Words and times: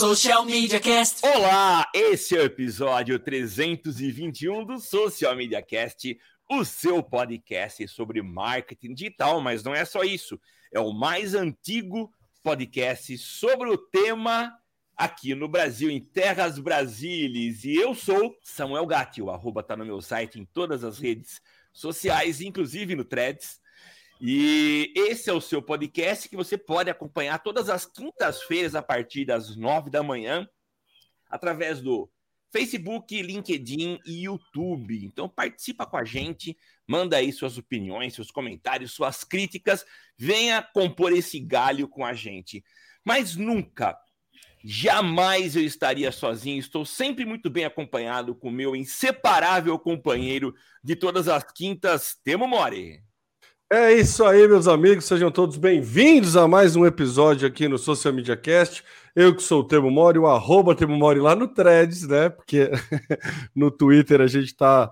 Social 0.00 0.46
Media 0.46 0.80
Cast. 0.80 1.20
Olá, 1.26 1.86
esse 1.94 2.34
é 2.34 2.40
o 2.40 2.46
episódio 2.46 3.18
321 3.18 4.64
do 4.64 4.78
Social 4.78 5.36
Media 5.36 5.60
Cast, 5.60 6.18
o 6.50 6.64
seu 6.64 7.02
podcast 7.02 7.86
sobre 7.86 8.22
marketing 8.22 8.94
digital, 8.94 9.42
mas 9.42 9.62
não 9.62 9.74
é 9.74 9.84
só 9.84 10.02
isso, 10.02 10.40
é 10.72 10.80
o 10.80 10.90
mais 10.90 11.34
antigo 11.34 12.10
podcast 12.42 13.18
sobre 13.18 13.68
o 13.68 13.76
tema 13.76 14.50
aqui 14.96 15.34
no 15.34 15.46
Brasil, 15.46 15.90
em 15.90 16.00
Terras 16.00 16.58
Brasilis. 16.58 17.64
E 17.64 17.74
eu 17.74 17.94
sou 17.94 18.34
Samuel 18.42 18.86
Gatti, 18.86 19.20
o 19.20 19.28
arroba 19.28 19.62
tá 19.62 19.76
no 19.76 19.84
meu 19.84 20.00
site 20.00 20.40
em 20.40 20.46
todas 20.46 20.82
as 20.82 20.98
redes 20.98 21.42
sociais, 21.74 22.40
inclusive 22.40 22.94
no 22.94 23.04
Threads. 23.04 23.59
E 24.20 24.92
esse 24.94 25.30
é 25.30 25.32
o 25.32 25.40
seu 25.40 25.62
podcast 25.62 26.28
que 26.28 26.36
você 26.36 26.58
pode 26.58 26.90
acompanhar 26.90 27.38
todas 27.42 27.70
as 27.70 27.86
quintas-feiras 27.86 28.74
a 28.74 28.82
partir 28.82 29.24
das 29.24 29.56
nove 29.56 29.88
da 29.88 30.02
manhã, 30.02 30.46
através 31.30 31.80
do 31.80 32.10
Facebook, 32.52 33.22
LinkedIn 33.22 33.98
e 34.04 34.24
YouTube. 34.24 35.02
Então 35.06 35.26
participa 35.26 35.86
com 35.86 35.96
a 35.96 36.04
gente, 36.04 36.54
manda 36.86 37.16
aí 37.16 37.32
suas 37.32 37.56
opiniões, 37.56 38.14
seus 38.14 38.30
comentários, 38.30 38.92
suas 38.92 39.24
críticas, 39.24 39.86
venha 40.18 40.62
compor 40.62 41.14
esse 41.14 41.40
galho 41.40 41.88
com 41.88 42.04
a 42.04 42.12
gente. 42.12 42.62
Mas 43.02 43.36
nunca, 43.36 43.96
jamais 44.62 45.56
eu 45.56 45.64
estaria 45.64 46.12
sozinho, 46.12 46.58
estou 46.58 46.84
sempre 46.84 47.24
muito 47.24 47.48
bem 47.48 47.64
acompanhado 47.64 48.34
com 48.34 48.50
meu 48.50 48.76
inseparável 48.76 49.78
companheiro 49.78 50.54
de 50.84 50.94
todas 50.94 51.26
as 51.26 51.42
quintas, 51.50 52.18
Temo 52.22 52.46
More. 52.46 53.02
É 53.72 53.92
isso 53.92 54.24
aí, 54.24 54.48
meus 54.48 54.66
amigos, 54.66 55.04
sejam 55.04 55.30
todos 55.30 55.56
bem-vindos 55.56 56.36
a 56.36 56.48
mais 56.48 56.74
um 56.74 56.84
episódio 56.84 57.46
aqui 57.46 57.68
no 57.68 57.78
Social 57.78 58.12
Media 58.12 58.36
Cast. 58.36 58.82
Eu 59.14 59.32
que 59.32 59.44
sou 59.44 59.60
o 59.60 59.64
Temo 59.64 59.88
Mori, 59.88 60.18
o 60.18 60.26
arroba 60.26 60.74
Temo 60.74 60.96
Mori 60.96 61.20
lá 61.20 61.36
no 61.36 61.46
Threads, 61.46 62.08
né? 62.08 62.30
Porque 62.30 62.68
no 63.54 63.70
Twitter 63.70 64.20
a 64.20 64.26
gente 64.26 64.56
tá, 64.56 64.90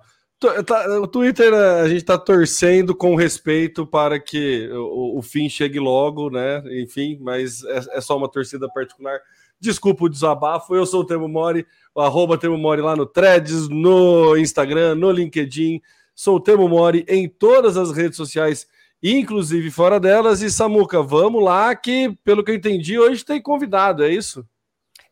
tá. 0.65 1.01
O 1.01 1.09
Twitter 1.09 1.53
a 1.53 1.89
gente 1.89 2.05
tá 2.05 2.17
torcendo 2.17 2.95
com 2.95 3.17
respeito 3.17 3.85
para 3.85 4.21
que 4.21 4.71
o, 4.71 5.19
o 5.19 5.23
fim 5.23 5.49
chegue 5.49 5.81
logo, 5.81 6.31
né? 6.31 6.63
Enfim, 6.81 7.19
mas 7.21 7.65
é, 7.65 7.81
é, 7.95 8.01
só 8.01 8.17
uma 8.17 8.31
torcida 8.31 8.69
particular. 8.73 9.19
Desculpa 9.59 10.05
o 10.05 10.09
desabafo, 10.09 10.77
eu 10.77 10.87
sou 10.87 11.01
o 11.01 11.05
Temo 11.05 11.27
Mori, 11.27 11.67
o 11.93 12.01
arroba 12.01 12.39
Temo 12.39 12.57
Mori 12.57 12.81
lá 12.81 12.95
no 12.95 13.07
Threads, 13.07 13.69
no 13.69 14.37
Instagram, 14.37 14.95
no 14.95 15.11
LinkedIn 15.11 15.81
Sou 16.21 16.39
o 16.39 16.41
Temo 16.41 16.69
Mori 16.69 17.05
em 17.07 17.29
todas 17.29 17.77
as 17.77 17.97
redes 17.97 18.17
sociais, 18.17 18.67
inclusive 19.01 19.71
fora 19.71 20.01
delas. 20.01 20.43
E 20.43 20.51
Samuca, 20.51 21.01
vamos 21.01 21.41
lá, 21.41 21.77
que 21.77 22.13
pelo 22.25 22.43
que 22.43 22.51
eu 22.51 22.57
entendi, 22.57 22.99
hoje 22.99 23.25
tem 23.25 23.41
convidado, 23.41 24.03
é 24.03 24.13
isso? 24.13 24.45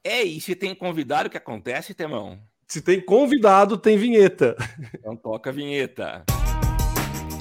É, 0.03 0.25
e 0.25 0.41
se 0.41 0.57
tem 0.57 0.75
convidado, 0.75 1.29
o 1.29 1.31
que 1.31 1.37
acontece, 1.37 1.95
Temão? 1.95 2.41
Se 2.67 2.83
tem 2.83 3.01
convidado, 3.01 3.79
tem 3.79 3.97
vinheta. 3.97 4.57
Então 4.99 5.15
toca 5.15 5.51
a 5.51 5.53
vinheta. 5.53 6.25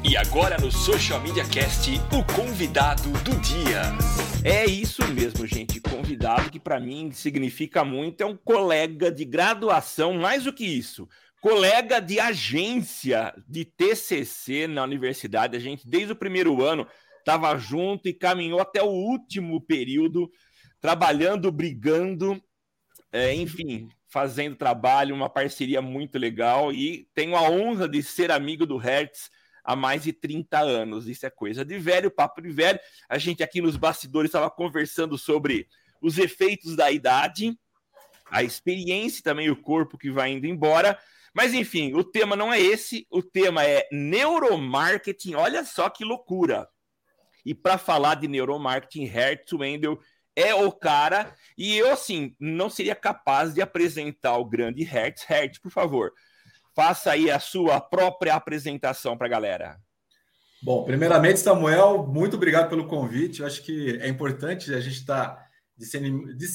E 0.08 0.16
agora 0.16 0.60
no 0.60 0.72
Social 0.72 1.20
Media 1.22 1.44
Cast, 1.46 1.90
o 2.14 2.36
convidado 2.36 3.10
do 3.24 3.36
dia. 3.42 3.82
É 4.44 4.64
isso 4.68 5.02
mesmo, 5.12 5.48
gente. 5.48 5.82
Convidado 5.82 6.52
que 6.52 6.60
para 6.60 6.80
mim 6.80 7.10
significa 7.12 7.84
muito, 7.84 8.22
é 8.22 8.28
um 8.28 8.38
colega 8.38 9.12
de 9.12 9.26
graduação, 9.26 10.14
mais 10.14 10.44
do 10.44 10.54
que 10.54 10.64
isso 10.64 11.10
colega 11.46 12.02
de 12.02 12.20
agência 12.20 13.32
de 13.48 13.64
TCC 13.64 14.66
na 14.66 14.84
universidade. 14.84 15.56
A 15.56 15.60
gente, 15.60 15.88
desde 15.88 16.12
o 16.12 16.16
primeiro 16.16 16.64
ano, 16.64 16.88
estava 17.20 17.56
junto 17.56 18.10
e 18.10 18.14
caminhou 18.16 18.60
até 18.60 18.82
o 18.82 18.88
último 18.88 19.62
período, 19.62 20.28
trabalhando, 20.82 21.52
brigando, 21.52 22.42
é, 23.12 23.32
enfim, 23.36 23.88
fazendo 24.08 24.56
trabalho, 24.56 25.14
uma 25.14 25.30
parceria 25.30 25.84
muito 25.84 26.18
legal. 26.18 26.74
E 26.74 27.08
tenho 27.14 27.36
a 27.36 27.48
honra 27.48 27.88
de 27.88 28.02
ser 28.02 28.32
amigo 28.32 28.66
do 28.66 28.78
Hertz 28.78 29.30
há 29.64 29.76
mais 29.76 30.02
de 30.02 30.14
30 30.14 30.60
anos. 30.60 31.08
Isso 31.08 31.28
é 31.28 31.30
coisa 31.30 31.64
de 31.64 31.78
velho, 31.78 32.10
papo 32.10 32.42
de 32.42 32.50
velho. 32.50 32.80
A 33.08 33.20
gente 33.20 33.44
aqui 33.44 33.62
nos 33.62 33.78
bastidores 33.78 34.30
estava 34.30 34.50
conversando 34.50 35.16
sobre 35.16 35.68
os 36.02 36.18
efeitos 36.18 36.76
da 36.76 36.92
idade, 36.92 37.56
a 38.32 38.42
experiência 38.42 39.20
e 39.20 39.24
também 39.24 39.52
o 39.52 39.56
corpo 39.56 39.96
que 39.96 40.10
vai 40.10 40.32
indo 40.32 40.48
embora. 40.48 40.98
Mas 41.36 41.54
enfim, 41.54 41.94
o 41.94 42.02
tema 42.02 42.34
não 42.34 42.52
é 42.52 42.62
esse, 42.62 43.06
o 43.12 43.22
tema 43.22 43.62
é 43.66 43.86
neuromarketing. 43.92 45.36
Olha 45.36 45.66
só 45.66 45.90
que 45.90 46.06
loucura. 46.06 46.66
E 47.46 47.54
para 47.54 47.78
falar 47.78 48.16
de 48.16 48.26
neuromarketing, 48.26 49.04
Hertz 49.04 49.52
Wendel 49.52 50.00
é 50.34 50.56
o 50.56 50.72
cara. 50.72 51.36
E 51.58 51.76
eu, 51.78 51.92
assim, 51.92 52.34
não 52.40 52.70
seria 52.70 52.96
capaz 52.96 53.54
de 53.54 53.62
apresentar 53.62 54.38
o 54.38 54.46
grande 54.46 54.82
Hertz. 54.84 55.24
Hertz, 55.24 55.60
por 55.60 55.72
favor, 55.72 56.14
faça 56.74 57.12
aí 57.12 57.30
a 57.30 57.38
sua 57.38 57.82
própria 57.82 58.34
apresentação 58.34 59.18
para 59.18 59.28
a 59.28 59.30
galera. 59.30 59.78
Bom, 60.64 60.86
primeiramente, 60.86 61.42
Samuel, 61.42 62.08
muito 62.08 62.38
obrigado 62.38 62.70
pelo 62.70 62.88
convite. 62.88 63.42
Eu 63.42 63.46
acho 63.46 63.62
que 63.62 64.00
é 64.00 64.08
importante 64.08 64.74
a 64.74 64.80
gente 64.80 65.00
estar 65.00 65.36
tá 65.36 65.50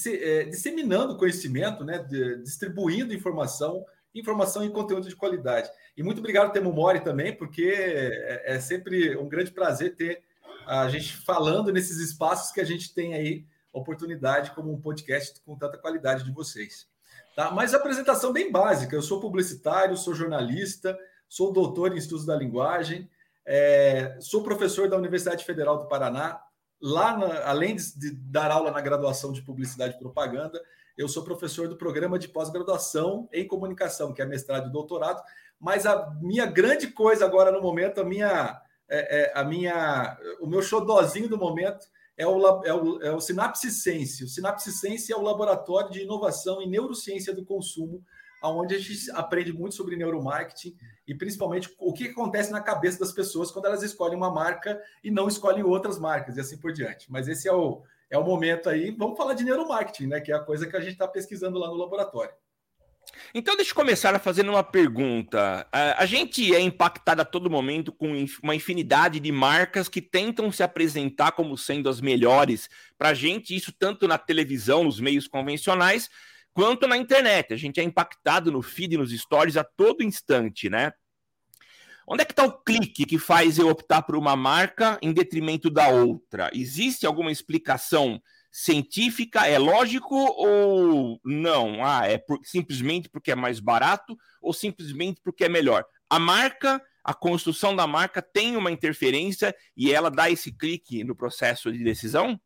é, 0.07 0.45
disseminando 0.45 1.19
conhecimento, 1.19 1.85
né, 1.85 2.03
distribuindo 2.43 3.13
informação 3.13 3.85
informação 4.15 4.65
e 4.65 4.71
conteúdo 4.71 5.09
de 5.09 5.17
qualidade. 5.17 5.71
E 5.97 6.03
muito 6.03 6.19
obrigado, 6.19 6.53
Temo 6.53 6.73
Mori, 6.73 7.01
também, 7.01 7.37
porque 7.37 7.73
é, 7.75 8.55
é 8.57 8.61
sempre 8.61 9.17
um 9.17 9.29
grande 9.29 9.51
prazer 9.51 9.95
ter 9.95 10.23
a 10.67 10.89
gente 10.89 11.17
falando 11.17 11.73
nesses 11.73 11.99
espaços 11.99 12.53
que 12.53 12.61
a 12.61 12.65
gente 12.65 12.95
tem 12.95 13.15
aí 13.15 13.45
oportunidade 13.73 14.51
como 14.53 14.73
um 14.73 14.81
podcast 14.81 15.41
com 15.43 15.57
tanta 15.57 15.79
qualidade 15.79 16.25
de 16.25 16.33
vocês. 16.33 16.89
Tá? 17.35 17.51
Mas 17.51 17.75
apresentação 17.75 18.33
bem 18.33 18.51
básica. 18.51 18.95
Eu 18.95 19.03
sou 19.03 19.21
publicitário, 19.21 19.97
sou 19.97 20.15
jornalista, 20.15 20.99
sou 21.29 21.53
doutor 21.53 21.93
em 21.93 21.99
estudos 21.99 22.27
da 22.27 22.37
linguagem, 22.37 23.09
é, 23.47 24.17
sou 24.21 24.43
professor 24.43 24.89
da 24.89 24.97
Universidade 24.97 25.45
Federal 25.45 25.79
do 25.79 25.89
Paraná. 25.89 26.41
Lá, 26.83 27.17
na, 27.17 27.45
além 27.45 27.77
de, 27.77 27.99
de 27.99 28.11
dar 28.11 28.51
aula 28.51 28.71
na 28.71 28.81
graduação 28.81 29.33
de 29.33 29.43
publicidade 29.43 29.95
e 29.95 29.99
propaganda, 29.99 30.61
eu 31.01 31.09
sou 31.09 31.25
professor 31.25 31.67
do 31.67 31.77
programa 31.77 32.19
de 32.19 32.29
pós-graduação 32.29 33.27
em 33.33 33.47
comunicação, 33.47 34.13
que 34.13 34.21
é 34.21 34.27
mestrado 34.27 34.69
e 34.69 34.73
doutorado, 34.73 35.23
mas 35.59 35.87
a 35.87 36.11
minha 36.21 36.45
grande 36.45 36.89
coisa 36.89 37.25
agora 37.25 37.51
no 37.51 37.63
momento, 37.63 38.03
a 38.03 38.05
minha, 38.05 38.61
é, 38.87 39.21
é, 39.21 39.33
a 39.35 39.43
minha, 39.43 40.19
o 40.43 40.47
meu 40.47 40.61
xodozinho 40.61 41.27
do 41.27 41.39
momento 41.39 41.87
é 42.19 42.27
o, 42.27 42.65
é 42.65 42.75
o, 42.75 43.03
é 43.03 43.13
o 43.13 43.21
Sinapse 43.21 43.71
Sense. 43.71 44.25
O 44.25 45.13
é 45.13 45.17
o 45.17 45.23
laboratório 45.23 45.91
de 45.91 46.03
inovação 46.03 46.61
em 46.61 46.69
neurociência 46.69 47.35
do 47.35 47.47
consumo, 47.47 48.05
onde 48.43 48.75
a 48.75 48.79
gente 48.79 49.11
aprende 49.13 49.55
muito 49.55 49.75
sobre 49.75 49.97
neuromarketing 49.97 50.77
e 51.09 51.15
principalmente 51.15 51.75
o 51.79 51.95
que 51.95 52.09
acontece 52.09 52.53
na 52.53 52.61
cabeça 52.61 52.99
das 52.99 53.13
pessoas 53.13 53.51
quando 53.51 53.67
elas 53.67 53.83
escolhem 53.83 54.17
uma 54.17 54.31
marca 54.31 54.79
e 55.03 55.11
não 55.11 55.29
escolhem 55.29 55.63
outras 55.63 55.99
marcas 55.99 56.37
e 56.37 56.41
assim 56.41 56.59
por 56.59 56.73
diante. 56.73 57.11
Mas 57.11 57.27
esse 57.27 57.49
é 57.49 57.53
o, 57.53 57.83
é 58.11 58.19
o 58.19 58.25
momento 58.25 58.69
aí. 58.69 58.91
Vamos 58.91 59.17
falar 59.17 59.35
de 59.35 59.45
neuromarketing, 59.45 60.09
né? 60.09 60.21
Que 60.21 60.33
é 60.33 60.35
a 60.35 60.41
coisa 60.41 60.67
que 60.67 60.77
a 60.77 60.81
gente 60.81 60.93
está 60.93 61.07
pesquisando 61.07 61.59
lá 61.59 61.69
no 61.69 61.75
laboratório. 61.75 62.33
Então, 63.35 63.57
deixa 63.57 63.73
eu 63.73 63.77
começar 63.77 64.17
fazendo 64.21 64.51
uma 64.51 64.63
pergunta. 64.63 65.67
A 65.73 66.05
gente 66.07 66.55
é 66.55 66.61
impactado 66.61 67.23
a 67.23 67.25
todo 67.25 67.51
momento 67.51 67.93
com 67.93 68.13
uma 68.43 68.55
infinidade 68.55 69.19
de 69.19 69.33
marcas 69.33 69.89
que 69.89 70.03
tentam 70.03 70.53
se 70.53 70.63
apresentar 70.63 71.33
como 71.33 71.57
sendo 71.57 71.89
as 71.89 72.01
melhores 72.01 72.69
para 72.99 73.09
a 73.11 73.15
gente, 73.15 73.57
isso 73.57 73.73
tanto 73.77 74.07
na 74.07 74.19
televisão, 74.19 74.85
nos 74.85 75.01
meios 75.01 75.27
convencionais, 75.27 76.11
quanto 76.53 76.87
na 76.87 76.97
internet. 76.97 77.55
A 77.55 77.57
gente 77.57 77.81
é 77.81 77.83
impactado 77.83 78.53
no 78.53 78.63
feed, 78.63 78.97
nos 78.97 79.11
stories 79.13 79.57
a 79.57 79.65
todo 79.65 80.05
instante, 80.05 80.69
né? 80.69 80.93
Onde 82.13 82.23
é 82.23 82.25
que 82.25 82.33
está 82.33 82.45
o 82.45 82.51
clique 82.51 83.07
que 83.07 83.21
faz 83.21 83.57
eu 83.57 83.69
optar 83.69 84.03
por 84.03 84.17
uma 84.17 84.35
marca 84.35 84.99
em 85.01 85.13
detrimento 85.13 85.71
da 85.71 85.91
outra? 85.91 86.51
Existe 86.53 87.07
alguma 87.07 87.31
explicação 87.31 88.21
científica? 88.51 89.47
É 89.47 89.57
lógico 89.61 90.17
ou 90.17 91.21
não? 91.25 91.87
Ah, 91.87 92.09
é 92.09 92.19
por, 92.19 92.41
simplesmente 92.43 93.09
porque 93.09 93.31
é 93.31 93.37
mais 93.37 93.61
barato 93.61 94.19
ou 94.43 94.53
simplesmente 94.53 95.21
porque 95.23 95.45
é 95.45 95.49
melhor? 95.49 95.85
A 96.11 96.19
marca, 96.19 96.83
a 97.05 97.15
construção 97.15 97.77
da 97.77 97.87
marca 97.87 98.21
tem 98.21 98.57
uma 98.57 98.73
interferência 98.73 99.55
e 99.77 99.93
ela 99.93 100.11
dá 100.11 100.29
esse 100.29 100.51
clique 100.51 101.05
no 101.05 101.15
processo 101.15 101.73
de 101.73 101.85
decisão? 101.85 102.41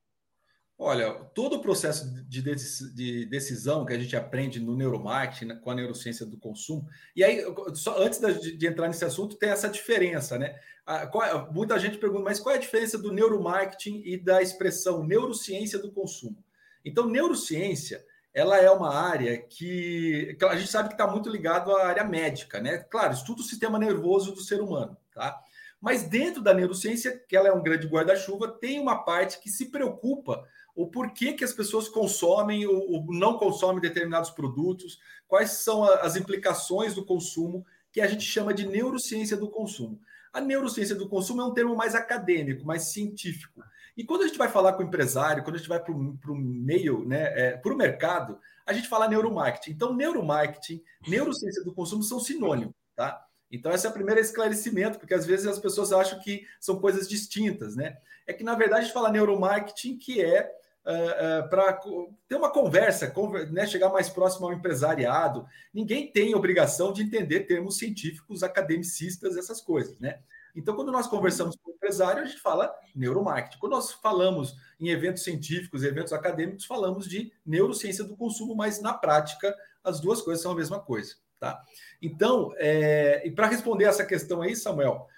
Olha, 0.77 1.15
todo 1.35 1.57
o 1.57 1.63
processo 1.63 2.05
de 2.25 3.27
decisão 3.27 3.87
que 3.87 3.93
a 3.93 3.99
gente 3.99 4.17
aprende 4.17 4.59
no 4.59 4.77
neuromarketing, 4.77 5.45
né, 5.45 5.55
com 5.63 5.71
a 5.71 5.75
neurociência 5.75 6.27
do 6.27 6.37
consumo, 6.37 6.89
e 7.15 7.23
aí, 7.23 7.45
só 7.75 8.03
antes 8.03 8.21
de 8.59 8.67
entrar 8.67 8.89
nesse 8.89 9.05
assunto, 9.05 9.37
tem 9.37 9.51
essa 9.51 9.69
diferença, 9.69 10.37
né? 10.37 10.59
É, 10.87 11.09
muita 11.53 11.79
gente 11.79 11.97
pergunta, 11.97 12.25
mas 12.25 12.41
qual 12.41 12.55
é 12.55 12.59
a 12.59 12.61
diferença 12.61 12.99
do 12.99 13.13
neuromarketing 13.13 14.03
e 14.05 14.17
da 14.17 14.43
expressão 14.43 15.05
neurociência 15.05 15.79
do 15.79 15.93
consumo? 15.93 16.45
Então, 16.85 17.09
neurociência, 17.09 18.05
ela 18.35 18.59
é 18.59 18.69
uma 18.69 18.93
área 18.93 19.39
que 19.39 20.37
a 20.43 20.57
gente 20.57 20.71
sabe 20.71 20.89
que 20.89 20.95
está 20.95 21.07
muito 21.07 21.31
ligado 21.31 21.71
à 21.75 21.87
área 21.87 22.03
médica, 22.03 22.61
né? 22.61 22.79
Claro, 22.79 23.15
estuda 23.15 23.43
o 23.43 23.45
sistema 23.45 23.79
nervoso 23.79 24.33
do 24.33 24.41
ser 24.41 24.61
humano, 24.61 24.97
tá? 25.15 25.41
Mas 25.81 26.03
dentro 26.03 26.43
da 26.43 26.53
neurociência, 26.53 27.23
que 27.29 27.37
ela 27.37 27.49
é 27.49 27.53
um 27.53 27.63
grande 27.63 27.87
guarda-chuva, 27.87 28.49
tem 28.49 28.81
uma 28.81 29.05
parte 29.05 29.39
que 29.39 29.51
se 29.51 29.71
preocupa 29.71 30.43
o 30.75 30.87
porquê 30.87 31.33
que 31.33 31.45
as 31.45 31.53
pessoas 31.53 31.89
consomem 31.89 32.67
ou, 32.67 33.07
não 33.09 33.39
consomem 33.39 33.81
determinados 33.81 34.31
produtos, 34.31 34.99
quais 35.29 35.51
são 35.51 35.85
as 35.85 36.17
implicações 36.17 36.95
do 36.95 37.05
consumo, 37.05 37.65
que 37.93 38.01
a 38.01 38.07
gente 38.07 38.25
chama 38.25 38.53
de 38.53 38.67
neurociência 38.67 39.37
do 39.37 39.49
consumo. 39.49 40.01
A 40.33 40.41
neurociência 40.41 40.97
do 40.97 41.09
consumo 41.09 41.43
é 41.43 41.45
um 41.45 41.55
termo 41.55 41.77
mais 41.77 41.95
acadêmico, 41.95 42.67
mais 42.67 42.93
científico. 42.93 43.63
E 43.97 44.03
quando 44.03 44.23
a 44.23 44.27
gente 44.27 44.39
vai 44.39 44.49
falar 44.49 44.73
com 44.73 44.83
o 44.83 44.87
empresário, 44.87 45.45
quando 45.45 45.55
a 45.55 45.59
gente 45.59 45.69
vai 45.69 45.79
para 45.79 45.93
o 45.93 46.35
meio, 46.35 47.05
né, 47.07 47.33
é, 47.41 47.57
para 47.57 47.73
o 47.73 47.77
mercado, 47.77 48.39
a 48.67 48.73
gente 48.73 48.89
fala 48.89 49.07
neuromarketing. 49.07 49.71
Então, 49.71 49.95
neuromarketing, 49.95 50.83
neurociência 51.07 51.63
do 51.63 51.73
consumo 51.73 52.03
são 52.03 52.19
sinônimos, 52.19 52.75
tá? 52.97 53.25
Então, 53.49 53.71
esse 53.71 53.87
é 53.87 53.91
o 53.91 53.93
primeiro 53.93 54.21
esclarecimento, 54.21 54.99
porque 54.99 55.15
às 55.15 55.25
vezes 55.25 55.47
as 55.47 55.61
pessoas 55.61 55.93
acham 55.93 56.19
que 56.19 56.45
são 56.59 56.81
coisas 56.81 57.09
distintas, 57.09 57.77
né? 57.77 57.97
É 58.27 58.33
que, 58.33 58.43
na 58.43 58.57
verdade, 58.57 58.81
a 58.81 58.85
gente 58.85 58.95
fala 58.95 59.13
neuromarketing, 59.13 59.97
que 59.97 60.21
é 60.21 60.51
uh, 60.85 61.45
uh, 61.45 61.49
para 61.49 61.81
ter 62.29 62.37
uma 62.37 62.51
conversa, 62.51 63.13
né, 63.51 63.67
chegar 63.67 63.91
mais 63.91 64.09
próximo 64.09 64.47
ao 64.47 64.53
empresariado. 64.53 65.47
Ninguém 65.73 66.11
tem 66.11 66.35
obrigação 66.35 66.93
de 66.93 67.03
entender 67.03 67.41
termos 67.41 67.79
científicos, 67.79 68.43
academicistas, 68.43 69.37
essas 69.37 69.61
coisas, 69.61 69.99
né? 69.99 70.19
Então, 70.55 70.77
quando 70.77 70.93
nós 70.93 71.09
conversamos 71.09 71.57
com 71.57 71.73
o 71.73 71.75
empresário, 71.75 72.23
a 72.23 72.27
gente 72.27 72.41
fala 72.41 72.73
neuromarketing. 72.95 73.59
Quando 73.59 73.73
nós 73.73 73.93
falamos 73.93 74.55
em 74.79 74.89
eventos 74.89 75.25
científicos, 75.25 75.83
eventos 75.83 76.13
acadêmicos, 76.13 76.65
falamos 76.65 77.09
de 77.09 77.33
neurociência 77.45 78.05
do 78.05 78.17
consumo, 78.17 78.55
mas 78.55 78.81
na 78.81 78.95
prática 78.95 79.53
as 79.83 80.01
duas 80.01 80.23
coisas 80.23 80.41
são 80.41 80.53
a 80.53 80.55
mesma 80.55 80.79
coisa. 80.79 81.17
Tá? 81.41 81.61
Então, 82.01 82.55
é, 82.57 83.27
e 83.27 83.33
para 83.33 83.49
responder 83.49 83.87
essa 83.87 84.05
questão 84.05 84.43
aí, 84.43 84.55
Samuel, 84.55 85.09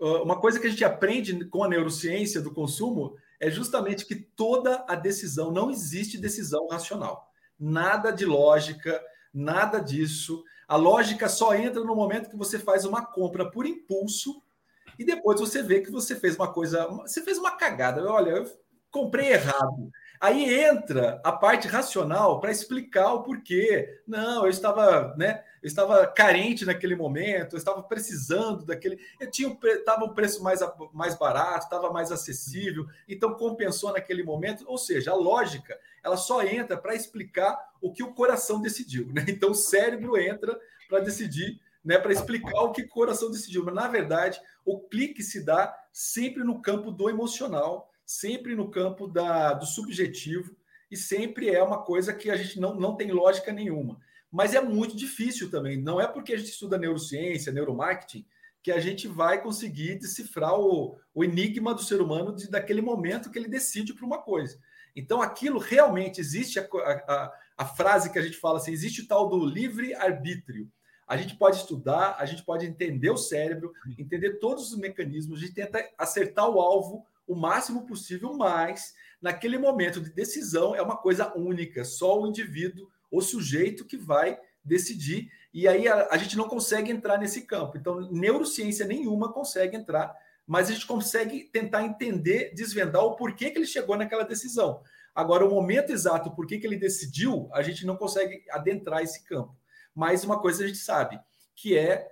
uma 0.00 0.40
coisa 0.40 0.58
que 0.58 0.66
a 0.66 0.70
gente 0.70 0.84
aprende 0.84 1.44
com 1.46 1.62
a 1.62 1.68
neurociência 1.68 2.40
do 2.40 2.52
consumo 2.52 3.16
é 3.40 3.50
justamente 3.50 4.06
que 4.06 4.14
toda 4.14 4.84
a 4.88 4.94
decisão, 4.94 5.50
não 5.50 5.70
existe 5.70 6.18
decisão 6.18 6.66
racional. 6.68 7.30
Nada 7.58 8.10
de 8.10 8.24
lógica, 8.24 9.02
nada 9.32 9.78
disso. 9.78 10.42
A 10.68 10.76
lógica 10.76 11.28
só 11.28 11.54
entra 11.54 11.82
no 11.82 11.94
momento 11.94 12.30
que 12.30 12.36
você 12.36 12.58
faz 12.58 12.84
uma 12.84 13.04
compra 13.04 13.50
por 13.50 13.66
impulso 13.66 14.42
e 14.98 15.04
depois 15.04 15.40
você 15.40 15.62
vê 15.62 15.80
que 15.80 15.90
você 15.90 16.16
fez 16.16 16.36
uma 16.36 16.52
coisa, 16.52 16.86
você 16.86 17.22
fez 17.22 17.38
uma 17.38 17.56
cagada. 17.56 18.04
Olha, 18.10 18.30
eu 18.30 18.58
comprei 18.90 19.32
errado. 19.32 19.90
Aí 20.20 20.62
entra 20.64 21.20
a 21.22 21.32
parte 21.32 21.68
racional 21.68 22.40
para 22.40 22.50
explicar 22.50 23.12
o 23.12 23.22
porquê. 23.22 24.00
Não, 24.06 24.44
eu 24.44 24.50
estava, 24.50 25.14
né? 25.16 25.42
Eu 25.62 25.66
estava 25.66 26.06
carente 26.06 26.64
naquele 26.64 26.94
momento, 26.94 27.54
eu 27.54 27.58
estava 27.58 27.82
precisando 27.82 28.64
daquele. 28.64 28.98
Eu 29.20 29.30
tinha 29.30 29.56
estava 29.64 30.04
um 30.04 30.14
preço 30.14 30.42
mais, 30.42 30.60
mais 30.92 31.16
barato, 31.16 31.64
estava 31.64 31.90
mais 31.90 32.12
acessível, 32.12 32.86
então 33.08 33.34
compensou 33.34 33.92
naquele 33.92 34.22
momento. 34.22 34.64
Ou 34.66 34.78
seja, 34.78 35.10
a 35.10 35.14
lógica 35.14 35.78
ela 36.02 36.16
só 36.16 36.42
entra 36.42 36.76
para 36.76 36.94
explicar 36.94 37.58
o 37.80 37.92
que 37.92 38.02
o 38.02 38.14
coração 38.14 38.60
decidiu. 38.60 39.06
Né? 39.12 39.24
Então 39.36 39.50
o 39.50 39.54
cérebro 39.54 40.16
entra 40.16 40.58
para 40.88 41.00
decidir, 41.00 41.60
né? 41.84 41.98
Para 41.98 42.12
explicar 42.12 42.62
o 42.62 42.72
que 42.72 42.82
o 42.82 42.88
coração 42.88 43.30
decidiu. 43.30 43.64
Mas 43.64 43.74
na 43.74 43.88
verdade, 43.88 44.40
o 44.64 44.78
clique 44.78 45.22
se 45.22 45.44
dá 45.44 45.76
sempre 45.92 46.42
no 46.42 46.62
campo 46.62 46.90
do 46.90 47.10
emocional 47.10 47.90
sempre 48.06 48.54
no 48.54 48.70
campo 48.70 49.08
da, 49.08 49.52
do 49.52 49.66
subjetivo 49.66 50.56
e 50.88 50.96
sempre 50.96 51.50
é 51.50 51.60
uma 51.60 51.82
coisa 51.82 52.14
que 52.14 52.30
a 52.30 52.36
gente 52.36 52.60
não, 52.60 52.76
não 52.76 52.96
tem 52.96 53.10
lógica 53.10 53.52
nenhuma. 53.52 53.98
Mas 54.30 54.54
é 54.54 54.60
muito 54.60 54.96
difícil 54.96 55.50
também. 55.50 55.82
Não 55.82 56.00
é 56.00 56.06
porque 56.06 56.32
a 56.32 56.36
gente 56.36 56.50
estuda 56.50 56.78
neurociência, 56.78 57.52
neuromarketing, 57.52 58.24
que 58.62 58.70
a 58.70 58.80
gente 58.80 59.08
vai 59.08 59.42
conseguir 59.42 59.96
decifrar 59.96 60.58
o, 60.58 60.96
o 61.14 61.24
enigma 61.24 61.74
do 61.74 61.82
ser 61.82 62.00
humano 62.00 62.34
de, 62.34 62.48
daquele 62.48 62.80
momento 62.80 63.30
que 63.30 63.38
ele 63.38 63.48
decide 63.48 63.92
para 63.92 64.06
uma 64.06 64.18
coisa. 64.18 64.58
Então, 64.94 65.20
aquilo 65.20 65.58
realmente 65.58 66.20
existe 66.20 66.58
a, 66.58 66.62
a, 66.64 67.32
a, 67.58 67.64
frase 67.64 68.10
que 68.10 68.18
a 68.18 68.22
gente 68.22 68.36
fala 68.38 68.58
assim: 68.58 68.72
existe 68.72 69.02
o 69.02 69.06
tal 69.06 69.28
do 69.28 69.44
livre-arbítrio. 69.44 70.70
A 71.06 71.16
gente 71.16 71.36
pode 71.36 71.58
estudar, 71.58 72.16
a 72.18 72.26
gente 72.26 72.42
pode 72.42 72.66
entender 72.66 73.10
o 73.10 73.16
cérebro, 73.16 73.72
entender 73.96 74.38
todos 74.40 74.72
os 74.72 74.78
mecanismos, 74.78 75.38
a 75.38 75.42
gente 75.42 75.54
tenta 75.54 75.88
acertar 75.96 76.48
o 76.48 76.60
alvo 76.60 77.06
o 77.26 77.34
máximo 77.34 77.86
possível, 77.86 78.34
mas 78.34 78.94
naquele 79.20 79.58
momento 79.58 80.00
de 80.00 80.10
decisão 80.10 80.74
é 80.74 80.82
uma 80.82 80.96
coisa 80.96 81.32
única, 81.36 81.84
só 81.84 82.20
o 82.20 82.26
indivíduo, 82.26 82.88
o 83.10 83.20
sujeito 83.20 83.84
que 83.84 83.96
vai 83.96 84.38
decidir, 84.64 85.30
e 85.52 85.66
aí 85.66 85.88
a, 85.88 86.08
a 86.10 86.16
gente 86.16 86.36
não 86.36 86.48
consegue 86.48 86.90
entrar 86.90 87.18
nesse 87.18 87.42
campo. 87.42 87.78
Então, 87.78 88.00
neurociência 88.12 88.86
nenhuma 88.86 89.32
consegue 89.32 89.76
entrar, 89.76 90.14
mas 90.46 90.68
a 90.68 90.72
gente 90.72 90.86
consegue 90.86 91.44
tentar 91.44 91.82
entender, 91.82 92.52
desvendar 92.54 93.02
o 93.02 93.16
porquê 93.16 93.50
que 93.50 93.58
ele 93.58 93.66
chegou 93.66 93.96
naquela 93.96 94.24
decisão. 94.24 94.82
Agora, 95.14 95.46
o 95.46 95.50
momento 95.50 95.90
exato, 95.90 96.30
por 96.32 96.46
que 96.46 96.60
ele 96.62 96.76
decidiu, 96.76 97.48
a 97.52 97.62
gente 97.62 97.86
não 97.86 97.96
consegue 97.96 98.44
adentrar 98.50 99.02
esse 99.02 99.24
campo. 99.24 99.56
Mas 99.94 100.24
uma 100.24 100.38
coisa 100.38 100.62
a 100.62 100.66
gente 100.66 100.78
sabe, 100.78 101.18
que 101.54 101.76
é 101.76 102.06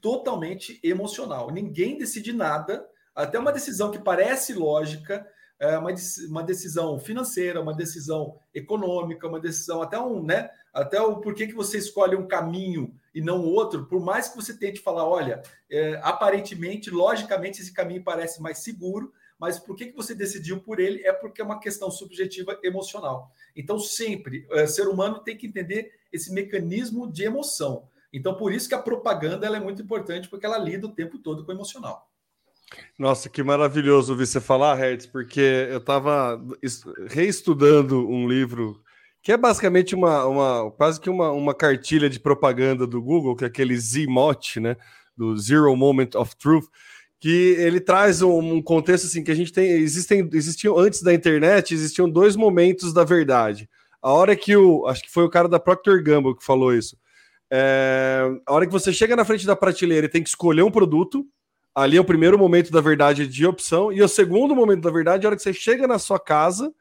totalmente 0.00 0.80
emocional. 0.82 1.50
Ninguém 1.52 1.96
decide 1.96 2.32
nada 2.32 2.84
até 3.22 3.38
uma 3.38 3.52
decisão 3.52 3.90
que 3.90 3.98
parece 3.98 4.54
lógica, 4.54 5.26
é 5.60 5.76
uma, 5.76 6.42
decisão 6.42 6.98
financeira, 6.98 7.60
uma 7.60 7.74
decisão 7.74 8.38
econômica, 8.54 9.28
uma 9.28 9.38
decisão 9.38 9.82
até 9.82 10.00
um, 10.00 10.22
né? 10.22 10.48
Até 10.72 10.98
o 11.02 11.20
porquê 11.20 11.46
que 11.46 11.54
você 11.54 11.76
escolhe 11.76 12.16
um 12.16 12.26
caminho 12.26 12.94
e 13.14 13.20
não 13.20 13.44
outro, 13.44 13.84
por 13.84 14.00
mais 14.00 14.28
que 14.28 14.36
você 14.36 14.56
tente 14.56 14.80
falar, 14.80 15.06
olha, 15.06 15.42
é, 15.70 16.00
aparentemente, 16.02 16.90
logicamente, 16.90 17.60
esse 17.60 17.74
caminho 17.74 18.02
parece 18.02 18.40
mais 18.40 18.60
seguro, 18.60 19.12
mas 19.38 19.58
por 19.58 19.76
que, 19.76 19.86
que 19.86 19.96
você 19.96 20.14
decidiu 20.14 20.60
por 20.60 20.80
ele 20.80 21.02
é 21.06 21.12
porque 21.12 21.42
é 21.42 21.44
uma 21.44 21.60
questão 21.60 21.90
subjetiva 21.90 22.58
emocional. 22.62 23.30
Então, 23.54 23.78
sempre, 23.78 24.46
é, 24.52 24.66
ser 24.66 24.88
humano 24.88 25.18
tem 25.18 25.36
que 25.36 25.46
entender 25.46 25.92
esse 26.10 26.32
mecanismo 26.32 27.10
de 27.10 27.24
emoção. 27.24 27.86
Então, 28.12 28.34
por 28.34 28.52
isso 28.52 28.68
que 28.68 28.74
a 28.74 28.82
propaganda 28.82 29.46
ela 29.46 29.58
é 29.58 29.60
muito 29.60 29.82
importante, 29.82 30.28
porque 30.28 30.46
ela 30.46 30.58
lida 30.58 30.86
o 30.86 30.94
tempo 30.94 31.18
todo 31.18 31.44
com 31.44 31.52
o 31.52 31.54
emocional. 31.54 32.09
Nossa, 32.98 33.28
que 33.28 33.42
maravilhoso 33.42 34.12
ouvir 34.12 34.26
você 34.26 34.40
falar, 34.40 34.74
Hertz, 34.74 35.06
porque 35.06 35.68
eu 35.70 35.78
estava 35.78 36.40
reestudando 37.08 38.08
um 38.08 38.28
livro 38.28 38.80
que 39.22 39.32
é 39.32 39.36
basicamente 39.36 39.94
uma, 39.94 40.24
uma 40.26 40.70
quase 40.72 41.00
que 41.00 41.10
uma, 41.10 41.30
uma 41.30 41.54
cartilha 41.54 42.08
de 42.08 42.18
propaganda 42.18 42.86
do 42.86 43.02
Google, 43.02 43.36
que 43.36 43.44
é 43.44 43.46
aquele 43.48 43.76
ZMOT, 43.76 44.60
né, 44.60 44.76
do 45.16 45.36
Zero 45.36 45.74
Moment 45.76 46.10
of 46.14 46.34
Truth, 46.36 46.66
que 47.18 47.54
ele 47.58 47.80
traz 47.80 48.22
um, 48.22 48.38
um, 48.54 48.62
contexto 48.62 49.06
assim 49.06 49.22
que 49.22 49.30
a 49.30 49.34
gente 49.34 49.52
tem, 49.52 49.70
existem, 49.72 50.28
existiam 50.32 50.78
antes 50.78 51.02
da 51.02 51.12
internet, 51.12 51.74
existiam 51.74 52.08
dois 52.08 52.34
momentos 52.34 52.94
da 52.94 53.04
verdade. 53.04 53.68
A 54.00 54.10
hora 54.10 54.34
que 54.34 54.56
o, 54.56 54.86
acho 54.86 55.02
que 55.02 55.10
foi 55.10 55.24
o 55.24 55.30
cara 55.30 55.46
da 55.46 55.60
Procter 55.60 56.02
Gamble 56.02 56.34
que 56.34 56.44
falou 56.44 56.72
isso. 56.74 56.96
É, 57.50 58.22
a 58.46 58.54
hora 58.54 58.64
que 58.64 58.72
você 58.72 58.90
chega 58.90 59.14
na 59.14 59.24
frente 59.24 59.44
da 59.44 59.54
prateleira 59.54 60.06
e 60.06 60.08
tem 60.08 60.22
que 60.22 60.30
escolher 60.30 60.62
um 60.62 60.70
produto, 60.70 61.26
Ali 61.74 61.96
é 61.96 62.00
o 62.00 62.04
primeiro 62.04 62.38
momento 62.38 62.70
da 62.72 62.80
verdade 62.80 63.26
de 63.26 63.46
opção, 63.46 63.92
e 63.92 64.02
o 64.02 64.08
segundo 64.08 64.56
momento 64.56 64.82
da 64.82 64.90
verdade 64.90 65.24
é 65.24 65.26
a 65.26 65.28
hora 65.28 65.36
que 65.36 65.42
você 65.42 65.52
chega 65.52 65.86
na 65.86 65.98
sua 65.98 66.18
casa 66.18 66.72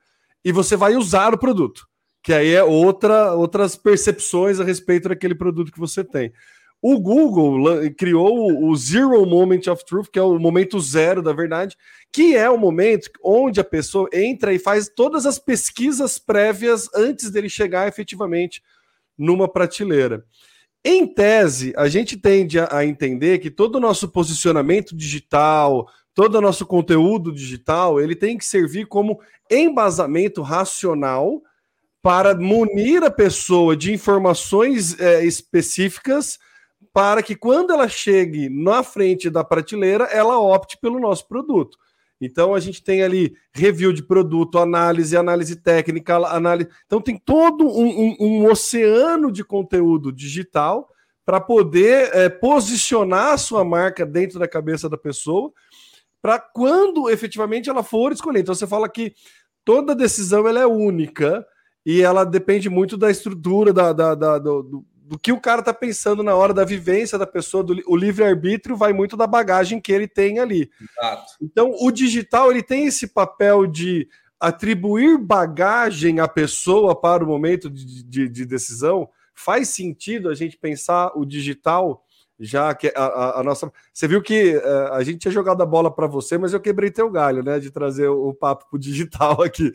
e 0.44 0.52
você 0.52 0.76
vai 0.76 0.96
usar 0.96 1.34
o 1.34 1.38
produto, 1.38 1.88
que 2.24 2.34
aí 2.34 2.54
é 2.54 2.64
outra, 2.64 3.34
outras 3.34 3.76
percepções 3.76 4.60
a 4.60 4.64
respeito 4.64 5.10
daquele 5.10 5.36
produto 5.36 5.72
que 5.72 5.80
você 5.80 6.04
tem. 6.04 6.34
O 6.82 6.98
Google 6.98 7.92
criou 7.98 8.66
o 8.66 8.76
Zero 8.76 9.26
Moment 9.26 9.68
of 9.70 9.86
Truth, 9.86 10.08
que 10.12 10.18
é 10.18 10.22
o 10.22 10.40
momento 10.40 10.80
zero 10.80 11.22
da 11.22 11.34
verdade, 11.34 11.76
que 12.10 12.38
é 12.38 12.50
o 12.50 12.58
momento 12.58 13.12
onde 13.22 13.60
a 13.60 13.66
pessoa 13.66 14.10
entra 14.14 14.54
e 14.54 14.60
faz 14.60 14.88
todas 14.88 15.26
as 15.26 15.38
pesquisas 15.38 16.18
prévias 16.18 16.90
antes 16.96 17.30
dele 17.30 17.50
chegar 17.50 17.90
efetivamente 17.90 18.64
numa 19.18 19.46
prateleira. 19.46 20.24
Em 20.84 21.06
tese, 21.06 21.74
a 21.76 21.90
gente 21.90 22.16
tende 22.16 22.58
a, 22.60 22.86
entender 22.86 23.40
que 23.40 23.52
todo 23.52 23.76
o 23.76 23.80
nosso 23.80 24.08
posicionamento 24.08 24.96
digital, 24.96 25.88
todo 26.14 26.36
o 26.36 26.42
nosso 26.42 26.66
conteúdo 26.66 27.34
digital, 27.34 28.00
ele 28.00 28.16
tem 28.16 28.38
que 28.38 28.46
servir 28.46 28.86
como 28.88 29.20
embasamento 29.52 30.42
racional 30.42 31.42
para 32.02 32.34
munir 32.34 33.04
a 33.04 33.12
pessoa 33.12 33.76
de 33.76 33.92
informações 33.92 34.98
é, 35.00 35.26
específicas 35.26 36.40
para 36.94 37.22
que 37.22 37.36
quando 37.36 37.74
ela 37.74 37.90
chegue 37.90 38.50
na 38.50 38.82
frente 38.82 39.30
da 39.30 39.44
prateleira, 39.44 40.06
ela 40.06 40.40
opte 40.40 40.78
pelo 40.82 41.00
nosso 41.00 41.28
produto. 41.28 41.78
Então 42.22 42.54
a 42.54 42.60
gente 42.60 42.84
tem 42.84 43.02
ali 43.02 43.36
review 43.54 43.94
de 43.94 44.04
produto, 44.04 44.58
análise, 44.58 45.16
análise 45.16 45.56
técnica, 45.56 46.18
análise. 46.18 46.70
Então 46.86 47.02
tem 47.02 47.18
todo 47.18 47.66
um, 47.66 47.88
um, 47.88 48.16
um 48.20 48.46
oceano 48.52 49.32
de 49.32 49.44
conteúdo 49.44 50.12
digital 50.12 50.90
para 51.26 51.40
poder 51.40 52.10
é, 52.14 52.28
posicionar 52.28 53.34
a 53.34 53.38
sua 53.38 53.64
marca 53.64 54.06
dentro 54.06 54.40
da 54.40 54.48
cabeça 54.48 54.90
da 54.90 54.98
pessoa, 54.98 55.54
para 56.22 56.40
quando 56.40 57.10
efetivamente 57.10 57.70
ela 57.70 57.84
for 57.84 58.12
escolher. 58.12 58.40
Então 58.40 58.56
você 58.56 58.66
fala 58.66 58.90
que 58.90 59.14
toda 59.64 59.96
decisão 59.96 60.48
ela 60.48 60.60
é 60.60 60.66
única 60.66 61.46
e 61.86 62.02
ela 62.02 62.26
depende 62.26 62.70
muito 62.70 62.98
da 62.98 63.12
estrutura 63.12 63.72
da, 63.72 63.94
da, 63.94 64.16
da 64.16 64.40
do, 64.40 64.84
do 65.10 65.18
que 65.18 65.32
o 65.32 65.42
cara 65.42 65.64
tá 65.64 65.74
pensando 65.74 66.22
na 66.22 66.36
hora 66.36 66.54
da 66.54 66.64
vivência 66.64 67.18
da 67.18 67.26
pessoa, 67.26 67.64
do, 67.64 67.82
o 67.88 67.96
livre-arbítrio 67.96 68.78
vai 68.78 68.94
muito 68.94 69.18
da 69.18 69.26
bagagem 69.26 69.82
que 69.82 69.92
ele 69.92 70.08
tem 70.08 70.38
ali. 70.38 70.70
Exato. 70.80 71.34
Então, 71.42 71.74
o 71.80 71.90
digital 71.90 72.52
ele 72.52 72.62
tem 72.62 72.86
esse 72.86 73.08
papel 73.08 73.66
de 73.66 74.08
atribuir 74.40 75.18
bagagem 75.18 76.20
à 76.20 76.28
pessoa 76.28 76.96
para 76.96 77.24
o 77.24 77.28
momento 77.28 77.72
de, 77.72 78.04
de, 78.04 78.30
de 78.30 78.46
decisão 78.46 79.10
faz 79.34 79.70
sentido 79.70 80.30
a 80.30 80.36
gente 80.36 80.56
pensar 80.58 81.12
o 81.16 81.26
digital 81.26 82.06
já 82.40 82.74
que 82.74 82.88
a, 82.96 83.04
a, 83.04 83.40
a, 83.40 83.44
nossa. 83.44 83.70
Você 83.94 84.08
viu 84.08 84.22
que 84.22 84.56
uh, 84.56 84.94
a 84.94 85.04
gente 85.04 85.20
tinha 85.20 85.32
jogado 85.32 85.62
a 85.62 85.66
bola 85.66 85.94
para 85.94 86.08
você, 86.08 86.38
mas 86.38 86.54
eu 86.54 86.60
quebrei 86.60 86.90
teu 86.90 87.10
galho, 87.10 87.44
né? 87.44 87.60
De 87.60 87.70
trazer 87.70 88.08
o, 88.08 88.30
o 88.30 88.34
papo 88.34 88.66
pro 88.70 88.80
digital 88.80 89.42
aqui. 89.44 89.74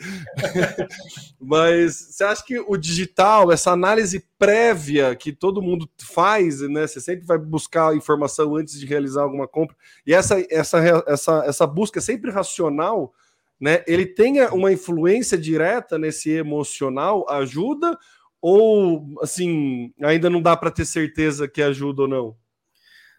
mas 1.38 1.94
você 1.94 2.25
acha 2.25 2.42
que 2.42 2.59
o 2.59 2.76
digital, 2.78 3.52
essa 3.52 3.71
análise 3.71 4.26
prévia 4.38 5.14
que 5.14 5.30
todo 5.30 5.61
mundo 5.61 5.87
faz, 6.00 6.61
né? 6.62 6.87
Você 6.87 7.02
sempre 7.02 7.26
vai 7.26 7.37
buscar 7.37 7.94
informação 7.94 8.56
antes 8.56 8.80
de 8.80 8.87
realizar 8.87 9.23
alguma 9.23 9.47
compra, 9.47 9.76
e 10.06 10.14
essa, 10.14 10.42
essa, 10.50 11.04
essa, 11.06 11.44
essa 11.47 11.66
busca 11.66 12.00
sempre 12.00 12.30
racional, 12.30 13.12
né? 13.61 13.85
Ele 13.87 14.06
tenha 14.06 14.54
uma 14.54 14.73
influência 14.73 15.37
direta 15.37 15.99
nesse 15.99 16.30
emocional, 16.30 17.28
ajuda? 17.28 17.99
Ou 18.40 19.06
assim, 19.23 19.92
ainda 20.02 20.30
não 20.30 20.40
dá 20.40 20.56
para 20.56 20.71
ter 20.71 20.87
certeza 20.87 21.47
que 21.47 21.62
ajuda 21.62 22.02
ou 22.02 22.09
não? 22.09 22.43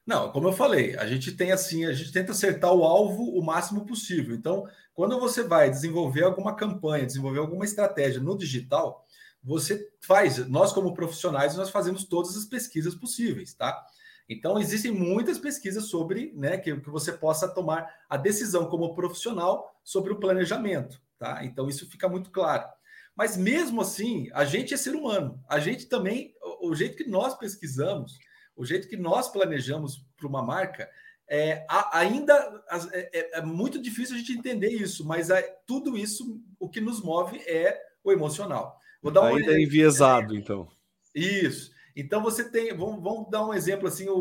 Não, 0.06 0.32
como 0.32 0.48
eu 0.48 0.54
falei, 0.54 0.96
a 0.98 1.08
gente 1.08 1.32
tem 1.32 1.52
assim, 1.52 1.86
a 1.86 1.94
gente 1.94 2.12
tenta 2.12 2.32
acertar 2.32 2.72
o 2.72 2.84
alvo 2.84 3.24
o 3.24 3.44
máximo 3.44 3.86
possível. 3.86 4.36
Então, 4.36 4.68
quando 4.94 5.20
você 5.20 5.44
vai 5.44 5.70
desenvolver 5.70 6.24
alguma 6.24 6.56
campanha, 6.56 7.06
desenvolver 7.06 7.40
alguma 7.40 7.66
estratégia 7.66 8.22
no 8.22 8.38
digital, 8.38 9.06
você 9.44 9.92
faz, 10.02 10.48
nós 10.48 10.72
como 10.72 10.94
profissionais, 10.94 11.56
nós 11.56 11.72
fazemos 11.72 12.04
todas 12.06 12.38
as 12.38 12.46
pesquisas 12.46 12.94
possíveis, 12.94 13.54
tá? 13.56 13.84
Então, 14.30 14.60
existem 14.60 14.92
muitas 14.92 15.40
pesquisas 15.40 15.86
sobre, 15.86 16.32
né, 16.36 16.58
que, 16.58 16.76
que 16.80 16.90
você 16.90 17.12
possa 17.12 17.48
tomar 17.48 17.88
a 18.10 18.18
decisão 18.18 18.68
como 18.68 18.94
profissional 18.96 19.76
sobre 19.84 20.14
o 20.14 20.20
planejamento, 20.20 21.02
tá? 21.18 21.44
Então, 21.44 21.68
isso 21.68 21.90
fica 21.90 22.08
muito 22.08 22.30
claro. 22.30 22.68
Mas 23.16 23.38
mesmo 23.38 23.82
assim, 23.82 24.30
a 24.34 24.46
gente 24.46 24.74
é 24.74 24.78
ser 24.78 24.96
humano. 24.96 25.40
A 25.48 25.60
gente 25.60 25.86
também, 25.86 26.34
o, 26.42 26.70
o 26.70 26.76
jeito 26.76 26.98
que 26.98 27.10
nós 27.10 27.36
pesquisamos, 27.38 28.18
o 28.56 28.66
jeito 28.66 28.88
que 28.88 28.98
nós 28.98 29.30
planejamos 29.30 30.06
para 30.16 30.28
uma 30.28 30.42
marca, 30.42 30.90
é, 31.28 31.66
ainda 31.92 32.64
é, 32.92 33.20
é, 33.20 33.40
é, 33.40 33.42
muito 33.42 33.82
difícil 33.82 34.16
a 34.16 34.20
gente 34.20 34.34
entender 34.34 34.70
isso, 34.70 35.06
mas 35.06 35.30
é, 35.30 35.42
tudo 35.66 35.98
isso, 35.98 36.40
o 36.60 36.70
que 36.70 36.80
nos 36.80 37.02
move 37.02 37.38
é 37.48 37.80
o 38.04 38.12
emocional. 38.12 38.80
Vou 39.02 39.12
dar 39.12 39.22
um 39.22 39.36
ainda 39.36 39.54
é 39.54 39.62
enviesado, 39.62 40.36
então. 40.36 40.68
Isso. 41.14 41.72
Então 41.96 42.22
você 42.22 42.50
tem, 42.50 42.76
vamos, 42.76 43.02
vamos 43.02 43.30
dar 43.30 43.46
um 43.46 43.54
exemplo 43.54 43.88
assim, 43.88 44.08
o, 44.08 44.18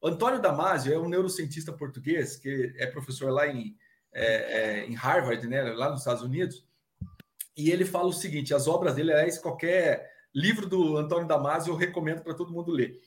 o, 0.00 0.08
Antônio 0.08 0.40
Damasio 0.40 0.92
é 0.92 0.98
um 0.98 1.08
neurocientista 1.08 1.72
português 1.72 2.36
que 2.36 2.74
é 2.76 2.86
professor 2.86 3.30
lá 3.30 3.46
em, 3.46 3.76
é, 4.12 4.26
é, 4.26 4.86
em 4.86 4.94
Harvard, 4.94 5.46
né, 5.46 5.62
lá 5.62 5.90
nos 5.90 6.00
Estados 6.00 6.22
Unidos, 6.22 6.64
e 7.56 7.70
ele 7.70 7.84
fala 7.84 8.08
o 8.08 8.12
seguinte: 8.12 8.54
as 8.54 8.66
obras 8.66 8.94
dele, 8.94 9.12
aliás, 9.12 9.38
qualquer 9.38 10.13
livro 10.34 10.66
do 10.66 10.96
Antônio 10.96 11.28
Damasio 11.28 11.72
eu 11.72 11.76
recomendo 11.76 12.22
para 12.22 12.34
todo 12.34 12.52
mundo 12.52 12.72
ler. 12.72 13.00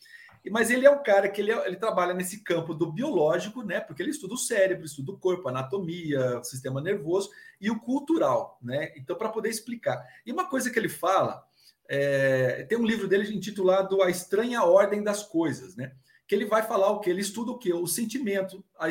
Mas 0.50 0.70
ele 0.70 0.86
é 0.86 0.90
um 0.90 1.04
cara 1.04 1.28
que 1.30 1.42
ele, 1.42 1.52
é, 1.52 1.68
ele 1.68 1.76
trabalha 1.76 2.14
nesse 2.14 2.42
campo 2.42 2.74
do 2.74 2.92
biológico, 2.92 3.64
né? 3.64 3.82
Porque 3.82 4.02
ele 4.02 4.12
estuda 4.12 4.34
o 4.34 4.38
cérebro, 4.38 4.86
estuda 4.86 5.12
o 5.12 5.18
corpo, 5.18 5.50
anatomia, 5.50 6.42
sistema 6.44 6.80
nervoso 6.80 7.30
e 7.60 7.70
o 7.70 7.80
cultural, 7.80 8.58
né? 8.62 8.94
Então, 8.96 9.18
para 9.18 9.30
poder 9.30 9.50
explicar. 9.50 10.02
E 10.26 10.32
uma 10.32 10.50
coisa 10.50 10.70
que 10.70 10.80
ele 10.80 10.90
fala, 10.90 11.44
é, 11.90 12.64
tem 12.64 12.78
um 12.78 12.86
livro 12.86 13.08
dele 13.08 13.34
intitulado 13.36 14.02
A 14.02 14.10
Estranha 14.10 14.64
Ordem 14.64 15.04
das 15.04 15.24
Coisas, 15.24 15.76
né? 15.76 15.92
Que 16.28 16.36
ele 16.36 16.46
vai 16.46 16.64
falar 16.64 16.92
o 16.92 17.00
que? 17.00 17.10
Ele 17.10 17.22
estuda 17.22 17.52
o 17.52 17.58
que? 17.58 17.74
O 17.74 17.88
sentimento, 17.88 18.64
a, 18.78 18.86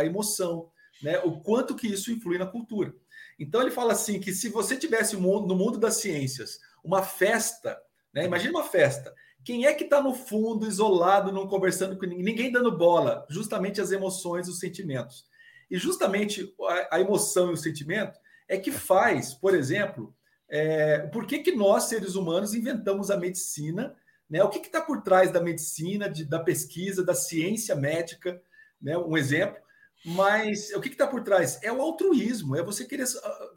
a 0.00 0.04
emoção, 0.04 0.70
né? 1.02 1.18
O 1.20 1.40
quanto 1.40 1.76
que 1.76 1.86
isso 1.86 2.10
influi 2.10 2.38
na 2.38 2.46
cultura. 2.46 2.92
Então 3.38 3.60
ele 3.60 3.70
fala 3.70 3.92
assim 3.92 4.18
que 4.18 4.32
se 4.32 4.48
você 4.48 4.76
tivesse 4.76 5.14
no 5.14 5.54
mundo 5.54 5.78
das 5.78 5.96
ciências 5.96 6.58
uma 6.86 7.02
festa, 7.02 7.78
né? 8.14 8.24
Imagina 8.24 8.58
uma 8.58 8.64
festa 8.64 9.14
quem 9.46 9.64
é 9.64 9.72
que 9.72 9.84
está 9.84 10.02
no 10.02 10.12
fundo, 10.12 10.66
isolado, 10.66 11.30
não 11.30 11.46
conversando 11.46 11.96
com 11.96 12.04
ninguém, 12.04 12.24
ninguém 12.24 12.50
dando 12.50 12.76
bola? 12.76 13.24
Justamente 13.30 13.80
as 13.80 13.92
emoções, 13.92 14.48
os 14.48 14.58
sentimentos. 14.58 15.24
E 15.70 15.78
justamente 15.78 16.52
a, 16.90 16.98
emoção 16.98 17.50
e 17.50 17.52
o 17.52 17.56
sentimento 17.56 18.18
é 18.48 18.58
que 18.58 18.72
faz, 18.72 19.34
por 19.34 19.54
exemplo, 19.54 20.12
é, 20.48 20.98
por 21.12 21.26
que, 21.26 21.38
que 21.38 21.52
nós, 21.52 21.84
seres 21.84 22.16
humanos, 22.16 22.54
inventamos 22.54 23.08
a 23.08 23.16
medicina? 23.16 23.94
Né? 24.28 24.42
O 24.42 24.48
que 24.48 24.58
está 24.58 24.80
por 24.80 25.02
trás 25.02 25.30
da 25.30 25.40
medicina, 25.40 26.10
de, 26.10 26.24
da 26.24 26.40
pesquisa, 26.40 27.04
da 27.04 27.14
ciência 27.14 27.76
médica? 27.76 28.42
Né? 28.82 28.98
Um 28.98 29.16
exemplo. 29.16 29.62
Mas 30.04 30.72
o 30.74 30.80
que 30.80 30.88
está 30.88 31.06
por 31.06 31.22
trás? 31.22 31.62
É 31.62 31.70
o 31.70 31.80
altruísmo, 31.80 32.56
é 32.56 32.64
você 32.64 32.84
querer, 32.84 33.06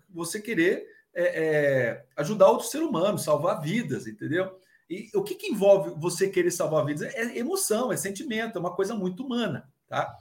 você 0.07 0.39
querer 0.39 0.85
é, 1.13 1.23
é, 1.23 2.05
ajudar 2.17 2.49
outro 2.49 2.67
ser 2.67 2.79
humano, 2.79 3.17
salvar 3.17 3.61
vidas, 3.61 4.07
entendeu? 4.07 4.57
E 4.89 5.09
o 5.13 5.23
que, 5.23 5.35
que 5.35 5.47
envolve 5.47 5.93
você 5.99 6.29
querer 6.29 6.51
salvar 6.51 6.85
vidas? 6.85 7.13
É 7.13 7.37
emoção, 7.37 7.91
é 7.91 7.97
sentimento, 7.97 8.57
é 8.57 8.59
uma 8.59 8.75
coisa 8.75 8.95
muito 8.95 9.23
humana, 9.23 9.69
tá? 9.87 10.11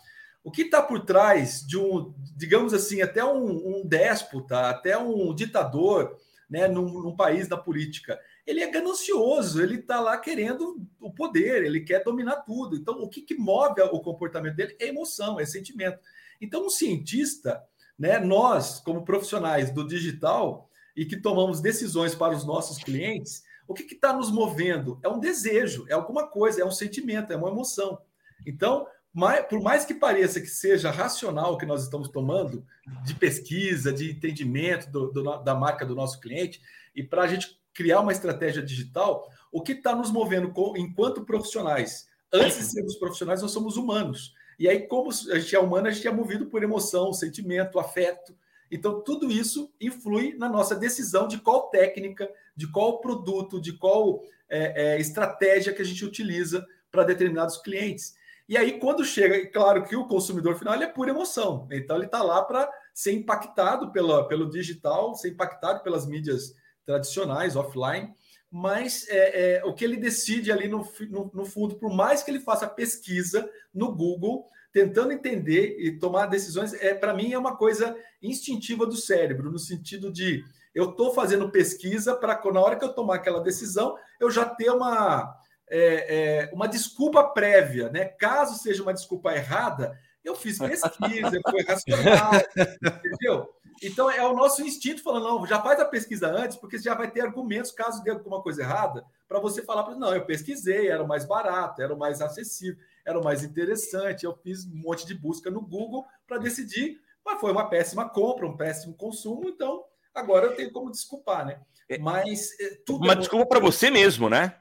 O 0.45 0.51
que 0.51 0.63
está 0.63 0.83
por 0.83 1.05
trás 1.05 1.67
de 1.67 1.79
um, 1.79 2.15
digamos 2.37 2.73
assim, 2.73 3.03
até 3.03 3.25
um, 3.25 3.81
um 3.81 3.87
déspota, 3.87 4.71
até 4.71 4.97
um 4.97 5.35
ditador, 5.35 6.17
né, 6.49 6.67
num, 6.67 7.03
num, 7.03 7.17
país 7.17 7.47
da 7.49 7.57
política, 7.57 8.19
ele 8.47 8.63
é 8.63 8.71
ganancioso, 8.71 9.63
ele 9.63 9.77
está 9.77 10.01
lá 10.01 10.17
querendo 10.17 10.81
o 10.99 11.13
poder, 11.13 11.65
ele 11.65 11.81
quer 11.81 12.03
dominar 12.03 12.37
tudo. 12.37 12.77
Então, 12.77 13.03
o 13.03 13.09
que, 13.09 13.21
que 13.21 13.35
move 13.35 13.83
o 13.83 14.01
comportamento 14.01 14.57
dele 14.57 14.77
é 14.81 14.89
emoção, 14.89 15.39
é 15.39 15.45
sentimento. 15.45 15.99
Então, 16.41 16.65
um 16.65 16.71
cientista, 16.71 17.63
né, 17.99 18.19
nós, 18.19 18.81
como 18.81 19.05
profissionais 19.05 19.71
do 19.71 19.87
digital 19.87 20.68
e 20.99 21.07
que 21.07 21.17
tomamos 21.17 21.61
decisões 21.61 22.13
para 22.13 22.35
os 22.35 22.45
nossos 22.45 22.83
clientes, 22.83 23.45
o 23.69 23.73
que 23.73 23.85
está 23.85 24.13
nos 24.13 24.33
movendo? 24.33 24.99
É 25.01 25.09
um 25.09 25.21
desejo, 25.21 25.87
é 25.89 25.93
alguma 25.93 26.27
coisa, 26.27 26.61
é 26.61 26.65
um 26.65 26.73
sentimento, 26.73 27.33
é 27.33 27.37
uma 27.37 27.51
emoção. 27.51 28.01
Então, 28.45 28.85
mais, 29.15 29.47
por 29.47 29.63
mais 29.63 29.85
que 29.85 29.95
pareça 29.95 30.41
que 30.41 30.49
seja 30.49 30.91
racional 30.91 31.53
o 31.53 31.57
que 31.57 31.65
nós 31.65 31.85
estamos 31.85 32.09
tomando 32.09 32.67
de 33.05 33.15
pesquisa, 33.15 33.93
de 33.93 34.11
entendimento 34.11 34.91
do, 34.91 35.13
do, 35.13 35.37
da 35.39 35.55
marca 35.55 35.87
do 35.87 35.95
nosso 35.95 36.19
cliente, 36.21 36.61
e 36.97 37.05
para 37.05 37.23
a 37.23 37.29
gente 37.29 37.61
criar 37.73 38.01
uma 38.01 38.11
estratégia 38.11 38.61
digital, 38.61 39.31
o 39.53 39.63
que 39.63 39.75
está 39.75 39.95
nos 39.95 40.11
movendo 40.11 40.51
com, 40.51 40.77
enquanto 40.77 41.25
profissionais? 41.25 42.09
Antes 42.33 42.59
de 42.59 42.65
sermos 42.65 42.97
profissionais, 42.97 43.41
nós 43.41 43.53
somos 43.53 43.77
humanos. 43.77 44.35
E 44.59 44.69
aí, 44.69 44.89
como 44.89 45.11
a 45.11 45.39
gente 45.39 45.55
é 45.55 45.61
humano, 45.61 45.87
a 45.87 45.93
gente 45.93 46.09
é 46.09 46.11
movido 46.11 46.47
por 46.47 46.65
emoção, 46.65 47.13
sentimento, 47.13 47.79
afeto. 47.79 48.35
Então, 48.71 49.01
tudo 49.01 49.31
isso 49.31 49.73
influi 49.81 50.35
na 50.37 50.49
nossa 50.49 50.75
decisão 50.75 51.27
de 51.27 51.39
qual 51.39 51.71
técnica, 51.71 52.31
de 52.55 52.71
qual 52.71 53.01
produto, 53.01 53.61
de 53.61 53.73
qual 53.73 54.23
é, 54.49 54.95
é, 54.97 55.01
estratégia 55.01 55.73
que 55.73 55.83
a 55.83 55.85
gente 55.85 56.05
utiliza 56.05 56.67
para 56.91 57.05
determinados 57.05 57.57
clientes. 57.59 58.17
E 58.49 58.57
aí, 58.57 58.79
quando 58.79 59.05
chega, 59.05 59.47
claro 59.51 59.85
que 59.85 59.95
o 59.95 60.07
consumidor 60.07 60.59
final 60.59 60.75
é 60.75 60.87
pura 60.87 61.11
emoção, 61.11 61.69
então 61.71 61.97
ele 61.97 62.07
está 62.07 62.23
lá 62.23 62.43
para 62.43 62.71
ser 62.95 63.13
impactado 63.13 63.93
pela, 63.93 64.27
pelo 64.27 64.49
digital, 64.49 65.15
ser 65.15 65.29
impactado 65.29 65.83
pelas 65.83 66.07
mídias 66.07 66.55
tradicionais, 66.85 67.57
offline, 67.57 68.15
mas 68.51 69.07
é, 69.09 69.57
é, 69.59 69.65
o 69.65 69.75
que 69.75 69.85
ele 69.85 69.99
decide 69.99 70.51
ali 70.51 70.67
no, 70.67 70.89
no, 71.11 71.31
no, 71.35 71.45
fundo, 71.45 71.77
por 71.77 71.93
mais 71.95 72.23
que 72.23 72.31
ele 72.31 72.41
faça 72.41 72.67
pesquisa 72.67 73.49
no 73.75 73.95
Google, 73.95 74.49
tentando 74.73 75.13
entender 75.13 75.77
e 75.79 75.99
tomar 75.99 76.27
decisões, 76.27 76.75
é 76.75 76.95
para 76.95 77.15
mim 77.15 77.33
é 77.33 77.39
uma 77.39 77.57
coisa 77.57 77.97
instintiva 78.23 78.87
do 78.87 78.97
cérebro, 78.97 79.51
no 79.51 79.59
sentido 79.59 80.13
de 80.13 80.45
eu 80.75 80.91
estou 80.91 81.13
fazendo 81.13 81.51
pesquisa 81.51 82.15
para 82.15 82.41
na 82.53 82.61
hora 82.61 82.77
que 82.77 82.85
eu 82.85 82.93
tomar 82.93 83.17
aquela 83.17 83.41
decisão, 83.41 83.97
eu 84.21 84.31
já 84.31 84.45
ter 84.45 84.71
uma, 84.71 85.35
é, 85.69 86.47
é, 86.47 86.51
uma 86.53 86.69
desculpa 86.69 87.25
prévia, 87.25 87.89
né? 87.89 88.05
Caso 88.05 88.59
seja 88.59 88.83
uma 88.83 88.95
desculpa 88.95 89.35
errada, 89.35 89.99
eu 90.23 90.37
fiz 90.37 90.59
pesquisa, 90.59 91.41
foi 91.51 91.63
racional, 91.63 92.33
entendeu? 92.85 93.49
Então 93.83 94.11
é 94.11 94.25
o 94.27 94.35
nosso 94.35 94.63
instinto 94.63 95.03
falando, 95.03 95.25
não, 95.25 95.47
já 95.47 95.61
faz 95.63 95.81
a 95.81 95.85
pesquisa 95.85 96.29
antes, 96.29 96.57
porque 96.57 96.79
você 96.79 96.85
já 96.85 96.95
vai 96.95 97.11
ter 97.11 97.21
argumentos 97.21 97.71
caso 97.71 98.03
dê 98.03 98.11
alguma 98.11 98.43
coisa 98.43 98.63
errada, 98.63 99.05
para 99.27 99.41
você 99.41 99.63
falar 99.63 99.85
para 99.85 99.95
não, 99.95 100.15
eu 100.15 100.25
pesquisei, 100.25 100.89
era 100.89 101.03
o 101.03 101.09
mais 101.09 101.25
barato, 101.25 101.81
era 101.81 101.95
o 101.95 101.99
mais 101.99 102.21
acessível 102.21 102.79
era 103.09 103.19
o 103.19 103.25
mais 103.25 103.43
interessante. 103.43 104.25
Eu 104.25 104.37
fiz 104.37 104.67
um 104.67 104.77
monte 104.77 105.07
de 105.07 105.15
busca 105.15 105.51
no 105.51 105.63
Google 105.63 106.07
para 106.27 106.37
decidir, 106.37 107.01
mas 107.25 107.41
foi 107.41 107.51
uma 107.51 107.69
péssima 107.69 108.09
compra, 108.09 108.47
um 108.47 108.57
péssimo 108.57 108.95
consumo, 108.95 109.49
então 109.49 109.83
agora 110.15 110.47
eu 110.47 110.55
tenho 110.55 110.71
como 110.71 110.91
desculpar, 110.91 111.47
né? 111.47 111.61
É, 111.89 111.99
mas 111.99 112.59
é, 112.61 112.77
tudo 112.85 113.05
uma 113.05 113.15
é... 113.15 113.17
desculpa 113.17 113.47
para 113.47 113.61
você 113.61 113.91
mesmo, 113.91 114.29
né? 114.29 114.59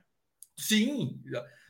Sim. 0.56 1.22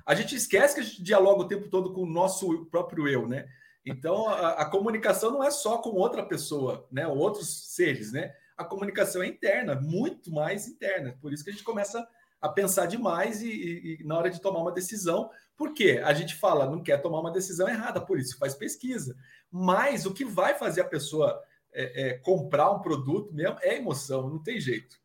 A 0.06 0.14
gente 0.14 0.36
esquece 0.36 0.76
que 0.76 0.82
a 0.82 0.84
gente 0.84 1.02
dialoga 1.02 1.42
o 1.42 1.48
tempo 1.48 1.68
todo 1.68 1.92
com 1.94 2.04
o 2.04 2.10
nosso 2.10 2.66
próprio 2.68 3.08
eu, 3.08 3.28
né? 3.28 3.48
Então 3.84 4.28
a, 4.30 4.62
a 4.62 4.66
comunicação 4.70 5.32
não 5.32 5.44
é 5.44 5.50
só 5.50 5.80
com 5.80 5.90
outra 5.90 6.24
pessoa, 6.24 6.88
né? 6.92 7.08
Outros 7.08 7.74
seres, 7.74 8.12
né? 8.12 8.32
A 8.56 8.64
comunicação 8.64 9.24
é 9.24 9.28
interna, 9.28 9.76
muito 9.76 10.32
mais 10.32 10.68
interna. 10.68 11.18
Por 11.22 11.34
isso 11.34 11.44
que 11.44 11.50
a 11.50 11.54
gente 11.54 11.64
começa 11.64 12.08
a 12.42 12.50
pensar 12.50 12.86
demais 12.86 13.42
e, 13.42 13.50
e, 13.50 13.98
e, 14.02 14.04
na 14.04 14.18
hora 14.18 14.30
de 14.30 14.42
tomar 14.42 14.60
uma 14.60 14.72
decisão, 14.72 15.30
porque 15.56 16.02
a 16.04 16.14
gente 16.14 16.36
fala, 16.36 16.70
não 16.70 16.82
quer 16.82 17.02
tomar 17.02 17.20
uma 17.20 17.32
decisão 17.32 17.68
errada, 17.68 18.00
por 18.00 18.20
isso 18.20 18.38
faz 18.38 18.54
pesquisa. 18.54 19.16
Mas 19.52 20.06
o 20.06 20.14
que 20.14 20.24
vai 20.24 20.54
fazer 20.56 20.82
a 20.82 20.88
pessoa 20.88 21.42
é, 21.74 22.10
é, 22.10 22.14
comprar 22.20 22.72
um 22.72 22.80
produto 22.80 23.34
mesmo 23.34 23.58
é 23.62 23.76
emoção, 23.78 24.30
não 24.30 24.40
tem 24.40 24.60
jeito. 24.60 24.98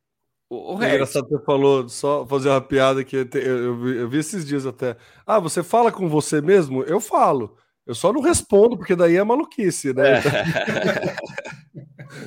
O, 0.50 0.82
é 0.82 0.94
engraçado 0.94 1.24
que 1.24 1.30
você 1.30 1.44
falou, 1.44 1.88
só 1.88 2.26
fazer 2.26 2.50
uma 2.50 2.60
piada 2.60 3.02
que 3.02 3.16
eu, 3.16 3.26
eu, 3.40 3.78
vi, 3.78 3.96
eu 3.96 4.08
vi 4.08 4.18
esses 4.18 4.44
dias 4.46 4.66
até. 4.66 4.96
Ah, 5.26 5.38
você 5.38 5.62
fala 5.62 5.90
com 5.90 6.08
você 6.10 6.42
mesmo? 6.42 6.82
Eu 6.82 7.00
falo. 7.00 7.56
Eu 7.86 7.94
só 7.94 8.12
não 8.12 8.20
respondo, 8.20 8.76
porque 8.76 8.94
daí 8.94 9.16
é 9.16 9.24
maluquice, 9.24 9.94
né? 9.94 10.18
É, 10.18 10.22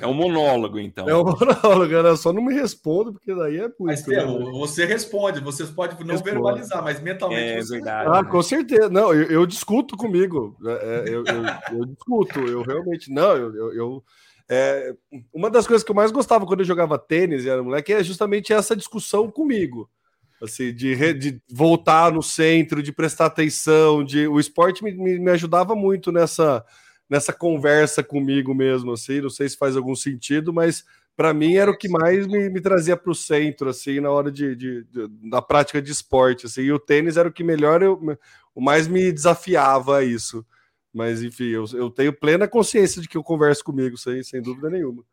é 0.01 0.07
um 0.07 0.13
monólogo, 0.13 0.79
então. 0.79 1.07
É 1.07 1.15
um 1.15 1.23
monólogo, 1.23 2.01
né? 2.01 2.09
Eu 2.09 2.17
só 2.17 2.31
não 2.31 2.43
me 2.43 2.53
respondo, 2.53 3.13
porque 3.13 3.33
daí 3.33 3.57
é 3.57 3.61
muito. 3.61 3.75
Mas, 3.79 4.05
né? 4.07 4.23
você 4.51 4.85
responde, 4.85 5.39
você 5.39 5.65
pode 5.65 5.93
não 6.03 6.13
Responde. 6.13 6.31
verbalizar, 6.31 6.83
mas 6.83 6.99
mentalmente 7.01 7.41
é, 7.41 7.61
você 7.61 7.75
verdade. 7.75 8.09
Ah, 8.13 8.23
com 8.23 8.41
certeza. 8.41 8.89
Não, 8.89 9.13
eu, 9.13 9.23
eu 9.29 9.45
discuto 9.45 9.95
comigo. 9.95 10.55
É, 10.65 10.71
é 10.71 11.09
eu, 11.09 11.23
eu, 11.25 11.77
eu, 11.77 11.85
discuto, 11.85 12.39
eu 12.39 12.61
realmente. 12.61 13.11
Não, 13.11 13.35
eu. 13.35 13.73
eu 13.73 14.03
é, 14.47 14.93
uma 15.33 15.49
das 15.49 15.65
coisas 15.65 15.83
que 15.83 15.89
eu 15.89 15.95
mais 15.95 16.11
gostava 16.11 16.45
quando 16.45 16.59
eu 16.59 16.65
jogava 16.65 16.99
tênis 16.99 17.45
e 17.45 17.49
era 17.49 17.63
moleque 17.63 17.91
é 17.91 18.03
justamente 18.03 18.53
essa 18.53 18.75
discussão 18.75 19.27
comigo 19.31 19.89
assim, 20.41 20.73
de, 20.73 21.13
de 21.13 21.41
voltar 21.49 22.11
no 22.11 22.21
centro, 22.21 22.83
de 22.83 22.91
prestar 22.91 23.27
atenção, 23.27 24.03
de 24.03 24.27
o 24.27 24.39
esporte 24.39 24.83
me, 24.83 24.91
me, 24.93 25.19
me, 25.19 25.31
ajudava 25.31 25.75
muito 25.75 26.11
nessa 26.11 26.63
nessa 27.09 27.31
conversa 27.31 28.03
comigo 28.03 28.53
mesmo, 28.53 28.91
assim, 28.93 29.21
não 29.21 29.29
sei 29.29 29.47
se 29.49 29.57
faz 29.57 29.75
algum 29.75 29.95
sentido, 29.95 30.53
mas 30.53 30.83
para 31.15 31.33
mim 31.33 31.55
era 31.55 31.71
o 31.71 31.77
que 31.77 31.87
mais 31.87 32.27
me, 32.27 32.49
me 32.49 32.59
trazia 32.59 32.97
para 32.97 33.11
o 33.11 33.15
centro, 33.15 33.69
assim, 33.69 33.99
na 33.99 34.09
hora 34.11 34.31
de, 34.31 34.55
de, 34.55 34.83
de, 34.85 35.07
da 35.29 35.41
prática 35.41 35.81
de 35.81 35.91
esporte, 35.91 36.45
assim, 36.45 36.61
e 36.61 36.71
o 36.71 36.79
tênis 36.79 37.17
era 37.17 37.29
o 37.29 37.33
que 37.33 37.43
melhor, 37.43 37.81
eu, 37.81 37.99
o 38.53 38.61
mais 38.61 38.87
me 38.87 39.11
desafiava 39.11 39.97
a 39.97 40.03
isso, 40.03 40.45
mas 40.93 41.21
enfim, 41.21 41.49
eu, 41.49 41.65
eu 41.73 41.89
tenho 41.89 42.13
plena 42.13 42.47
consciência 42.47 43.01
de 43.01 43.07
que 43.07 43.17
eu 43.17 43.23
converso 43.23 43.63
comigo, 43.63 43.97
sem, 43.97 44.23
sem 44.23 44.41
dúvida 44.41 44.69
nenhuma. 44.69 45.03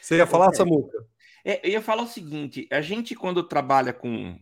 Você 0.00 0.16
ia 0.16 0.26
falar, 0.26 0.52
Samuca? 0.52 1.06
É, 1.44 1.66
eu 1.66 1.72
ia 1.72 1.82
falar 1.82 2.02
o 2.02 2.08
seguinte: 2.08 2.66
a 2.70 2.80
gente, 2.80 3.14
quando 3.14 3.42
trabalha 3.42 3.92
com, 3.92 4.38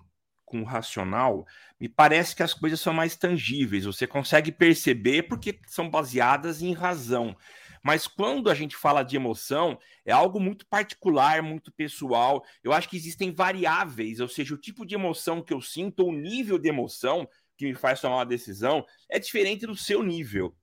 com 0.53 0.61
o 0.61 0.67
racional, 0.67 1.47
me 1.81 1.89
parece 1.89 2.37
que 2.37 2.43
as 2.43 2.53
coisas 2.53 2.79
são 2.79 2.93
mais 2.93 3.17
tangíveis, 3.17 3.87
você 3.87 4.07
consegue 4.07 4.53
perceber 4.53 5.23
porque 5.23 5.59
são 5.67 5.89
baseadas 5.89 6.61
em 6.61 6.75
razão. 6.75 7.35
Mas 7.83 8.07
quando 8.07 8.51
a 8.51 8.55
gente 8.55 8.77
fala 8.77 9.03
de 9.03 9.17
emoção, 9.17 9.79
é 10.05 10.13
algo 10.13 10.39
muito 10.39 10.67
particular, 10.67 11.43
muito 11.43 11.73
pessoal. 11.73 12.45
Eu 12.63 12.71
acho 12.71 12.87
que 12.87 12.99
existem 12.99 13.33
variáveis, 13.33 14.21
ou 14.21 14.29
seja, 14.29 14.55
o 14.55 14.59
tipo 14.59 14.85
de 14.85 14.95
emoção 14.95 15.43
que 15.43 15.55
eu 15.55 15.61
sinto, 15.63 16.07
o 16.07 16.13
nível 16.13 16.59
de 16.59 16.69
emoção 16.69 17.27
que 17.57 17.65
me 17.65 17.75
faz 17.75 17.99
tomar 18.01 18.17
uma 18.17 18.27
decisão, 18.27 18.85
é 19.09 19.19
diferente 19.19 19.67
do 19.67 19.75
seu 19.75 20.03
nível. 20.03 20.55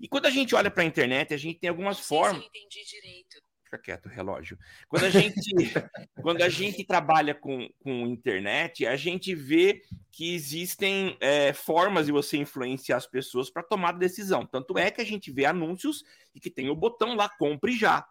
E 0.00 0.08
quando 0.08 0.26
a 0.26 0.30
gente 0.30 0.54
olha 0.54 0.70
para 0.70 0.82
a 0.82 0.86
internet, 0.86 1.34
a 1.34 1.36
gente 1.36 1.60
tem 1.60 1.68
algumas 1.68 2.00
formas. 2.00 2.42
entendi 2.44 2.82
direito 2.86 3.45
fica 3.66 3.78
quieto, 3.78 4.08
relógio. 4.08 4.58
Quando 4.88 5.04
a 5.04 5.10
gente, 5.10 5.34
quando 6.22 6.42
a 6.42 6.48
gente 6.48 6.84
trabalha 6.84 7.34
com, 7.34 7.68
com 7.80 8.06
internet, 8.06 8.86
a 8.86 8.96
gente 8.96 9.34
vê 9.34 9.82
que 10.10 10.34
existem 10.34 11.16
é, 11.20 11.52
formas 11.52 12.06
de 12.06 12.12
você 12.12 12.36
influenciar 12.38 12.96
as 12.96 13.06
pessoas 13.06 13.50
para 13.50 13.62
tomar 13.62 13.92
decisão. 13.92 14.46
Tanto 14.46 14.78
é 14.78 14.90
que 14.90 15.00
a 15.00 15.04
gente 15.04 15.30
vê 15.30 15.44
anúncios 15.44 16.02
e 16.34 16.40
que 16.40 16.50
tem 16.50 16.70
o 16.70 16.76
botão 16.76 17.14
lá, 17.14 17.28
compre 17.28 17.76
já. 17.76 18.06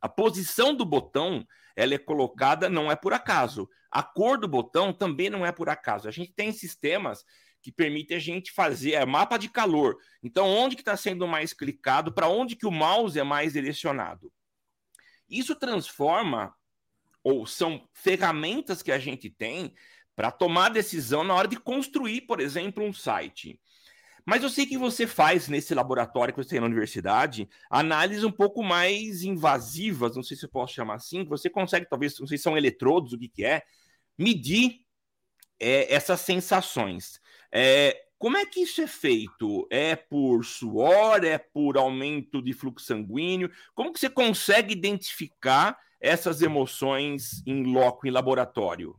A 0.00 0.08
posição 0.08 0.74
do 0.74 0.84
botão 0.84 1.46
ela 1.74 1.94
é 1.94 1.98
colocada, 1.98 2.68
não 2.68 2.90
é 2.90 2.96
por 2.96 3.12
acaso. 3.12 3.68
A 3.90 4.02
cor 4.02 4.38
do 4.38 4.48
botão 4.48 4.92
também 4.92 5.28
não 5.28 5.44
é 5.44 5.52
por 5.52 5.68
acaso. 5.68 6.08
A 6.08 6.10
gente 6.10 6.32
tem 6.32 6.50
sistemas 6.52 7.24
que 7.62 7.72
permitem 7.72 8.16
a 8.16 8.20
gente 8.20 8.52
fazer 8.52 8.92
é, 8.92 9.04
mapa 9.04 9.36
de 9.36 9.48
calor. 9.48 9.96
Então, 10.22 10.46
onde 10.48 10.76
que 10.76 10.82
está 10.82 10.96
sendo 10.96 11.26
mais 11.26 11.52
clicado, 11.52 12.12
para 12.12 12.28
onde 12.28 12.56
que 12.56 12.66
o 12.66 12.70
mouse 12.70 13.18
é 13.18 13.24
mais 13.24 13.52
direcionado. 13.54 14.32
Isso 15.28 15.54
transforma, 15.54 16.54
ou 17.22 17.46
são 17.46 17.88
ferramentas 17.92 18.82
que 18.82 18.92
a 18.92 18.98
gente 18.98 19.28
tem 19.28 19.74
para 20.14 20.30
tomar 20.30 20.70
decisão 20.70 21.24
na 21.24 21.34
hora 21.34 21.48
de 21.48 21.58
construir, 21.58 22.22
por 22.22 22.40
exemplo, 22.40 22.84
um 22.84 22.92
site. 22.92 23.60
Mas 24.24 24.42
eu 24.42 24.48
sei 24.48 24.66
que 24.66 24.76
você 24.76 25.06
faz 25.06 25.48
nesse 25.48 25.72
laboratório 25.72 26.34
que 26.34 26.42
você 26.42 26.50
tem 26.50 26.60
na 26.60 26.66
universidade 26.66 27.48
análises 27.70 28.24
um 28.24 28.32
pouco 28.32 28.62
mais 28.62 29.22
invasivas, 29.22 30.16
não 30.16 30.22
sei 30.22 30.36
se 30.36 30.44
eu 30.44 30.48
posso 30.48 30.74
chamar 30.74 30.94
assim, 30.94 31.22
que 31.22 31.30
você 31.30 31.48
consegue, 31.48 31.88
talvez, 31.88 32.18
não 32.18 32.26
sei 32.26 32.36
se 32.36 32.42
são 32.42 32.56
eletrodos, 32.56 33.12
o 33.12 33.18
que, 33.18 33.28
que 33.28 33.44
é, 33.44 33.62
medir 34.18 34.80
é, 35.60 35.92
essas 35.94 36.20
sensações. 36.22 37.20
É, 37.52 38.05
como 38.18 38.36
é 38.36 38.46
que 38.46 38.60
isso 38.60 38.80
é 38.80 38.86
feito? 38.86 39.66
É 39.70 39.94
por 39.94 40.44
suor? 40.44 41.24
É 41.24 41.38
por 41.38 41.76
aumento 41.76 42.40
de 42.40 42.52
fluxo 42.52 42.86
sanguíneo? 42.86 43.50
Como 43.74 43.92
que 43.92 44.00
você 44.00 44.08
consegue 44.08 44.72
identificar 44.72 45.78
essas 46.00 46.40
emoções 46.40 47.42
em 47.46 47.64
loco, 47.64 48.06
em 48.06 48.10
laboratório? 48.10 48.96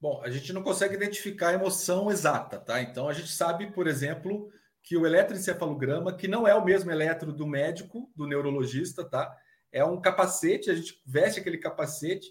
Bom, 0.00 0.20
a 0.22 0.28
gente 0.28 0.52
não 0.52 0.62
consegue 0.62 0.94
identificar 0.94 1.48
a 1.48 1.54
emoção 1.54 2.10
exata, 2.10 2.58
tá? 2.58 2.82
Então 2.82 3.08
a 3.08 3.12
gente 3.14 3.30
sabe, 3.30 3.72
por 3.72 3.86
exemplo, 3.86 4.50
que 4.82 4.96
o 4.96 5.06
eletroencefalograma, 5.06 6.14
que 6.14 6.28
não 6.28 6.46
é 6.46 6.54
o 6.54 6.64
mesmo 6.64 6.90
eletro 6.90 7.32
do 7.32 7.46
médico, 7.46 8.12
do 8.14 8.26
neurologista, 8.26 9.02
tá? 9.02 9.34
É 9.72 9.82
um 9.82 9.98
capacete, 10.00 10.70
a 10.70 10.74
gente 10.74 11.00
veste 11.06 11.40
aquele 11.40 11.56
capacete 11.56 12.30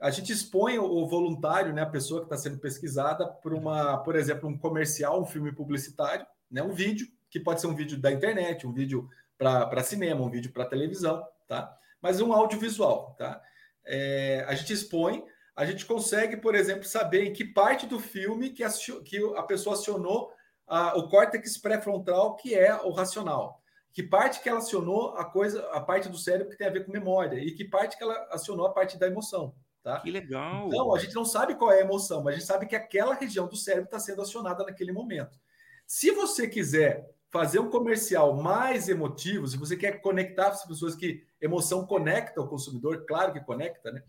a 0.00 0.10
gente 0.10 0.32
expõe 0.32 0.78
o 0.78 1.06
voluntário, 1.06 1.72
né, 1.72 1.82
a 1.82 1.86
pessoa 1.86 2.20
que 2.20 2.26
está 2.26 2.36
sendo 2.36 2.58
pesquisada, 2.58 3.26
por 3.26 3.54
uma, 3.54 3.98
por 3.98 4.16
exemplo, 4.16 4.48
um 4.48 4.58
comercial, 4.58 5.20
um 5.20 5.26
filme 5.26 5.52
publicitário, 5.52 6.26
né, 6.50 6.62
um 6.62 6.72
vídeo, 6.72 7.06
que 7.30 7.40
pode 7.40 7.60
ser 7.60 7.66
um 7.66 7.74
vídeo 7.74 7.98
da 7.98 8.12
internet, 8.12 8.66
um 8.66 8.72
vídeo 8.72 9.08
para 9.36 9.82
cinema, 9.82 10.22
um 10.22 10.30
vídeo 10.30 10.52
para 10.52 10.64
televisão, 10.64 11.26
tá? 11.48 11.76
Mas 12.00 12.20
um 12.20 12.32
audiovisual, 12.32 13.14
tá? 13.18 13.42
É, 13.84 14.44
a 14.46 14.54
gente 14.54 14.72
expõe, 14.72 15.24
a 15.56 15.64
gente 15.64 15.84
consegue, 15.86 16.36
por 16.36 16.54
exemplo, 16.54 16.84
saber 16.84 17.24
em 17.24 17.32
que 17.32 17.44
parte 17.44 17.86
do 17.86 17.98
filme 17.98 18.50
que, 18.50 18.64
que 19.04 19.18
a 19.36 19.42
pessoa 19.42 19.74
acionou 19.74 20.32
a, 20.66 20.96
o 20.96 21.08
córtex 21.08 21.58
pré-frontal, 21.58 22.36
que 22.36 22.54
é 22.54 22.74
o 22.82 22.90
racional. 22.90 23.60
Que 23.92 24.02
parte 24.02 24.40
que 24.40 24.48
ela 24.48 24.58
acionou 24.58 25.16
a 25.16 25.24
coisa, 25.24 25.68
a 25.70 25.80
parte 25.80 26.08
do 26.08 26.18
cérebro 26.18 26.50
que 26.50 26.58
tem 26.58 26.66
a 26.66 26.70
ver 26.70 26.84
com 26.84 26.92
memória, 26.92 27.38
e 27.38 27.52
que 27.52 27.64
parte 27.64 27.96
que 27.96 28.02
ela 28.02 28.28
acionou 28.30 28.66
a 28.66 28.72
parte 28.72 28.98
da 28.98 29.06
emoção. 29.06 29.54
Tá? 29.84 30.00
Que 30.00 30.10
legal. 30.10 30.66
Então, 30.66 30.94
a 30.94 30.98
gente 30.98 31.14
não 31.14 31.26
sabe 31.26 31.56
qual 31.56 31.70
é 31.70 31.80
a 31.80 31.84
emoção, 31.84 32.24
mas 32.24 32.34
a 32.34 32.38
gente 32.38 32.46
sabe 32.46 32.64
que 32.64 32.74
aquela 32.74 33.14
região 33.14 33.46
do 33.46 33.54
cérebro 33.54 33.84
está 33.84 33.98
sendo 33.98 34.22
acionada 34.22 34.64
naquele 34.64 34.92
momento. 34.92 35.38
Se 35.86 36.10
você 36.10 36.48
quiser 36.48 37.14
fazer 37.30 37.58
um 37.58 37.68
comercial 37.68 38.34
mais 38.34 38.88
emotivo, 38.88 39.46
se 39.46 39.58
você 39.58 39.76
quer 39.76 40.00
conectar 40.00 40.48
as 40.48 40.64
pessoas 40.64 40.94
que 40.94 41.22
emoção 41.38 41.86
conecta 41.86 42.40
o 42.40 42.48
consumidor, 42.48 43.04
claro 43.06 43.34
que 43.34 43.44
conecta, 43.44 43.92
né? 43.92 44.02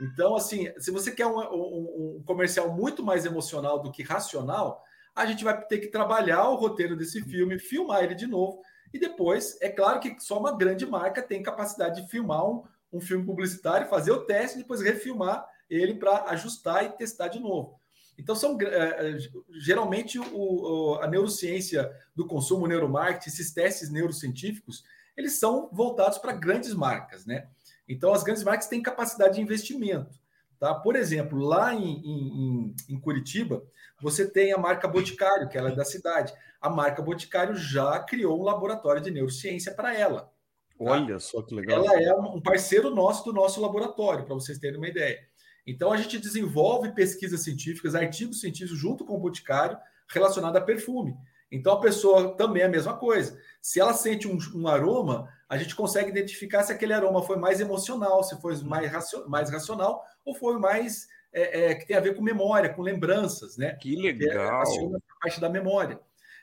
Então, 0.00 0.34
assim, 0.34 0.72
se 0.78 0.90
você 0.90 1.10
quer 1.10 1.26
um, 1.26 1.38
um, 1.38 2.16
um 2.16 2.22
comercial 2.24 2.72
muito 2.72 3.02
mais 3.02 3.26
emocional 3.26 3.82
do 3.82 3.92
que 3.92 4.02
racional, 4.02 4.82
a 5.14 5.26
gente 5.26 5.44
vai 5.44 5.60
ter 5.66 5.78
que 5.78 5.88
trabalhar 5.88 6.48
o 6.48 6.54
roteiro 6.54 6.96
desse 6.96 7.20
filme, 7.24 7.58
filmar 7.58 8.02
ele 8.02 8.14
de 8.14 8.26
novo, 8.26 8.62
e 8.94 8.98
depois, 8.98 9.60
é 9.60 9.68
claro 9.68 10.00
que 10.00 10.18
só 10.20 10.38
uma 10.38 10.56
grande 10.56 10.86
marca 10.86 11.20
tem 11.20 11.42
capacidade 11.42 12.00
de 12.00 12.08
filmar 12.08 12.48
um, 12.48 12.62
um 12.92 13.00
filme 13.00 13.24
publicitário, 13.24 13.88
fazer 13.88 14.12
o 14.12 14.24
teste 14.24 14.56
e 14.56 14.62
depois 14.62 14.80
refilmar 14.80 15.46
ele 15.68 15.94
para 15.94 16.24
ajustar 16.30 16.84
e 16.84 16.90
testar 16.90 17.28
de 17.28 17.38
novo. 17.38 17.78
Então, 18.18 18.34
são 18.34 18.58
é, 18.60 19.16
geralmente 19.60 20.18
o, 20.18 20.98
a 21.00 21.06
neurociência 21.06 21.90
do 22.16 22.26
consumo, 22.26 22.64
o 22.64 22.68
neuromarketing, 22.68 23.28
esses 23.28 23.52
testes 23.52 23.90
neurocientíficos, 23.90 24.82
eles 25.16 25.38
são 25.38 25.68
voltados 25.72 26.18
para 26.18 26.32
grandes 26.32 26.74
marcas, 26.74 27.24
né? 27.24 27.48
Então, 27.88 28.12
as 28.12 28.22
grandes 28.22 28.42
marcas 28.42 28.66
têm 28.66 28.82
capacidade 28.82 29.36
de 29.36 29.40
investimento. 29.40 30.18
Tá? 30.58 30.74
Por 30.74 30.96
exemplo, 30.96 31.38
lá 31.38 31.72
em, 31.72 32.00
em, 32.04 32.74
em, 32.88 33.00
Curitiba, 33.00 33.62
você 34.00 34.28
tem 34.28 34.52
a 34.52 34.58
marca 34.58 34.88
Boticário, 34.88 35.48
que 35.48 35.56
ela 35.56 35.70
é 35.70 35.74
da 35.74 35.84
cidade. 35.84 36.34
A 36.60 36.68
marca 36.68 37.00
Boticário 37.00 37.54
já 37.54 38.00
criou 38.00 38.40
um 38.40 38.44
laboratório 38.44 39.00
de 39.00 39.10
neurociência 39.10 39.72
para 39.72 39.96
ela. 39.96 40.32
Tá? 40.78 40.84
Olha 40.84 41.18
só 41.18 41.42
que 41.42 41.54
legal. 41.54 41.84
Ela 41.84 42.00
é 42.00 42.14
um 42.14 42.40
parceiro 42.40 42.94
nosso 42.94 43.24
do 43.24 43.32
nosso 43.32 43.60
laboratório, 43.60 44.24
para 44.24 44.34
vocês 44.34 44.58
terem 44.58 44.78
uma 44.78 44.88
ideia. 44.88 45.18
Então, 45.66 45.92
a 45.92 45.96
gente 45.96 46.18
desenvolve 46.18 46.92
pesquisas 46.92 47.42
científicas, 47.42 47.94
artigos 47.94 48.40
científicos 48.40 48.78
junto 48.78 49.04
com 49.04 49.16
o 49.16 49.20
Boticário 49.20 49.76
relacionado 50.08 50.56
a 50.56 50.60
perfume. 50.60 51.14
Então, 51.50 51.72
a 51.74 51.80
pessoa 51.80 52.36
também 52.36 52.62
é 52.62 52.66
a 52.66 52.70
mesma 52.70 52.96
coisa. 52.96 53.38
Se 53.60 53.80
ela 53.80 53.92
sente 53.92 54.28
um, 54.28 54.38
um 54.54 54.68
aroma, 54.68 55.28
a 55.48 55.58
gente 55.58 55.74
consegue 55.74 56.10
identificar 56.10 56.62
se 56.62 56.72
aquele 56.72 56.92
aroma 56.92 57.22
foi 57.22 57.36
mais 57.36 57.60
emocional, 57.60 58.22
se 58.22 58.40
foi 58.40 58.56
mais, 58.62 58.90
racio, 58.90 59.28
mais 59.28 59.50
racional 59.50 60.02
ou 60.24 60.34
foi 60.34 60.58
mais 60.58 61.06
é, 61.32 61.70
é, 61.70 61.74
que 61.74 61.86
tem 61.86 61.96
a 61.96 62.00
ver 62.00 62.14
com 62.14 62.22
memória, 62.22 62.72
com 62.72 62.82
lembranças, 62.82 63.56
né? 63.56 63.74
Que 63.74 63.96
legal. 63.96 64.62
Que 64.64 64.78
é, 64.78 64.84
a 64.84 65.20
parte 65.20 65.40
da 65.40 65.48
memória. 65.48 66.00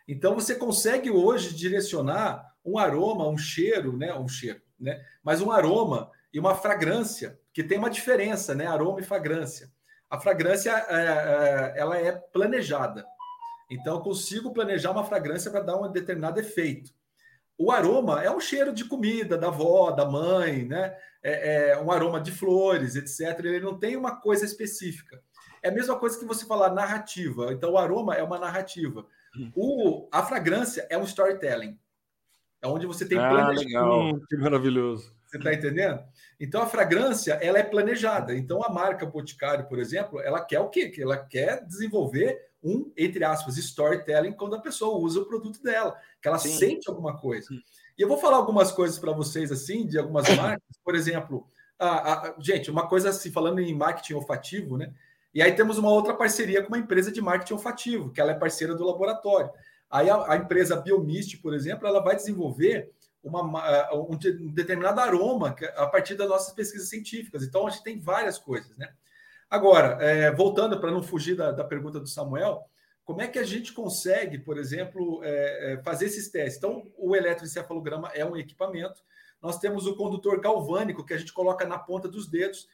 Então, 0.07 0.35
você 0.35 0.55
consegue 0.55 1.09
hoje 1.09 1.55
direcionar 1.55 2.54
um 2.65 2.77
aroma, 2.77 3.27
um 3.27 3.37
cheiro, 3.37 3.95
né? 3.95 4.13
Um 4.13 4.27
cheiro, 4.27 4.61
né? 4.79 5.05
Mas 5.23 5.41
um 5.41 5.51
aroma 5.51 6.11
e 6.33 6.39
uma 6.39 6.55
fragrância, 6.55 7.39
que 7.53 7.63
tem 7.63 7.77
uma 7.77 7.89
diferença, 7.89 8.55
né? 8.55 8.65
Aroma 8.65 8.99
e 8.99 9.03
fragrância. 9.03 9.71
A 10.09 10.19
fragrância 10.19 10.71
é, 10.71 10.95
é, 10.95 11.73
ela 11.77 11.97
é 11.97 12.11
planejada. 12.11 13.05
Então, 13.69 13.95
eu 13.95 14.01
consigo 14.01 14.53
planejar 14.53 14.91
uma 14.91 15.03
fragrância 15.03 15.49
para 15.49 15.61
dar 15.61 15.77
um 15.77 15.91
determinado 15.91 16.39
efeito. 16.39 16.91
O 17.57 17.71
aroma 17.71 18.21
é 18.23 18.29
um 18.29 18.39
cheiro 18.39 18.73
de 18.73 18.85
comida 18.85 19.37
da 19.37 19.47
avó, 19.47 19.91
da 19.91 20.05
mãe, 20.05 20.65
né? 20.65 20.95
É, 21.23 21.69
é 21.69 21.81
um 21.81 21.91
aroma 21.91 22.19
de 22.19 22.31
flores, 22.31 22.95
etc. 22.95 23.39
Ele 23.39 23.61
não 23.61 23.79
tem 23.79 23.95
uma 23.95 24.17
coisa 24.17 24.45
específica. 24.45 25.21
É 25.63 25.69
a 25.69 25.71
mesma 25.71 25.97
coisa 25.97 26.19
que 26.19 26.25
você 26.25 26.45
falar 26.45 26.73
narrativa. 26.73 27.51
Então, 27.51 27.71
o 27.71 27.77
aroma 27.77 28.15
é 28.15 28.21
uma 28.21 28.37
narrativa. 28.37 29.05
Hum. 29.35 29.51
O, 29.55 30.09
a 30.11 30.21
fragrância 30.23 30.85
é 30.89 30.97
um 30.97 31.03
storytelling. 31.03 31.79
É 32.65 32.67
onde 32.67 32.87
você 32.87 33.05
tem 33.05 33.19
ah, 33.19 33.49
legal. 33.49 34.05
Hum, 34.05 34.19
que 34.27 34.35
maravilhoso. 34.35 35.13
Você 35.27 35.37
está 35.37 35.53
entendendo? 35.53 36.03
Então 36.39 36.63
a 36.63 36.65
fragrância 36.65 37.33
ela 37.33 37.59
é 37.59 37.63
planejada. 37.63 38.35
Então 38.35 38.63
a 38.63 38.69
marca 38.69 39.05
Boticário, 39.05 39.67
por 39.67 39.77
exemplo, 39.77 40.19
ela 40.19 40.43
quer 40.43 40.59
o 40.59 40.69
quê? 40.69 40.91
Ela 40.97 41.17
quer 41.17 41.63
desenvolver 41.63 42.39
um, 42.63 42.91
entre 42.97 43.23
aspas, 43.23 43.57
storytelling 43.57 44.31
quando 44.31 44.55
a 44.55 44.61
pessoa 44.61 44.97
usa 44.97 45.19
o 45.19 45.25
produto 45.25 45.61
dela, 45.61 45.95
que 46.19 46.27
ela 46.27 46.39
Sim. 46.39 46.57
sente 46.57 46.89
alguma 46.89 47.15
coisa. 47.15 47.47
E 47.95 48.01
eu 48.01 48.07
vou 48.07 48.17
falar 48.17 48.37
algumas 48.37 48.71
coisas 48.71 48.97
para 48.97 49.11
vocês 49.11 49.51
assim, 49.51 49.85
de 49.85 49.99
algumas 49.99 50.27
marcas, 50.35 50.77
por 50.83 50.95
exemplo, 50.95 51.47
a, 51.77 52.29
a, 52.29 52.35
gente, 52.39 52.71
uma 52.71 52.87
coisa 52.87 53.09
assim, 53.09 53.31
falando 53.31 53.59
em 53.59 53.75
marketing 53.75 54.15
olfativo, 54.15 54.75
né? 54.75 54.91
E 55.35 55.41
aí 55.41 55.51
temos 55.51 55.77
uma 55.77 55.91
outra 55.91 56.15
parceria 56.15 56.63
com 56.63 56.69
uma 56.69 56.79
empresa 56.79 57.11
de 57.11 57.21
marketing 57.21 57.53
olfativo, 57.53 58.11
que 58.11 58.19
ela 58.19 58.31
é 58.31 58.35
parceira 58.35 58.73
do 58.73 58.85
laboratório. 58.85 59.51
Aí 59.89 60.09
a, 60.09 60.33
a 60.33 60.37
empresa 60.37 60.75
Biomist, 60.75 61.37
por 61.37 61.53
exemplo, 61.53 61.87
ela 61.87 62.01
vai 62.01 62.15
desenvolver 62.15 62.91
uma, 63.23 63.93
um 63.93 64.17
determinado 64.53 64.99
aroma 64.99 65.55
a 65.75 65.87
partir 65.87 66.15
das 66.15 66.29
nossas 66.29 66.53
pesquisas 66.53 66.89
científicas. 66.89 67.43
Então, 67.43 67.65
a 67.65 67.69
gente 67.69 67.83
tem 67.83 67.99
várias 67.99 68.37
coisas, 68.37 68.77
né? 68.77 68.93
Agora, 69.49 69.97
é, 70.03 70.31
voltando 70.31 70.79
para 70.79 70.91
não 70.91 71.01
fugir 71.01 71.35
da, 71.35 71.51
da, 71.51 71.63
pergunta 71.63 71.99
do 71.99 72.07
Samuel, 72.07 72.63
como 73.03 73.21
é 73.21 73.27
que 73.27 73.39
a 73.39 73.43
gente 73.43 73.73
consegue, 73.73 74.39
por 74.39 74.57
exemplo, 74.57 75.21
é, 75.23 75.73
é, 75.73 75.83
fazer 75.83 76.05
esses 76.05 76.29
testes? 76.29 76.57
Então, 76.57 76.91
o 76.97 77.15
eletroencefalograma 77.15 78.09
é 78.13 78.25
um 78.25 78.35
equipamento. 78.35 79.01
Nós 79.41 79.59
temos 79.59 79.85
o 79.85 79.95
condutor 79.95 80.39
galvânico 80.39 81.05
que 81.05 81.13
a 81.13 81.17
gente 81.17 81.31
coloca 81.31 81.65
na 81.65 81.77
ponta 81.77 82.07
dos 82.07 82.27
dedos. 82.27 82.67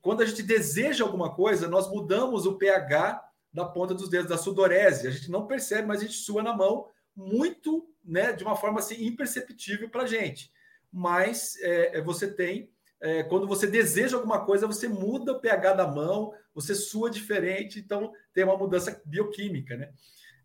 Quando 0.00 0.22
a 0.22 0.26
gente 0.26 0.42
deseja 0.42 1.04
alguma 1.04 1.32
coisa, 1.32 1.68
nós 1.68 1.88
mudamos 1.88 2.44
o 2.44 2.58
pH 2.58 3.22
da 3.52 3.64
ponta 3.64 3.94
dos 3.94 4.08
dedos, 4.08 4.28
da 4.28 4.38
sudorese. 4.38 5.06
A 5.06 5.10
gente 5.10 5.30
não 5.30 5.46
percebe, 5.46 5.86
mas 5.86 6.00
a 6.00 6.04
gente 6.04 6.16
sua 6.16 6.42
na 6.42 6.56
mão 6.56 6.88
muito, 7.14 7.88
né, 8.04 8.32
de 8.32 8.42
uma 8.42 8.56
forma 8.56 8.80
assim 8.80 9.04
imperceptível 9.04 9.88
para 9.90 10.04
a 10.04 10.06
gente. 10.06 10.50
Mas 10.90 11.56
é, 11.60 11.98
é, 11.98 12.00
você 12.00 12.30
tem, 12.30 12.70
é, 13.00 13.22
quando 13.22 13.46
você 13.46 13.66
deseja 13.66 14.16
alguma 14.16 14.44
coisa, 14.44 14.66
você 14.66 14.88
muda 14.88 15.32
o 15.32 15.40
pH 15.40 15.74
da 15.74 15.86
mão, 15.86 16.32
você 16.54 16.74
sua 16.74 17.10
diferente, 17.10 17.78
então 17.78 18.12
tem 18.32 18.44
uma 18.44 18.56
mudança 18.56 19.00
bioquímica, 19.04 19.76
né? 19.76 19.92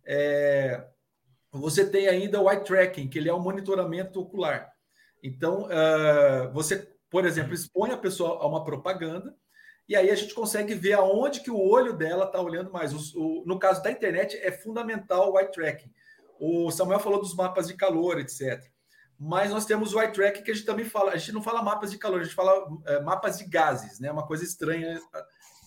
É, 0.05 0.85
você 1.51 1.89
tem 1.89 2.07
ainda 2.07 2.41
o 2.41 2.49
eye 2.49 2.63
tracking, 2.63 3.09
que 3.09 3.17
ele 3.17 3.29
é 3.29 3.33
um 3.33 3.41
monitoramento 3.41 4.19
ocular. 4.19 4.71
Então, 5.23 5.63
uh, 5.63 6.51
você, 6.53 6.87
por 7.09 7.25
exemplo, 7.25 7.53
expõe 7.53 7.91
a 7.91 7.97
pessoa 7.97 8.41
a 8.41 8.47
uma 8.47 8.63
propaganda, 8.63 9.35
e 9.87 9.95
aí 9.95 10.09
a 10.09 10.15
gente 10.15 10.33
consegue 10.33 10.73
ver 10.73 10.93
aonde 10.93 11.39
que 11.39 11.49
o 11.49 11.59
olho 11.59 11.93
dela 11.93 12.25
está 12.25 12.41
olhando 12.41 12.71
mais. 12.71 12.93
O, 12.93 13.19
o, 13.19 13.43
no 13.45 13.57
caso 13.57 13.81
da 13.81 13.91
internet, 13.91 14.37
é 14.37 14.51
fundamental 14.51 15.31
o 15.31 15.39
eye 15.39 15.51
tracking. 15.51 15.91
O 16.39 16.69
Samuel 16.71 16.99
falou 16.99 17.19
dos 17.19 17.33
mapas 17.33 17.67
de 17.67 17.73
calor, 17.73 18.19
etc. 18.19 18.63
Mas 19.19 19.49
nós 19.49 19.65
temos 19.65 19.93
o 19.93 20.01
eye 20.01 20.11
track 20.11 20.43
que 20.43 20.51
a 20.51 20.53
gente 20.53 20.65
também 20.65 20.85
fala. 20.85 21.11
A 21.11 21.17
gente 21.17 21.31
não 21.31 21.41
fala 21.41 21.63
mapas 21.63 21.91
de 21.91 21.97
calor, 21.97 22.21
a 22.21 22.23
gente 22.23 22.35
fala 22.35 22.67
é, 22.85 22.99
mapas 22.99 23.37
de 23.37 23.45
gases, 23.45 23.99
né? 23.99 24.11
Uma 24.11 24.27
coisa 24.27 24.43
estranha 24.43 24.99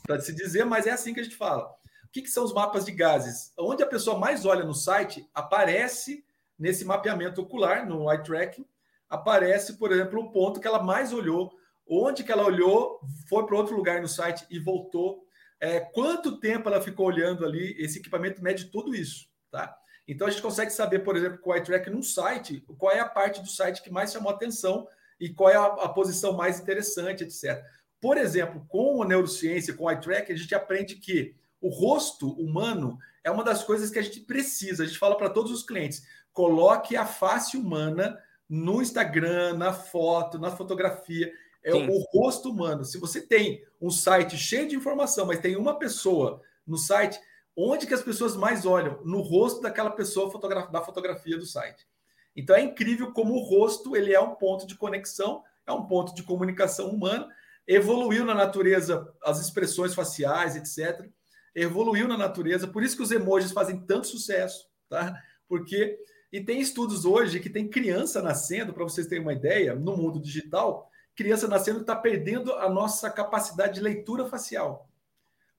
para 0.02 0.20
se 0.20 0.32
dizer, 0.34 0.64
mas 0.64 0.86
é 0.86 0.90
assim 0.90 1.14
que 1.14 1.20
a 1.20 1.24
gente 1.24 1.36
fala. 1.36 1.64
O 2.04 2.08
que, 2.12 2.22
que 2.22 2.30
são 2.30 2.44
os 2.44 2.52
mapas 2.52 2.84
de 2.84 2.92
gases? 2.92 3.52
Onde 3.58 3.82
a 3.82 3.86
pessoa 3.86 4.18
mais 4.18 4.44
olha 4.44 4.64
no 4.64 4.74
site, 4.74 5.28
aparece 5.34 6.24
nesse 6.58 6.84
mapeamento 6.84 7.40
ocular, 7.40 7.86
no 7.86 8.10
eye 8.12 8.22
tracking, 8.22 8.66
aparece, 9.08 9.78
por 9.78 9.90
exemplo, 9.90 10.20
o 10.20 10.30
ponto 10.30 10.60
que 10.60 10.66
ela 10.66 10.82
mais 10.82 11.12
olhou, 11.12 11.52
onde 11.90 12.22
que 12.22 12.30
ela 12.30 12.44
olhou, 12.44 13.00
foi 13.28 13.44
para 13.44 13.56
outro 13.56 13.76
lugar 13.76 14.00
no 14.00 14.08
site 14.08 14.46
e 14.48 14.58
voltou. 14.58 15.26
É, 15.58 15.80
quanto 15.80 16.38
tempo 16.38 16.68
ela 16.68 16.80
ficou 16.80 17.06
olhando 17.06 17.44
ali? 17.44 17.74
Esse 17.78 17.98
equipamento 17.98 18.42
mede 18.42 18.66
tudo 18.66 18.94
isso, 18.94 19.26
tá? 19.50 19.76
Então 20.06 20.26
a 20.26 20.30
gente 20.30 20.42
consegue 20.42 20.70
saber, 20.70 21.00
por 21.00 21.16
exemplo, 21.16 21.38
com 21.38 21.50
o 21.50 21.56
iTrack 21.56 21.90
num 21.90 22.02
site, 22.02 22.64
qual 22.78 22.92
é 22.92 23.00
a 23.00 23.08
parte 23.08 23.40
do 23.40 23.48
site 23.48 23.82
que 23.82 23.90
mais 23.90 24.12
chamou 24.12 24.30
atenção 24.30 24.86
e 25.18 25.28
qual 25.28 25.50
é 25.50 25.56
a, 25.56 25.64
a 25.64 25.88
posição 25.88 26.32
mais 26.32 26.60
interessante, 26.60 27.24
etc. 27.24 27.62
Por 28.00 28.16
exemplo, 28.16 28.64
com 28.68 29.02
a 29.02 29.06
neurociência, 29.06 29.74
com 29.74 29.84
o 29.84 29.90
iTrack, 29.90 30.32
a 30.32 30.36
gente 30.36 30.54
aprende 30.54 30.96
que 30.96 31.34
o 31.60 31.68
rosto 31.68 32.30
humano 32.40 32.98
é 33.22 33.30
uma 33.30 33.44
das 33.44 33.62
coisas 33.62 33.90
que 33.90 33.98
a 33.98 34.02
gente 34.02 34.20
precisa. 34.20 34.82
A 34.82 34.86
gente 34.86 34.98
fala 34.98 35.16
para 35.16 35.28
todos 35.28 35.52
os 35.52 35.62
clientes: 35.62 36.06
coloque 36.32 36.96
a 36.96 37.04
face 37.04 37.56
humana 37.56 38.18
no 38.48 38.80
Instagram, 38.80 39.54
na 39.54 39.72
foto, 39.72 40.38
na 40.38 40.50
fotografia. 40.50 41.32
É 41.62 41.72
Sim. 41.72 41.88
o 41.88 41.98
rosto 42.12 42.50
humano. 42.50 42.84
Se 42.84 42.98
você 42.98 43.20
tem 43.20 43.64
um 43.80 43.90
site 43.90 44.36
cheio 44.36 44.66
de 44.68 44.76
informação, 44.76 45.26
mas 45.26 45.40
tem 45.40 45.56
uma 45.56 45.78
pessoa 45.78 46.40
no 46.66 46.78
site, 46.78 47.20
Onde 47.56 47.86
que 47.86 47.94
as 47.94 48.02
pessoas 48.02 48.36
mais 48.36 48.64
olham? 48.64 49.00
No 49.04 49.20
rosto 49.20 49.60
daquela 49.60 49.90
pessoa 49.90 50.32
da 50.70 50.82
fotografia 50.82 51.36
do 51.36 51.44
site. 51.44 51.86
Então 52.34 52.56
é 52.56 52.62
incrível 52.62 53.12
como 53.12 53.34
o 53.34 53.42
rosto 53.42 53.96
ele 53.96 54.14
é 54.14 54.20
um 54.20 54.34
ponto 54.34 54.66
de 54.66 54.76
conexão, 54.76 55.42
é 55.66 55.72
um 55.72 55.84
ponto 55.84 56.14
de 56.14 56.22
comunicação 56.22 56.88
humana. 56.88 57.28
Evoluiu 57.66 58.24
na 58.24 58.34
natureza 58.34 59.12
as 59.22 59.40
expressões 59.40 59.94
faciais, 59.94 60.56
etc. 60.56 61.06
Evoluiu 61.54 62.08
na 62.08 62.16
natureza, 62.16 62.66
por 62.66 62.82
isso 62.82 62.96
que 62.96 63.02
os 63.02 63.10
emojis 63.10 63.52
fazem 63.52 63.80
tanto 63.80 64.06
sucesso, 64.06 64.66
tá? 64.88 65.14
Porque 65.48 65.98
e 66.32 66.40
tem 66.40 66.60
estudos 66.60 67.04
hoje 67.04 67.40
que 67.40 67.50
tem 67.50 67.68
criança 67.68 68.22
nascendo, 68.22 68.72
para 68.72 68.84
vocês 68.84 69.08
terem 69.08 69.22
uma 69.22 69.32
ideia, 69.32 69.74
no 69.74 69.96
mundo 69.96 70.20
digital, 70.20 70.88
criança 71.20 71.46
nascendo 71.46 71.82
está 71.82 71.94
perdendo 71.94 72.54
a 72.54 72.70
nossa 72.70 73.10
capacidade 73.10 73.74
de 73.74 73.80
leitura 73.82 74.24
facial. 74.24 74.88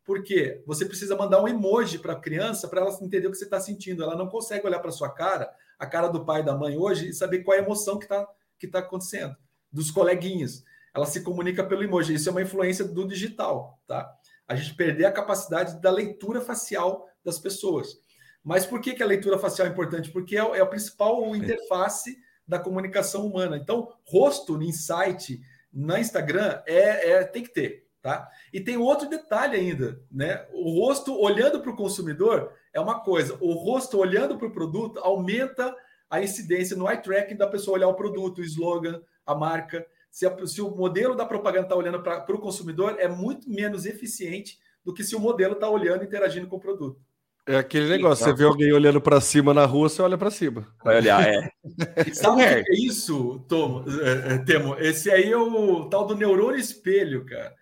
Porque 0.04 0.64
você 0.66 0.86
precisa 0.86 1.16
mandar 1.16 1.40
um 1.40 1.48
emoji 1.48 2.00
para 2.00 2.14
a 2.14 2.20
criança 2.20 2.68
para 2.68 2.82
ela 2.82 2.98
entender 3.00 3.28
o 3.28 3.32
que 3.32 3.38
você 3.38 3.44
está 3.44 3.60
sentindo. 3.60 4.02
Ela 4.02 4.16
não 4.16 4.28
consegue 4.28 4.66
olhar 4.66 4.80
para 4.80 4.90
sua 4.90 5.12
cara, 5.14 5.54
a 5.78 5.86
cara 5.86 6.08
do 6.08 6.26
pai 6.26 6.42
e 6.42 6.44
da 6.44 6.58
mãe 6.58 6.76
hoje, 6.76 7.10
e 7.10 7.14
saber 7.14 7.44
qual 7.44 7.56
é 7.56 7.60
a 7.60 7.64
emoção 7.64 8.00
que 8.00 8.06
está 8.06 8.28
que 8.58 8.68
tá 8.68 8.80
acontecendo, 8.80 9.36
dos 9.72 9.92
coleguinhas. 9.92 10.64
Ela 10.96 11.06
se 11.06 11.22
comunica 11.22 11.64
pelo 11.64 11.84
emoji. 11.84 12.16
Isso 12.16 12.30
é 12.30 12.32
uma 12.32 12.42
influência 12.42 12.84
do 12.84 13.08
digital, 13.08 13.80
tá? 13.86 14.12
A 14.48 14.56
gente 14.56 14.74
perder 14.74 15.06
a 15.06 15.12
capacidade 15.12 15.80
da 15.80 15.92
leitura 15.92 16.42
facial 16.42 17.08
das 17.24 17.38
pessoas. 17.38 18.00
Mas 18.44 18.66
por 18.66 18.82
que, 18.82 18.94
que 18.94 19.04
a 19.04 19.08
leitura 19.08 19.38
facial 19.38 19.68
é 19.68 19.72
importante? 19.72 20.10
Porque 20.10 20.36
é, 20.36 20.42
é 20.42 20.62
a 20.62 20.66
principal 20.66 21.36
interface 21.36 22.18
da 22.48 22.60
comunicação 22.60 23.26
humana. 23.26 23.58
Então, 23.58 23.94
rosto 24.04 24.58
no 24.58 24.64
insight, 24.64 25.42
na 25.74 26.00
Instagram, 26.00 26.62
é, 26.66 27.12
é 27.12 27.24
tem 27.24 27.44
que 27.44 27.54
ter. 27.54 27.88
Tá? 28.02 28.28
E 28.52 28.60
tem 28.60 28.78
outro 28.78 29.08
detalhe 29.08 29.56
ainda, 29.56 30.02
né? 30.12 30.48
O 30.54 30.72
rosto 30.72 31.16
olhando 31.16 31.62
para 31.62 31.70
o 31.70 31.76
consumidor 31.76 32.52
é 32.74 32.80
uma 32.80 33.00
coisa, 33.00 33.38
o 33.40 33.54
rosto 33.54 34.00
olhando 34.00 34.40
para 34.40 34.48
o 34.48 34.52
produto 34.52 35.00
aumenta 35.04 35.76
a 36.10 36.20
incidência 36.20 36.76
no 36.76 36.90
eye 36.90 37.00
tracking 37.00 37.36
da 37.36 37.46
pessoa 37.46 37.78
olhar 37.78 37.88
o 37.88 37.94
produto, 37.94 38.40
o 38.40 38.44
slogan, 38.44 39.00
a 39.24 39.36
marca. 39.36 39.86
Se, 40.10 40.26
a, 40.26 40.48
se 40.48 40.62
o 40.62 40.72
modelo 40.72 41.16
da 41.16 41.28
propaganda 41.28 41.68
está 41.68 41.76
olhando 41.76 42.02
para 42.02 42.36
o 42.36 42.42
consumidor, 42.42 42.96
é 42.98 43.08
muito 43.08 43.48
menos 43.48 43.86
eficiente 43.86 44.60
do 44.84 44.94
que 44.94 45.04
se 45.04 45.16
o 45.16 45.20
modelo 45.20 45.54
está 45.54 45.70
olhando 45.70 46.04
e 46.04 46.08
interagindo 46.08 46.48
com 46.48 46.56
o 46.56 46.60
produto. 46.60 47.00
É 47.48 47.58
aquele 47.58 47.90
negócio, 47.90 48.24
Sim, 48.24 48.32
você 48.32 48.38
vê 48.38 48.44
alguém 48.44 48.72
olhando 48.72 49.02
para 49.02 49.20
cima 49.20 49.54
na 49.54 49.66
rua, 49.66 49.90
você 49.90 50.02
olha 50.02 50.18
para 50.18 50.30
cima. 50.30 50.68
Vai 50.84 50.98
olhar, 50.98 51.28
é. 51.28 51.52
Sabe 52.14 52.36
o 52.36 52.64
que 52.64 52.72
é 52.72 52.76
isso, 52.76 53.44
Tom, 53.48 53.84
é, 54.04 54.36
é, 54.36 54.38
Temo? 54.40 54.76
Esse 54.78 55.10
aí 55.10 55.32
é 55.32 55.38
o 55.38 55.90
tal 55.90 56.06
do 56.06 56.16
neurônio 56.16 56.60
espelho, 56.60 57.26
cara 57.26 57.56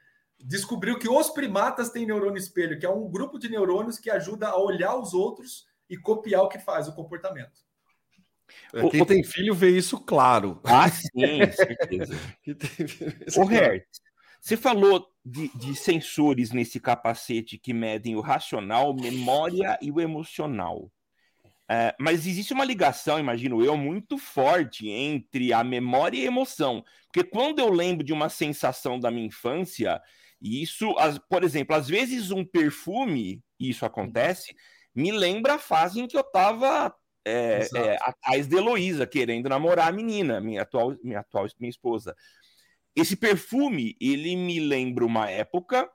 descobriu 0.44 0.98
que 0.98 1.10
os 1.10 1.30
primatas 1.30 1.90
têm 1.90 2.06
neurônio 2.06 2.38
espelho, 2.38 2.80
que 2.80 2.86
é 2.86 2.90
um 2.90 3.10
grupo 3.10 3.38
de 3.38 3.50
neurônios 3.50 4.00
que 4.00 4.10
ajuda 4.10 4.48
a 4.48 4.58
olhar 4.58 4.96
os 4.96 5.14
outros 5.14 5.68
e 5.90 5.98
copiar 5.98 6.44
o 6.44 6.50
que 6.50 6.60
faz, 6.60 6.88
o 6.88 6.96
comportamento. 6.96 7.68
É, 8.74 8.88
quem 8.90 9.02
o, 9.02 9.06
tem 9.06 9.24
filho 9.24 9.54
vê 9.54 9.70
isso 9.70 10.00
claro. 10.00 10.60
Ah, 10.64 10.90
sim, 10.90 11.12
certeza. 11.52 12.16
o 13.38 13.52
Hert, 13.52 13.86
você 14.40 14.56
falou 14.56 15.08
de, 15.24 15.50
de, 15.50 15.76
sensores 15.76 16.52
nesse 16.52 16.80
capacete 16.80 17.58
que 17.58 17.74
medem 17.74 18.16
o 18.16 18.22
racional, 18.22 18.94
memória 18.94 19.78
e 19.82 19.92
o 19.92 20.00
emocional. 20.00 20.92
É, 21.72 21.96
mas 22.00 22.26
existe 22.26 22.52
uma 22.52 22.66
ligação, 22.66 23.20
imagino 23.20 23.64
eu, 23.64 23.78
muito 23.78 24.18
forte 24.18 24.90
entre 24.90 25.54
a 25.54 25.64
memória 25.64 26.18
e 26.18 26.22
a 26.22 26.28
emoção. 26.28 26.84
Porque 27.12 27.24
quando 27.24 27.60
eu 27.60 27.70
lembro 27.70 28.04
de 28.04 28.12
uma 28.12 28.28
sensação 28.28 29.00
da 29.00 29.12
minha 29.12 29.28
infância, 29.28 30.02
e 30.42 30.64
isso, 30.64 30.98
as, 30.98 31.20
por 31.20 31.44
exemplo, 31.44 31.76
às 31.76 31.88
vezes 31.88 32.32
um 32.32 32.44
perfume, 32.44 33.44
isso 33.60 33.86
acontece, 33.86 34.56
me 34.96 35.12
lembra 35.12 35.56
a 35.56 35.60
fase 35.60 36.00
em 36.00 36.08
que 36.08 36.18
eu 36.18 36.22
estava 36.22 36.94
é, 37.26 37.68
é, 37.76 37.98
atrás 38.02 38.48
de 38.48 38.56
Heloísa, 38.56 39.06
querendo 39.06 39.50
namorar 39.50 39.90
a 39.90 39.92
menina, 39.92 40.40
minha 40.40 40.64
atual, 40.64 40.96
minha 41.04 41.20
atual 41.20 41.46
minha 41.60 41.70
esposa. 41.70 42.16
Esse 43.00 43.16
perfume, 43.16 43.96
ele 44.00 44.36
me 44.36 44.60
lembra 44.60 45.06
uma 45.06 45.30
época, 45.30 45.90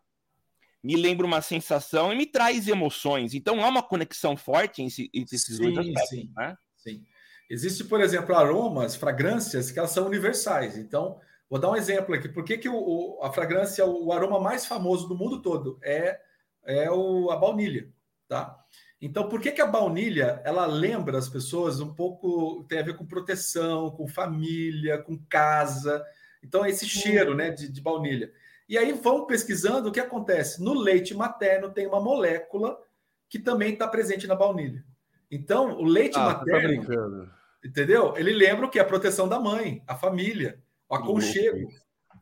me 0.82 0.96
lembra 0.96 1.26
uma 1.26 1.40
sensação 1.40 2.12
e 2.12 2.16
me 2.16 2.26
traz 2.26 2.68
emoções. 2.68 3.34
Então 3.34 3.64
há 3.64 3.68
uma 3.68 3.82
conexão 3.82 4.36
forte 4.36 4.82
entre, 4.82 5.10
esses 5.14 5.56
sim, 5.56 5.62
dois 5.62 5.78
aspectos, 5.78 6.08
sim, 6.08 6.32
né? 6.36 6.56
Sim. 6.76 7.04
Existe, 7.48 7.84
por 7.84 8.00
exemplo, 8.00 8.34
aromas, 8.34 8.96
fragrâncias 8.96 9.70
que 9.70 9.78
elas 9.78 9.90
são 9.90 10.06
universais. 10.06 10.76
Então, 10.78 11.20
vou 11.48 11.58
dar 11.58 11.70
um 11.70 11.76
exemplo 11.76 12.14
aqui. 12.14 12.28
Por 12.28 12.44
que, 12.44 12.58
que 12.58 12.68
o, 12.68 12.76
o, 12.76 13.22
a 13.22 13.32
fragrância, 13.32 13.84
o 13.84 14.12
aroma 14.12 14.40
mais 14.40 14.66
famoso 14.66 15.06
do 15.06 15.16
mundo 15.16 15.42
todo 15.42 15.78
é, 15.82 16.18
é 16.64 16.90
o, 16.90 17.30
a 17.30 17.36
baunilha, 17.36 17.88
tá? 18.26 18.58
Então, 19.00 19.28
por 19.28 19.40
que, 19.40 19.52
que 19.52 19.60
a 19.60 19.66
baunilha 19.66 20.40
ela 20.44 20.64
lembra 20.64 21.18
as 21.18 21.28
pessoas 21.28 21.80
um 21.80 21.94
pouco, 21.94 22.64
tem 22.68 22.78
a 22.78 22.82
ver 22.82 22.96
com 22.96 23.04
proteção, 23.04 23.90
com 23.90 24.08
família, 24.08 24.96
com 24.96 25.18
casa. 25.28 26.02
Então, 26.44 26.66
esse 26.66 26.87
cheiro 26.87 27.35
né, 27.35 27.50
de, 27.50 27.68
de 27.68 27.80
baunilha. 27.80 28.30
E 28.68 28.76
aí 28.76 28.92
vão 28.92 29.26
pesquisando 29.26 29.88
o 29.88 29.92
que 29.92 30.00
acontece. 30.00 30.62
No 30.62 30.74
leite 30.74 31.14
materno 31.14 31.70
tem 31.70 31.87
uma 31.87 32.00
molécula 32.00 32.78
que 33.28 33.38
também 33.38 33.72
está 33.72 33.88
presente 33.88 34.26
na 34.26 34.35
baunilha. 34.35 34.85
Então, 35.30 35.78
o 35.78 35.85
leite 35.85 36.18
ah, 36.18 36.35
tá 36.35 36.38
materno, 36.38 36.87
tá 36.87 37.33
entendeu? 37.64 38.14
Ele 38.16 38.33
lembra 38.33 38.66
o 38.66 38.70
que? 38.70 38.78
A 38.78 38.85
proteção 38.85 39.26
da 39.26 39.40
mãe, 39.40 39.83
a 39.87 39.96
família, 39.96 40.62
o 40.88 40.94
aconchego. 40.94 41.68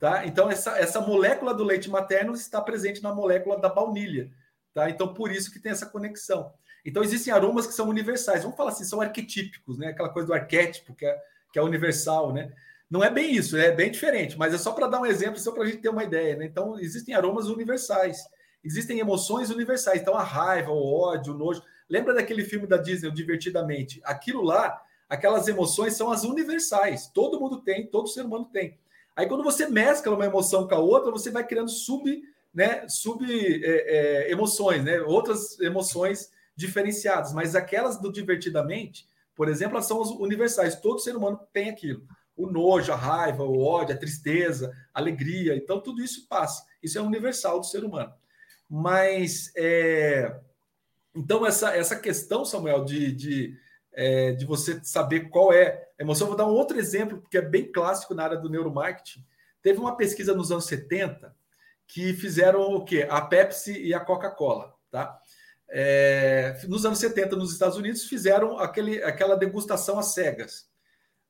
Tá? 0.01 0.25
Então, 0.25 0.51
essa, 0.51 0.79
essa 0.79 1.01
molécula 1.01 1.53
do 1.53 1.65
leite 1.65 1.91
materno 1.91 2.33
está 2.33 2.61
presente 2.61 3.03
na 3.03 3.15
molécula 3.15 3.61
da 3.61 3.69
baunilha. 3.69 4.31
Tá? 4.73 4.89
Então, 4.89 5.13
por 5.13 5.31
isso 5.31 5.53
que 5.53 5.61
tem 5.61 5.73
essa 5.73 5.87
conexão. 5.87 6.53
Então, 6.85 7.03
existem 7.03 7.33
aromas 7.33 7.67
que 7.67 7.75
são 7.75 7.89
universais. 7.89 8.43
Vamos 8.43 8.57
falar 8.57 8.71
assim, 8.71 8.85
são 8.85 9.01
arquetípicos, 9.01 9.79
né? 9.79 9.89
Aquela 9.89 10.09
coisa 10.09 10.27
do 10.27 10.35
arquétipo, 10.35 10.95
que 10.95 11.07
é, 11.07 11.21
que 11.53 11.59
é 11.59 11.63
universal, 11.63 12.33
né? 12.33 12.53
Não 12.93 13.03
é 13.03 13.09
bem 13.09 13.35
isso, 13.35 13.57
é 13.57 13.73
bem 13.73 13.91
diferente, 13.91 14.39
mas 14.39 14.53
é 14.53 14.59
só 14.59 14.71
para 14.71 14.87
dar 14.87 15.01
um 15.01 15.07
exemplo, 15.07 15.41
só 15.41 15.51
para 15.51 15.63
a 15.63 15.67
gente 15.67 15.79
ter 15.79 15.89
uma 15.89 16.05
ideia, 16.05 16.37
né? 16.37 16.45
Então, 16.45 16.79
existem 16.79 17.15
aromas 17.15 17.49
universais, 17.49 18.19
existem 18.63 18.99
emoções 18.99 19.49
universais. 19.49 20.03
Então, 20.03 20.15
a 20.15 20.23
raiva, 20.23 20.71
o 20.71 21.01
ódio, 21.01 21.33
o 21.33 21.39
nojo. 21.39 21.63
Lembra 21.89 22.13
daquele 22.13 22.45
filme 22.45 22.67
da 22.67 22.77
Disney, 22.77 23.09
o 23.09 23.15
Divertidamente? 23.15 23.99
Aquilo 24.05 24.43
lá, 24.43 24.79
aquelas 25.09 25.49
emoções 25.49 25.95
são 25.95 26.11
as 26.11 26.23
universais. 26.23 27.07
Todo 27.07 27.41
mundo 27.41 27.63
tem, 27.63 27.87
todo 27.87 28.11
ser 28.11 28.27
humano 28.27 28.45
tem. 28.53 28.79
Aí, 29.17 29.27
quando 29.27 29.43
você 29.43 29.67
mescla 29.67 30.15
uma 30.15 30.27
emoção 30.27 30.69
com 30.69 30.75
a 30.75 30.79
outra, 30.79 31.11
você 31.11 31.31
vai 31.31 31.47
criando 31.47 31.71
sub, 31.71 32.23
né, 32.53 32.87
sub 32.91 33.25
é, 33.25 34.27
é, 34.27 34.31
emoções, 34.31 34.85
né? 34.85 35.01
Outras 35.01 35.59
emoções 35.61 36.31
diferenciadas, 36.55 37.33
mas 37.33 37.55
aquelas 37.55 37.99
do 37.99 38.13
divertidamente, 38.13 39.09
por 39.35 39.49
exemplo, 39.49 39.77
elas 39.77 39.87
são 39.87 39.99
universais. 40.21 40.77
Todo 40.77 41.01
ser 41.01 41.17
humano 41.17 41.41
tem 41.55 41.71
aquilo. 41.71 42.07
O 42.37 42.47
nojo, 42.47 42.93
a 42.93 42.97
raiva, 42.97 43.45
o 43.45 43.63
ódio, 43.63 43.95
a 43.95 43.99
tristeza, 43.99 44.73
a 44.93 45.01
alegria. 45.01 45.55
Então, 45.57 45.81
tudo 45.81 46.03
isso 46.03 46.27
passa. 46.29 46.65
Isso 46.83 46.99
é 46.99 47.01
universal 47.01 47.61
do 47.61 47.67
ser 47.67 47.85
humano. 47.85 48.13
Mas, 48.69 49.53
é... 49.57 50.41
então, 51.15 51.47
essa, 51.47 51.77
essa 51.77 51.97
questão, 51.97 52.45
Samuel, 52.45 52.85
de, 52.85 53.13
de, 53.13 53.57
é, 53.93 54.33
de 54.33 54.47
você 54.47 54.81
saber 54.83 55.29
qual 55.29 55.53
é 55.53 55.89
a 55.99 56.03
emoção, 56.03 56.29
vou 56.29 56.37
dar 56.37 56.47
um 56.47 56.55
outro 56.55 56.79
exemplo, 56.79 57.23
que 57.31 57.39
é 57.39 57.43
bem 57.43 57.71
clássico 57.71 58.15
na 58.15 58.25
área 58.25 58.39
do 58.39 58.51
neuromarketing. 58.51 59.25
Teve 59.61 59.79
uma 59.79 59.97
pesquisa 59.97 60.35
nos 60.35 60.51
anos 60.51 60.65
70 60.67 61.35
que 61.87 62.15
fizeram 62.15 62.63
o 62.75 62.85
quê? 62.85 63.07
A 63.11 63.21
Pepsi 63.21 63.79
e 63.79 63.93
a 63.93 64.01
Coca-Cola, 64.01 64.75
tá? 64.91 65.21
é, 65.75 66.61
nos 66.69 66.85
anos 66.85 66.99
70, 66.99 67.35
nos 67.35 67.53
Estados 67.53 67.79
Unidos, 67.79 68.05
fizeram 68.05 68.59
aquele, 68.59 69.03
aquela 69.03 69.35
degustação 69.35 69.99
às 69.99 70.13
cegas 70.13 70.71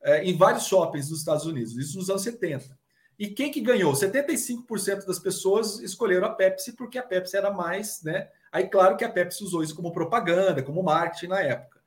é, 0.02 0.24
em 0.24 0.36
vários 0.36 0.66
shoppings 0.66 1.08
dos 1.08 1.20
Estados 1.20 1.46
Unidos, 1.46 1.76
isso 1.76 1.96
nos 1.96 2.10
anos 2.10 2.22
70. 2.22 2.76
E 3.18 3.28
quem 3.28 3.50
que 3.50 3.60
ganhou? 3.60 3.92
75% 3.92 5.06
das 5.06 5.18
pessoas 5.18 5.78
escolheram 5.80 6.26
a 6.26 6.34
Pepsi 6.34 6.72
porque 6.72 6.98
a 6.98 7.02
Pepsi 7.02 7.36
era 7.36 7.50
mais, 7.50 8.02
né? 8.02 8.28
Aí, 8.50 8.68
claro 8.68 8.96
que 8.96 9.04
a 9.04 9.08
Pepsi 9.08 9.44
usou 9.44 9.62
isso 9.62 9.76
como 9.76 9.92
propaganda, 9.92 10.62
como 10.62 10.82
marketing 10.82 11.28
na 11.28 11.40
época. 11.40 11.80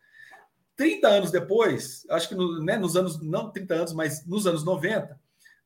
30 0.75 1.07
anos 1.07 1.31
depois, 1.31 2.05
acho 2.09 2.29
que 2.29 2.35
no, 2.35 2.63
né, 2.63 2.77
nos 2.77 2.95
anos, 2.95 3.21
não 3.21 3.51
30 3.51 3.73
anos, 3.73 3.93
mas 3.93 4.25
nos 4.25 4.45
anos 4.45 4.63
90, 4.63 5.19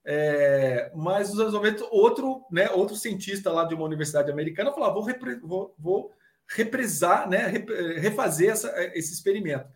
é, 0.05 0.91
mas 0.95 1.29
nos 1.29 1.39
anos 1.39 1.53
90, 1.53 1.85
outro, 1.91 2.45
né, 2.51 2.69
outro 2.71 2.95
cientista 2.95 3.51
lá 3.51 3.63
de 3.63 3.73
uma 3.73 3.85
universidade 3.85 4.31
americana 4.31 4.71
falou: 4.71 4.89
ah, 4.89 4.93
vou, 4.93 5.05
vou, 5.41 5.75
vou 5.77 6.11
reprisar, 6.47 7.29
né, 7.29 7.47
refazer 7.97 8.49
essa, 8.49 8.73
esse 8.95 9.13
experimento. 9.13 9.67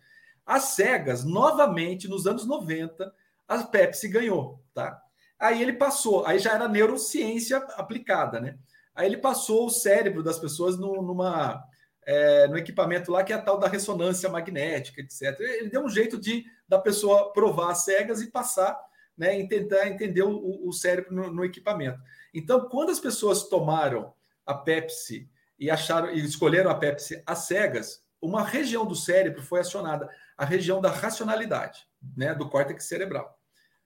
As 0.46 0.74
cegas, 0.74 1.24
novamente, 1.24 2.08
nos 2.08 2.26
anos 2.26 2.46
90, 2.46 3.12
a 3.48 3.62
Pepsi 3.62 4.08
ganhou, 4.08 4.62
tá? 4.72 5.00
Aí 5.38 5.60
ele 5.60 5.72
passou, 5.72 6.24
aí 6.26 6.38
já 6.38 6.54
era 6.54 6.68
neurociência 6.68 7.58
aplicada, 7.76 8.40
né? 8.40 8.58
Aí 8.94 9.06
ele 9.06 9.16
passou 9.16 9.66
o 9.66 9.70
cérebro 9.70 10.22
das 10.22 10.38
pessoas 10.38 10.78
no, 10.78 11.02
numa, 11.02 11.62
é, 12.06 12.46
no 12.48 12.56
equipamento 12.56 13.10
lá 13.10 13.24
que 13.24 13.32
é 13.32 13.36
a 13.36 13.42
tal 13.42 13.58
da 13.58 13.68
ressonância 13.68 14.28
magnética, 14.28 15.00
etc. 15.00 15.38
Ele 15.40 15.68
deu 15.68 15.84
um 15.84 15.88
jeito 15.88 16.18
de 16.18 16.44
da 16.68 16.78
pessoa 16.78 17.32
provar 17.32 17.72
as 17.72 17.84
cegas 17.84 18.22
e 18.22 18.30
passar, 18.30 18.78
né, 19.16 19.38
e 19.38 19.48
tentar 19.48 19.88
entender 19.88 20.22
o, 20.22 20.68
o 20.68 20.72
cérebro 20.72 21.14
no, 21.14 21.32
no 21.32 21.44
equipamento. 21.44 22.00
Então, 22.32 22.68
quando 22.68 22.90
as 22.90 23.00
pessoas 23.00 23.48
tomaram 23.48 24.12
a 24.46 24.54
Pepsi 24.54 25.28
e 25.58 25.70
acharam 25.70 26.10
e 26.10 26.24
escolheram 26.24 26.70
a 26.70 26.74
Pepsi 26.74 27.22
às 27.26 27.46
cegas, 27.46 28.03
uma 28.24 28.42
região 28.42 28.86
do 28.86 28.94
cérebro 28.94 29.42
foi 29.42 29.60
acionada, 29.60 30.08
a 30.36 30.44
região 30.44 30.80
da 30.80 30.90
racionalidade, 30.90 31.86
né, 32.16 32.34
do 32.34 32.48
córtex 32.48 32.84
cerebral, 32.84 33.38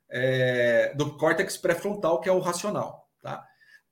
é, 0.08 0.94
do 0.94 1.16
córtex 1.16 1.56
pré-frontal, 1.56 2.20
que 2.20 2.28
é 2.28 2.32
o 2.32 2.38
racional. 2.38 3.08
Tá? 3.22 3.44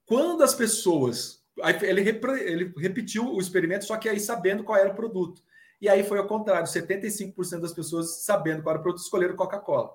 Quando 0.04 0.42
as 0.42 0.54
pessoas. 0.54 1.44
Ele, 1.82 2.02
ele 2.02 2.74
repetiu 2.76 3.32
o 3.32 3.40
experimento, 3.40 3.86
só 3.86 3.96
que 3.96 4.10
aí 4.10 4.20
sabendo 4.20 4.62
qual 4.62 4.78
era 4.78 4.90
o 4.90 4.94
produto. 4.94 5.42
E 5.80 5.88
aí 5.88 6.04
foi 6.04 6.18
ao 6.18 6.26
contrário: 6.26 6.66
75% 6.66 7.60
das 7.60 7.72
pessoas, 7.72 8.24
sabendo 8.24 8.62
qual 8.62 8.74
era 8.74 8.80
o 8.80 8.82
produto, 8.82 9.02
escolheram 9.02 9.34
Coca-Cola. 9.34 9.90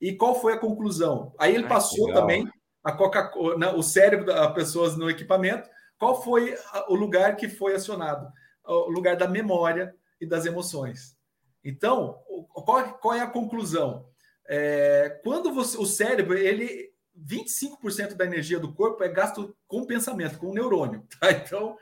E 0.00 0.12
qual 0.12 0.38
foi 0.38 0.52
a 0.52 0.58
conclusão? 0.58 1.34
Aí 1.38 1.54
ele 1.54 1.66
passou 1.66 2.12
também 2.12 2.46
a 2.84 2.92
Coca-Cola, 2.92 3.58
né, 3.58 3.68
o 3.68 3.82
cérebro 3.82 4.26
das 4.26 4.52
pessoas 4.52 4.96
no 4.96 5.10
equipamento, 5.10 5.68
qual 5.98 6.22
foi 6.22 6.54
o 6.88 6.94
lugar 6.94 7.36
que 7.36 7.48
foi 7.48 7.74
acionado? 7.74 8.30
O 8.68 8.90
lugar 8.90 9.16
da 9.16 9.26
memória 9.26 9.94
e 10.20 10.26
das 10.26 10.46
emoções. 10.46 11.16
Então, 11.64 12.18
qual, 12.52 12.98
qual 12.98 13.14
é 13.14 13.20
a 13.20 13.26
conclusão? 13.26 14.06
É, 14.46 15.20
quando 15.24 15.52
você, 15.52 15.76
o 15.76 15.86
cérebro, 15.86 16.36
ele 16.36 16.92
25% 17.18 18.14
da 18.14 18.24
energia 18.24 18.60
do 18.60 18.72
corpo 18.72 19.02
é 19.02 19.08
gasto 19.08 19.56
com 19.66 19.84
pensamento, 19.84 20.38
com 20.38 20.52
neurônio. 20.52 21.06
Tá? 21.18 21.28
Então, 21.44 21.76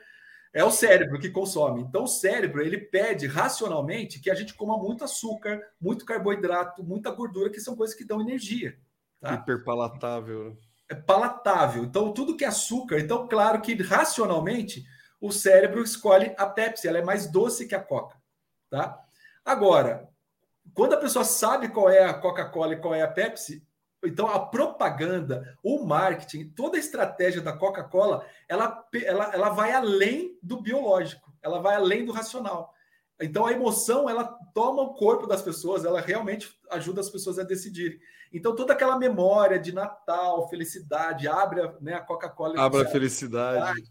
é 0.53 0.63
o 0.63 0.71
cérebro 0.71 1.19
que 1.19 1.29
consome. 1.29 1.81
Então, 1.81 2.03
o 2.03 2.07
cérebro 2.07 2.61
ele 2.61 2.79
pede 2.79 3.27
racionalmente 3.27 4.19
que 4.19 4.31
a 4.31 4.35
gente 4.35 4.55
coma 4.55 4.77
muito 4.77 5.03
açúcar, 5.03 5.61
muito 5.79 6.05
carboidrato, 6.05 6.83
muita 6.83 7.11
gordura, 7.11 7.49
que 7.49 7.59
são 7.59 7.75
coisas 7.75 7.95
que 7.95 8.05
dão 8.05 8.21
energia. 8.21 8.77
Tá? 9.19 9.35
Hiperpalatável. 9.35 10.57
É 10.89 10.95
palatável. 10.95 11.83
Então, 11.83 12.11
tudo 12.11 12.35
que 12.35 12.45
é 12.45 12.47
açúcar. 12.47 12.99
Então, 12.99 13.27
claro 13.27 13.61
que 13.61 13.75
racionalmente 13.75 14.83
o 15.19 15.31
cérebro 15.31 15.83
escolhe 15.83 16.33
a 16.37 16.45
Pepsi, 16.45 16.87
ela 16.87 16.99
é 16.99 17.03
mais 17.03 17.27
doce 17.31 17.67
que 17.67 17.75
a 17.75 17.83
Coca, 17.83 18.15
tá? 18.69 18.99
Agora, 19.43 20.09
quando 20.73 20.93
a 20.93 20.97
pessoa 20.97 21.25
sabe 21.25 21.69
qual 21.69 21.89
é 21.89 22.03
a 22.03 22.13
Coca-Cola 22.13 22.73
e 22.73 22.79
qual 22.79 22.93
é 22.93 23.01
a 23.01 23.07
Pepsi, 23.07 23.65
então 24.03 24.27
a 24.27 24.39
propaganda, 24.39 25.57
o 25.63 25.83
marketing, 25.83 26.49
toda 26.49 26.77
a 26.77 26.79
estratégia 26.79 27.41
da 27.41 27.53
Coca-Cola, 27.53 28.25
ela, 28.47 28.85
ela, 29.03 29.33
ela 29.33 29.49
vai 29.49 29.71
além 29.71 30.37
do 30.41 30.61
biológico, 30.61 31.33
ela 31.41 31.59
vai 31.59 31.75
além 31.75 32.05
do 32.05 32.11
racional. 32.11 32.73
Então 33.19 33.47
a 33.47 33.51
emoção 33.51 34.07
ela 34.07 34.25
toma 34.53 34.83
o 34.83 34.93
corpo 34.93 35.25
das 35.25 35.41
pessoas, 35.41 35.83
ela 35.83 35.99
realmente 35.99 36.47
ajuda 36.69 37.01
as 37.01 37.09
pessoas 37.09 37.39
a 37.39 37.43
decidirem. 37.43 37.99
Então 38.31 38.55
toda 38.55 38.73
aquela 38.73 38.99
memória 38.99 39.57
de 39.57 39.73
Natal, 39.73 40.47
felicidade, 40.47 41.27
abre 41.27 41.61
né, 41.81 41.95
a 41.95 42.01
Coca-Cola. 42.01 42.59
Abre 42.61 42.81
a 42.81 42.85
felicidade. 42.85 43.83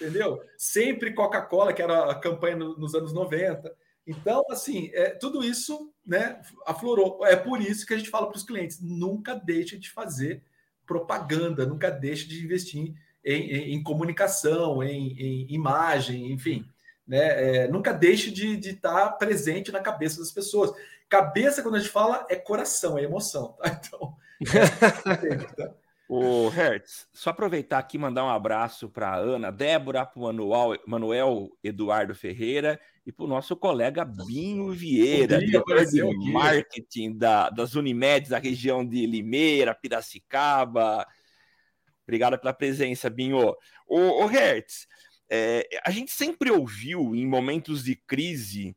Entendeu? 0.00 0.40
Sempre 0.56 1.12
Coca-Cola, 1.12 1.72
que 1.72 1.82
era 1.82 2.10
a 2.10 2.14
campanha 2.14 2.56
nos 2.56 2.94
anos 2.94 3.12
90. 3.12 3.74
Então, 4.06 4.44
assim, 4.50 4.90
é, 4.94 5.10
tudo 5.10 5.44
isso 5.44 5.92
né, 6.06 6.40
aflorou. 6.66 7.26
É 7.26 7.36
por 7.36 7.60
isso 7.60 7.86
que 7.86 7.94
a 7.94 7.98
gente 7.98 8.10
fala 8.10 8.28
para 8.28 8.36
os 8.36 8.44
clientes: 8.44 8.80
nunca 8.80 9.34
deixe 9.34 9.76
de 9.76 9.90
fazer 9.90 10.42
propaganda, 10.86 11.66
nunca 11.66 11.90
deixe 11.90 12.26
de 12.26 12.42
investir 12.44 12.94
em, 13.24 13.34
em, 13.34 13.74
em 13.74 13.82
comunicação, 13.82 14.82
em, 14.82 15.12
em 15.18 15.52
imagem, 15.52 16.32
enfim 16.32 16.64
né? 17.08 17.62
É, 17.64 17.68
nunca 17.68 17.92
deixe 17.92 18.30
de 18.30 18.58
estar 18.68 19.12
presente 19.12 19.72
na 19.72 19.80
cabeça 19.80 20.20
das 20.20 20.30
pessoas. 20.30 20.72
Cabeça, 21.08 21.62
quando 21.62 21.76
a 21.76 21.78
gente 21.78 21.90
fala, 21.90 22.26
é 22.28 22.36
coração, 22.36 22.98
é 22.98 23.04
emoção. 23.04 23.56
Tá? 23.58 23.80
Então, 23.80 24.14
é, 25.64 25.70
O 26.10 26.48
Hertz, 26.48 27.06
só 27.12 27.28
aproveitar 27.28 27.78
aqui 27.78 27.98
e 27.98 28.00
mandar 28.00 28.24
um 28.24 28.30
abraço 28.30 28.88
para 28.88 29.10
a 29.10 29.16
Ana 29.16 29.52
Débora, 29.52 30.06
para 30.06 30.18
o 30.18 30.22
Manuel, 30.22 30.80
Manuel 30.86 31.50
Eduardo 31.62 32.14
Ferreira 32.14 32.80
e 33.04 33.12
para 33.12 33.26
o 33.26 33.28
nosso 33.28 33.54
colega 33.54 34.06
Binho 34.06 34.72
Vieira, 34.72 35.38
diretor 35.38 35.84
de 35.84 36.02
marketing 36.32 37.18
da, 37.18 37.50
das 37.50 37.74
Unimedes 37.74 38.30
da 38.30 38.38
região 38.38 38.86
de 38.86 39.04
Limeira, 39.04 39.74
Piracicaba. 39.74 41.06
Obrigado 42.04 42.38
pela 42.38 42.54
presença, 42.54 43.10
Binho. 43.10 43.54
O, 43.86 44.24
o 44.24 44.26
Hertz, 44.26 44.86
é, 45.28 45.68
a 45.84 45.90
gente 45.90 46.10
sempre 46.10 46.50
ouviu 46.50 47.14
em 47.14 47.26
momentos 47.26 47.84
de 47.84 47.94
crise 47.94 48.74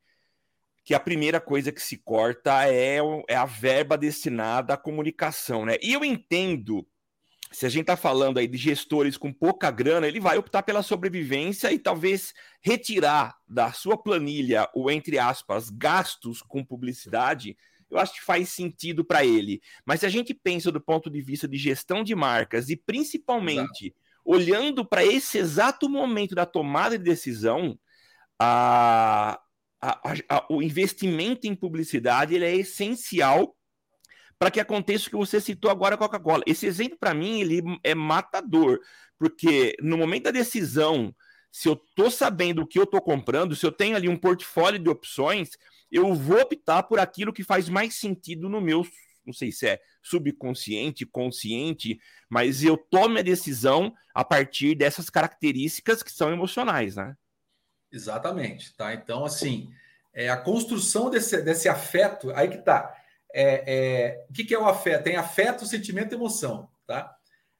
que 0.83 0.93
a 0.93 0.99
primeira 0.99 1.39
coisa 1.39 1.71
que 1.71 1.81
se 1.81 1.95
corta 1.95 2.67
é, 2.67 2.97
é 3.29 3.35
a 3.35 3.45
verba 3.45 3.97
destinada 3.97 4.73
à 4.73 4.77
comunicação, 4.77 5.65
né? 5.65 5.77
E 5.81 5.93
eu 5.93 6.03
entendo 6.03 6.85
se 7.51 7.65
a 7.65 7.69
gente 7.69 7.81
está 7.81 7.97
falando 7.97 8.37
aí 8.37 8.47
de 8.47 8.57
gestores 8.57 9.17
com 9.17 9.31
pouca 9.31 9.69
grana, 9.69 10.07
ele 10.07 10.19
vai 10.19 10.37
optar 10.37 10.63
pela 10.63 10.81
sobrevivência 10.81 11.71
e 11.71 11.77
talvez 11.77 12.33
retirar 12.61 13.37
da 13.47 13.73
sua 13.73 14.01
planilha 14.01 14.69
o, 14.73 14.89
entre 14.89 15.19
aspas, 15.19 15.69
gastos 15.69 16.41
com 16.41 16.63
publicidade, 16.63 17.57
eu 17.89 17.99
acho 17.99 18.13
que 18.13 18.23
faz 18.23 18.49
sentido 18.49 19.03
para 19.03 19.25
ele. 19.25 19.61
Mas 19.85 19.99
se 19.99 20.05
a 20.05 20.09
gente 20.09 20.33
pensa 20.33 20.71
do 20.71 20.79
ponto 20.79 21.09
de 21.09 21.21
vista 21.21 21.45
de 21.45 21.57
gestão 21.57 22.03
de 22.03 22.15
marcas 22.15 22.69
e 22.69 22.77
principalmente 22.77 23.87
Exato. 23.87 23.95
olhando 24.23 24.85
para 24.85 25.03
esse 25.03 25.37
exato 25.37 25.89
momento 25.89 26.33
da 26.33 26.45
tomada 26.45 26.97
de 26.97 27.03
decisão, 27.03 27.77
a, 28.39 29.37
a, 29.81 30.13
a, 30.29 30.45
o 30.49 30.61
investimento 30.61 31.47
em 31.47 31.53
publicidade 31.53 32.33
ele 32.33 32.45
é 32.45 32.55
essencial 32.55 33.53
para 34.41 34.49
que 34.49 34.59
aconteça 34.59 35.05
o 35.05 35.11
que 35.11 35.15
você 35.15 35.39
citou 35.39 35.69
agora 35.69 35.95
com 35.95 36.03
a 36.03 36.09
Coca-Cola. 36.09 36.43
Esse 36.47 36.65
exemplo, 36.65 36.97
para 36.97 37.13
mim, 37.13 37.41
ele 37.41 37.61
é 37.83 37.93
matador, 37.93 38.79
porque 39.15 39.75
no 39.79 39.95
momento 39.95 40.23
da 40.23 40.31
decisão, 40.31 41.15
se 41.51 41.69
eu 41.69 41.73
estou 41.73 42.09
sabendo 42.09 42.63
o 42.63 42.67
que 42.67 42.79
eu 42.79 42.85
estou 42.85 42.99
comprando, 42.99 43.55
se 43.55 43.63
eu 43.63 43.71
tenho 43.71 43.95
ali 43.95 44.09
um 44.09 44.17
portfólio 44.17 44.79
de 44.79 44.89
opções, 44.89 45.51
eu 45.91 46.15
vou 46.15 46.41
optar 46.41 46.81
por 46.81 46.97
aquilo 46.97 47.31
que 47.31 47.43
faz 47.43 47.69
mais 47.69 47.93
sentido 47.93 48.49
no 48.49 48.59
meu, 48.59 48.83
não 49.23 49.31
sei 49.31 49.51
se 49.51 49.67
é 49.67 49.79
subconsciente, 50.01 51.05
consciente, 51.05 51.99
mas 52.27 52.63
eu 52.63 52.75
tomo 52.75 53.19
a 53.19 53.21
decisão 53.21 53.93
a 54.11 54.25
partir 54.25 54.73
dessas 54.73 55.07
características 55.07 56.01
que 56.01 56.11
são 56.11 56.33
emocionais, 56.33 56.95
né? 56.95 57.15
Exatamente, 57.91 58.75
tá? 58.75 58.91
Então, 58.91 59.23
assim, 59.23 59.71
é 60.11 60.29
a 60.29 60.37
construção 60.37 61.11
desse, 61.11 61.39
desse 61.43 61.69
afeto, 61.69 62.31
aí 62.31 62.47
que 62.47 62.57
tá 62.57 62.97
é, 63.33 63.63
é, 63.65 64.25
o 64.29 64.33
que, 64.33 64.43
que 64.43 64.53
é 64.53 64.59
o 64.59 64.67
afeto? 64.67 65.03
Tem 65.03 65.15
afeto, 65.15 65.65
sentimento 65.65 66.13
e 66.13 66.15
emoção, 66.15 66.69
tá? 66.85 67.15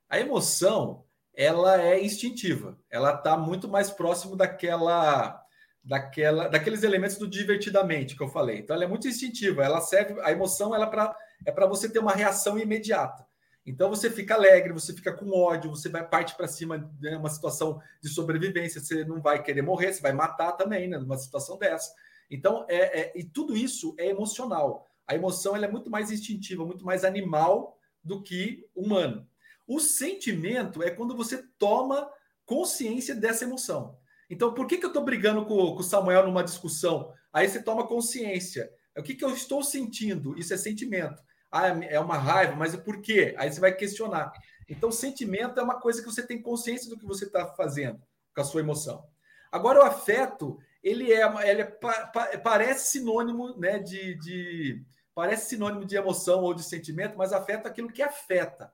A 0.10 0.20
emoção, 0.20 1.06
ela 1.34 1.82
é 1.82 2.04
instintiva, 2.04 2.78
ela 2.90 3.14
está 3.14 3.38
muito 3.38 3.68
mais 3.68 3.90
próximo 3.90 4.36
daquela, 4.36 5.42
daquela, 5.84 6.48
daqueles 6.48 6.84
elementos 6.84 7.18
do 7.18 7.28
divertidamente 7.28 8.16
que 8.16 8.24
eu 8.24 8.28
falei. 8.28 8.60
Então, 8.60 8.76
ela 8.76 8.86
é 8.86 8.88
muito 8.88 9.08
instintiva, 9.08 9.64
ela 9.64 9.82
serve, 9.82 10.20
a 10.22 10.32
emoção 10.32 10.76
ela 10.76 10.86
é 10.86 10.90
para 10.90 11.16
é 11.46 11.52
para 11.52 11.66
você 11.66 11.90
ter 11.90 12.00
uma 12.00 12.14
reação 12.14 12.58
imediata. 12.58 13.26
Então 13.66 13.90
você 13.90 14.10
fica 14.10 14.34
alegre, 14.34 14.74
você 14.74 14.94
fica 14.94 15.14
com 15.14 15.38
ódio, 15.38 15.70
você 15.70 15.88
vai 15.88 16.08
parte 16.08 16.36
para 16.36 16.48
cima 16.48 16.80
de 16.80 17.10
né, 17.10 17.18
uma 17.18 17.30
situação 17.30 17.80
de 18.02 18.10
sobrevivência, 18.10 18.82
você 18.82 19.06
não 19.06 19.22
vai 19.22 19.42
querer 19.42 19.62
morrer, 19.62 19.94
você 19.94 20.02
vai 20.02 20.14
matar 20.14 20.54
também, 20.54 20.88
né, 20.88 20.98
numa 20.98 21.18
situação 21.18 21.58
dessa. 21.58 21.94
Então, 22.30 22.66
é, 22.68 23.02
é, 23.02 23.12
e 23.16 23.24
tudo 23.24 23.56
isso 23.56 23.94
é 24.00 24.08
emocional. 24.08 24.88
A 25.12 25.16
emoção 25.16 25.54
ela 25.54 25.66
é 25.66 25.70
muito 25.70 25.90
mais 25.90 26.10
instintiva, 26.10 26.66
muito 26.66 26.86
mais 26.86 27.04
animal 27.04 27.78
do 28.02 28.24
que 28.24 28.66
humano. 28.74 29.28
O 29.68 29.78
sentimento 29.78 30.82
é 30.82 30.90
quando 30.90 31.18
você 31.18 31.44
toma 31.60 32.10
consciência 32.46 33.14
dessa 33.14 33.44
emoção. 33.44 33.98
Então, 34.30 34.54
por 34.54 34.66
que, 34.66 34.78
que 34.78 34.86
eu 34.86 34.90
estou 34.90 35.04
brigando 35.04 35.46
com, 35.46 35.76
o 35.76 35.84
Samuel 35.84 36.26
numa 36.26 36.46
discussão? 36.46 37.12
Aí 37.34 37.50
você 37.50 37.62
toma 37.62 37.86
consciência. 37.86 38.72
O 38.98 39.04
que, 39.04 39.14
que 39.14 39.26
eu 39.26 39.32
estou 39.32 39.62
sentindo? 39.62 40.40
Isso 40.40 40.54
é 40.54 40.58
sentimento. 40.58 41.22
Ah, 41.52 41.68
é 41.68 42.00
uma 42.00 42.18
raiva, 42.18 42.56
mas 42.56 42.74
por 42.78 43.02
quê? 43.02 43.36
Aí 43.38 43.52
você 43.52 43.60
vai 43.60 43.76
questionar. 43.76 44.32
Então, 44.70 44.94
sentimento 44.94 45.60
é 45.60 45.64
uma 45.64 45.82
coisa 45.82 46.02
que 46.02 46.10
você 46.10 46.26
tem 46.26 46.42
consciência 46.42 46.90
do 46.90 46.98
que 46.98 47.06
você 47.06 47.26
está 47.26 47.48
fazendo 47.48 48.02
com 48.34 48.40
a 48.40 48.46
sua 48.46 48.62
emoção. 48.62 49.06
Agora, 49.52 49.82
o 49.82 49.84
afeto, 49.84 50.58
ele 50.82 51.12
é, 51.12 51.50
ele 51.50 51.64
é, 51.64 52.38
parece 52.38 52.92
sinônimo 52.92 53.58
né, 53.58 53.78
de, 53.80 54.16
de 54.16 54.86
parece 55.14 55.50
sinônimo 55.50 55.86
de 55.86 55.96
emoção 55.96 56.42
ou 56.42 56.54
de 56.54 56.64
sentimento, 56.64 57.18
mas 57.18 57.34
afeta 57.34 57.68
aquilo 57.68 57.92
que 57.92 58.02
afeta, 58.02 58.74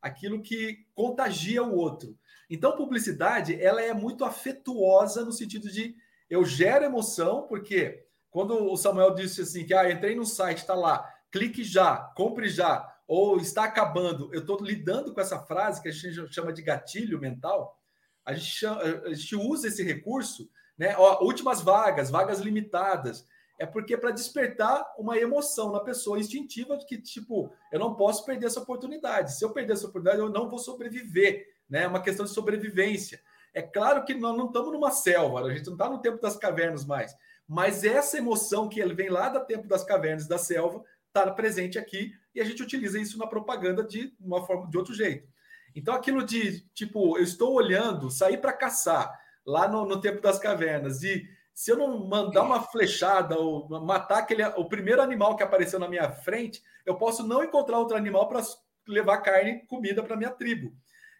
aquilo 0.00 0.42
que 0.42 0.86
contagia 0.94 1.62
o 1.62 1.74
outro. 1.74 2.18
Então, 2.48 2.76
publicidade, 2.76 3.60
ela 3.60 3.82
é 3.82 3.92
muito 3.92 4.24
afetuosa 4.24 5.24
no 5.24 5.32
sentido 5.32 5.70
de 5.70 5.96
eu 6.28 6.44
gero 6.44 6.84
emoção, 6.84 7.46
porque 7.46 8.04
quando 8.30 8.70
o 8.70 8.76
Samuel 8.76 9.14
disse 9.14 9.42
assim 9.42 9.64
que 9.64 9.74
ah, 9.74 9.90
entrei 9.90 10.14
no 10.14 10.24
site, 10.24 10.58
está 10.58 10.74
lá, 10.74 11.08
clique 11.30 11.64
já, 11.64 11.96
compre 12.16 12.48
já, 12.48 12.92
ou 13.06 13.38
está 13.38 13.64
acabando, 13.64 14.28
eu 14.32 14.40
estou 14.40 14.60
lidando 14.60 15.14
com 15.14 15.20
essa 15.20 15.38
frase 15.38 15.80
que 15.80 15.88
a 15.88 15.92
gente 15.92 16.32
chama 16.32 16.52
de 16.52 16.62
gatilho 16.62 17.20
mental, 17.20 17.80
a 18.24 18.34
gente, 18.34 18.46
chama, 18.46 18.82
a 18.82 19.14
gente 19.14 19.36
usa 19.36 19.68
esse 19.68 19.82
recurso, 19.84 20.50
né? 20.76 20.96
Ó, 20.98 21.24
últimas 21.24 21.62
vagas, 21.62 22.10
vagas 22.10 22.40
limitadas 22.40 23.24
é 23.58 23.64
porque 23.64 23.94
é 23.94 23.96
para 23.96 24.10
despertar 24.10 24.84
uma 24.98 25.16
emoção 25.16 25.72
na 25.72 25.80
pessoa 25.80 26.18
instintiva 26.18 26.76
de 26.76 26.84
que, 26.84 26.98
tipo, 26.98 27.52
eu 27.72 27.78
não 27.78 27.94
posso 27.94 28.24
perder 28.24 28.46
essa 28.46 28.60
oportunidade. 28.60 29.36
Se 29.36 29.44
eu 29.44 29.50
perder 29.50 29.72
essa 29.72 29.86
oportunidade, 29.86 30.20
eu 30.20 30.30
não 30.30 30.48
vou 30.48 30.58
sobreviver. 30.58 31.46
Né? 31.68 31.84
É 31.84 31.88
uma 31.88 32.02
questão 32.02 32.24
de 32.24 32.32
sobrevivência. 32.32 33.20
É 33.54 33.62
claro 33.62 34.04
que 34.04 34.14
nós 34.14 34.36
não 34.36 34.46
estamos 34.46 34.70
numa 34.72 34.90
selva, 34.90 35.40
a 35.40 35.54
gente 35.54 35.66
não 35.66 35.72
está 35.72 35.88
no 35.88 36.00
tempo 36.00 36.20
das 36.20 36.36
cavernas 36.36 36.84
mais. 36.84 37.16
Mas 37.48 37.84
essa 37.84 38.18
emoção 38.18 38.68
que 38.68 38.80
ele 38.80 38.92
vem 38.92 39.08
lá 39.08 39.30
do 39.30 39.44
tempo 39.46 39.66
das 39.66 39.82
cavernas, 39.82 40.26
da 40.26 40.36
selva, 40.36 40.84
está 41.06 41.30
presente 41.30 41.78
aqui 41.78 42.12
e 42.34 42.40
a 42.40 42.44
gente 42.44 42.62
utiliza 42.62 43.00
isso 43.00 43.16
na 43.18 43.26
propaganda 43.26 43.82
de 43.82 44.12
uma 44.20 44.44
forma 44.44 44.68
de 44.68 44.76
outro 44.76 44.92
jeito. 44.92 45.26
Então, 45.74 45.94
aquilo 45.94 46.22
de 46.22 46.60
tipo, 46.74 47.16
eu 47.16 47.22
estou 47.22 47.54
olhando, 47.54 48.10
sair 48.10 48.38
para 48.38 48.52
caçar 48.52 49.10
lá 49.44 49.68
no, 49.68 49.86
no 49.86 50.00
tempo 50.00 50.20
das 50.20 50.38
cavernas 50.38 51.02
e 51.02 51.26
se 51.56 51.70
eu 51.70 51.76
não 51.78 52.06
mandar 52.06 52.42
uma 52.42 52.60
flechada 52.60 53.38
ou 53.38 53.66
matar 53.80 54.18
aquele, 54.18 54.44
o 54.44 54.66
primeiro 54.66 55.00
animal 55.00 55.34
que 55.34 55.42
apareceu 55.42 55.78
na 55.78 55.88
minha 55.88 56.10
frente, 56.10 56.62
eu 56.84 56.96
posso 56.96 57.26
não 57.26 57.42
encontrar 57.42 57.78
outro 57.78 57.96
animal 57.96 58.28
para 58.28 58.42
levar 58.86 59.22
carne, 59.22 59.66
comida 59.66 60.02
para 60.02 60.18
minha 60.18 60.30
tribo. 60.30 60.76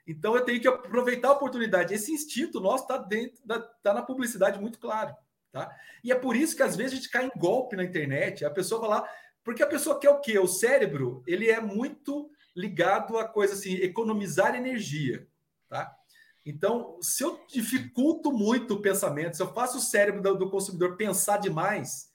Então 0.07 0.37
eu 0.37 0.44
tenho 0.44 0.61
que 0.61 0.68
aproveitar 0.68 1.29
a 1.29 1.33
oportunidade. 1.33 1.94
Esse 1.94 2.12
instinto 2.12 2.61
nosso 2.61 2.83
está 2.83 2.99
dentro, 2.99 3.42
está 3.42 3.94
na 3.94 4.03
publicidade 4.03 4.61
muito 4.61 4.79
claro, 4.79 5.16
tá? 5.51 5.75
E 6.05 6.12
é 6.12 6.14
por 6.14 6.37
isso 6.37 6.55
que 6.55 6.62
às 6.62 6.77
vezes 6.77 6.92
a 6.92 6.96
gente 6.96 7.09
cai 7.09 7.25
em 7.25 7.38
golpe 7.38 7.75
na 7.75 7.83
internet. 7.83 8.44
A 8.44 8.51
pessoa 8.51 8.83
vai 8.83 8.90
lá, 8.90 9.09
porque 9.42 9.62
a 9.62 9.66
pessoa 9.66 9.99
quer 9.99 10.11
o 10.11 10.20
quê? 10.20 10.38
O 10.38 10.46
cérebro 10.46 11.22
ele 11.27 11.49
é 11.49 11.62
muito 11.62 12.31
ligado 12.55 13.16
a 13.16 13.27
coisa 13.27 13.55
assim, 13.55 13.77
economizar 13.77 14.55
energia, 14.55 15.27
tá? 15.66 15.96
Então, 16.47 16.97
se 17.03 17.25
eu 17.25 17.45
dificulto 17.49 18.31
muito 18.31 18.75
o 18.75 18.81
pensamento, 18.81 19.37
se 19.37 19.43
eu 19.43 19.53
faço 19.53 19.79
o 19.79 19.81
cérebro 19.81 20.23
do, 20.23 20.39
do 20.39 20.49
consumidor 20.49 20.97
pensar 20.97 21.39
demais, 21.39 22.09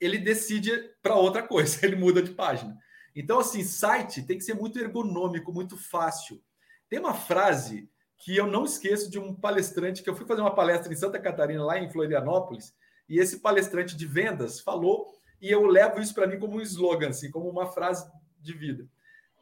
ele 0.00 0.16
decide 0.16 0.70
para 1.02 1.16
outra 1.16 1.42
coisa, 1.42 1.78
ele 1.84 1.96
muda 1.96 2.22
de 2.22 2.30
página. 2.30 2.78
Então, 3.16 3.40
assim, 3.40 3.64
site 3.64 4.22
tem 4.22 4.38
que 4.38 4.44
ser 4.44 4.54
muito 4.54 4.78
ergonômico, 4.78 5.52
muito 5.52 5.76
fácil. 5.76 6.40
Tem 6.88 7.00
uma 7.00 7.14
frase 7.14 7.90
que 8.16 8.36
eu 8.36 8.46
não 8.46 8.64
esqueço 8.64 9.10
de 9.10 9.18
um 9.18 9.34
palestrante 9.34 10.04
que 10.04 10.08
eu 10.08 10.14
fui 10.14 10.24
fazer 10.24 10.40
uma 10.40 10.54
palestra 10.54 10.92
em 10.92 10.96
Santa 10.96 11.18
Catarina, 11.18 11.64
lá 11.64 11.76
em 11.76 11.90
Florianópolis, 11.90 12.72
e 13.08 13.18
esse 13.18 13.40
palestrante 13.40 13.96
de 13.96 14.06
vendas 14.06 14.60
falou, 14.60 15.12
e 15.40 15.50
eu 15.50 15.66
levo 15.66 16.00
isso 16.00 16.14
para 16.14 16.28
mim 16.28 16.38
como 16.38 16.56
um 16.56 16.60
slogan, 16.60 17.08
assim, 17.08 17.28
como 17.28 17.48
uma 17.48 17.66
frase 17.66 18.08
de 18.40 18.52
vida. 18.52 18.88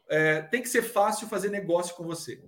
É, 0.09 0.41
tem 0.41 0.61
que 0.61 0.69
ser 0.69 0.81
fácil 0.81 1.27
fazer 1.27 1.49
negócio 1.49 1.95
com 1.95 2.03
você. 2.03 2.43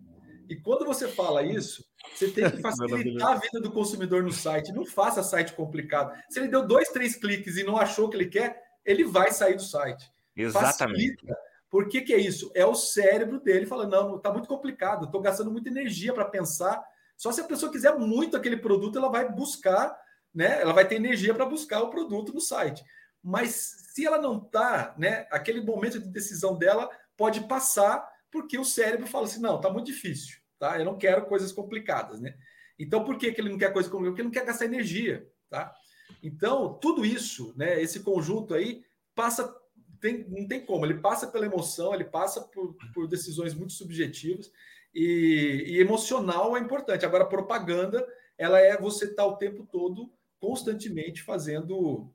E 0.49 0.55
quando 0.55 0.85
você 0.85 1.07
fala 1.07 1.43
isso, 1.43 1.83
você 2.13 2.29
tem 2.29 2.49
que 2.49 2.57
facilitar 2.61 3.31
a 3.31 3.35
vida 3.35 3.59
do 3.59 3.71
consumidor 3.71 4.23
no 4.23 4.31
site. 4.31 4.71
Não 4.71 4.85
faça 4.85 5.23
site 5.23 5.53
complicado. 5.53 6.17
Se 6.29 6.39
ele 6.39 6.47
deu 6.47 6.65
dois, 6.65 6.89
três 6.89 7.15
cliques 7.15 7.57
e 7.57 7.63
não 7.63 7.77
achou 7.77 8.05
o 8.05 8.09
que 8.09 8.17
ele 8.17 8.27
quer, 8.27 8.61
ele 8.85 9.03
vai 9.03 9.31
sair 9.31 9.55
do 9.55 9.63
site. 9.63 10.11
Exatamente. 10.35 11.15
Facilita. 11.15 11.37
Por 11.69 11.89
que, 11.89 12.01
que 12.01 12.13
é 12.13 12.17
isso? 12.17 12.51
É 12.53 12.65
o 12.65 12.75
cérebro 12.75 13.39
dele 13.39 13.65
falando: 13.65 13.91
não, 13.91 14.15
está 14.17 14.31
muito 14.31 14.47
complicado, 14.47 15.05
estou 15.05 15.21
gastando 15.21 15.51
muita 15.51 15.69
energia 15.69 16.13
para 16.13 16.25
pensar. 16.25 16.81
Só 17.17 17.31
se 17.31 17.41
a 17.41 17.45
pessoa 17.45 17.71
quiser 17.71 17.97
muito 17.97 18.37
aquele 18.37 18.57
produto, 18.57 18.97
ela 18.97 19.09
vai 19.09 19.29
buscar, 19.29 19.97
né? 20.33 20.61
Ela 20.61 20.73
vai 20.73 20.87
ter 20.87 20.95
energia 20.95 21.33
para 21.33 21.45
buscar 21.45 21.81
o 21.81 21.89
produto 21.89 22.33
no 22.33 22.41
site. 22.41 22.83
Mas 23.23 23.89
se 23.93 24.05
ela 24.05 24.17
não 24.17 24.37
está, 24.37 24.93
né? 24.97 25.27
Aquele 25.31 25.61
momento 25.61 25.99
de 25.99 26.07
decisão 26.07 26.57
dela 26.57 26.89
pode 27.17 27.41
passar 27.41 28.07
porque 28.35 28.57
o 28.57 28.65
cérebro 28.65 29.07
fala 29.07 29.23
assim: 29.23 29.39
não, 29.39 29.61
tá 29.61 29.69
muito 29.69 29.85
difícil, 29.85 30.39
tá? 30.59 30.77
Eu 30.77 30.83
não 30.83 30.97
quero 30.97 31.25
coisas 31.25 31.53
complicadas, 31.53 32.19
né? 32.19 32.35
Então, 32.77 33.05
por 33.05 33.17
que, 33.17 33.31
que 33.31 33.39
ele 33.39 33.49
não 33.49 33.57
quer 33.57 33.71
coisa 33.71 33.89
complicada? 33.89 34.11
Porque 34.11 34.21
ele 34.21 34.27
não 34.27 34.33
quer 34.33 34.45
gastar 34.45 34.65
energia, 34.65 35.25
tá? 35.49 35.73
Então, 36.21 36.73
tudo 36.73 37.05
isso, 37.05 37.53
né? 37.55 37.81
Esse 37.81 38.01
conjunto 38.01 38.53
aí 38.53 38.83
passa, 39.15 39.55
tem, 40.01 40.27
não 40.27 40.45
tem 40.49 40.65
como, 40.65 40.85
ele 40.85 40.95
passa 40.95 41.27
pela 41.27 41.45
emoção, 41.45 41.93
ele 41.93 42.03
passa 42.03 42.41
por, 42.41 42.75
por 42.93 43.07
decisões 43.07 43.53
muito 43.53 43.71
subjetivas 43.71 44.51
e, 44.93 45.63
e, 45.67 45.79
emocional 45.79 46.57
é 46.57 46.59
importante. 46.59 47.05
Agora, 47.05 47.25
propaganda, 47.25 48.05
ela 48.37 48.59
é 48.59 48.77
você 48.77 49.05
estar 49.05 49.23
tá 49.23 49.29
o 49.29 49.37
tempo 49.37 49.65
todo, 49.71 50.11
constantemente 50.41 51.23
fazendo 51.23 52.11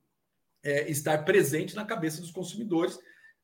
é, 0.62 0.90
estar 0.90 1.24
presente 1.24 1.74
na 1.74 1.86
cabeça 1.86 2.20
dos 2.20 2.30
consumidores 2.30 2.99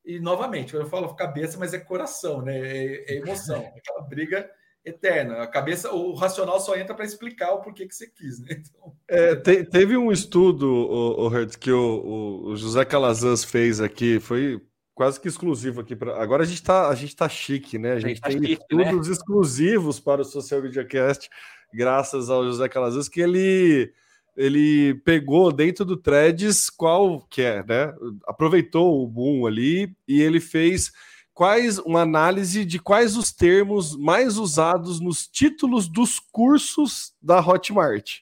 e 0.07 0.21
novamente, 0.21 0.73
eu 0.73 0.87
falo 0.87 1.13
cabeça, 1.15 1.59
mas 1.59 1.75
é 1.75 1.81
coração, 1.81 2.41
né? 2.41 2.57
É, 2.57 3.15
é 3.15 3.17
emoção. 3.17 3.59
Aquela 3.77 4.03
briga 4.03 4.49
eterna. 4.85 5.43
A 5.43 5.47
cabeça, 5.49 5.93
o 5.93 6.15
racional 6.15 6.61
só 6.61 6.77
entra 6.77 6.95
para 6.95 7.05
explicar 7.05 7.53
o 7.53 7.61
porquê 7.61 7.87
que 7.87 7.95
você 7.95 8.07
quis, 8.07 8.39
né? 8.41 8.49
Então... 8.61 8.93
É, 9.09 9.35
te, 9.35 9.65
teve 9.65 9.97
um 9.97 10.13
estudo, 10.13 10.69
o, 10.69 11.25
o 11.25 11.29
Hertz, 11.29 11.57
que 11.57 11.73
o, 11.73 12.47
o, 12.47 12.57
José 12.57 12.85
Calazans 12.85 13.43
fez 13.43 13.81
aqui, 13.81 14.21
foi 14.21 14.63
quase 14.95 15.21
que 15.21 15.27
exclusivo 15.27 15.81
aqui 15.81 15.97
para. 15.97 16.23
Agora 16.23 16.45
a 16.45 16.47
gente 16.47 16.63
tá, 16.63 16.89
a 16.89 16.95
gente 16.95 17.17
tá 17.17 17.29
chique, 17.29 17.77
né? 17.77 17.95
A 17.95 17.99
gente, 17.99 18.21
a 18.23 18.31
gente 18.31 18.41
tem 18.41 18.41
tá 18.41 18.49
chique, 18.49 18.63
estudos 18.63 19.09
né? 19.09 19.13
exclusivos 19.13 19.99
para 19.99 20.23
o 20.23 20.25
Social 20.25 20.63
Media 20.63 20.85
Cast, 20.85 21.29
graças 21.75 22.31
ao 22.31 22.45
José 22.45 22.69
Calazans, 22.69 23.09
que 23.09 23.21
ele 23.21 23.93
ele 24.37 24.95
pegou 25.05 25.51
dentro 25.51 25.85
do 25.85 25.97
Threads 25.97 26.69
qual 26.69 27.21
que 27.31 27.43
é, 27.43 27.65
né? 27.65 27.95
Aproveitou 28.27 29.03
o 29.03 29.09
boom 29.09 29.47
ali 29.47 29.95
e 30.07 30.21
ele 30.21 30.41
fez 30.41 30.93
quais 31.33 31.79
uma 31.79 32.03
análise 32.03 32.65
de 32.65 32.79
quais 32.79 33.17
os 33.17 33.33
termos 33.33 33.97
mais 33.97 34.39
usados 34.39 35.01
nos 35.01 35.27
títulos 35.27 35.89
dos 35.89 36.19
cursos 36.19 37.13
da 37.21 37.41
Hotmart. 37.41 38.21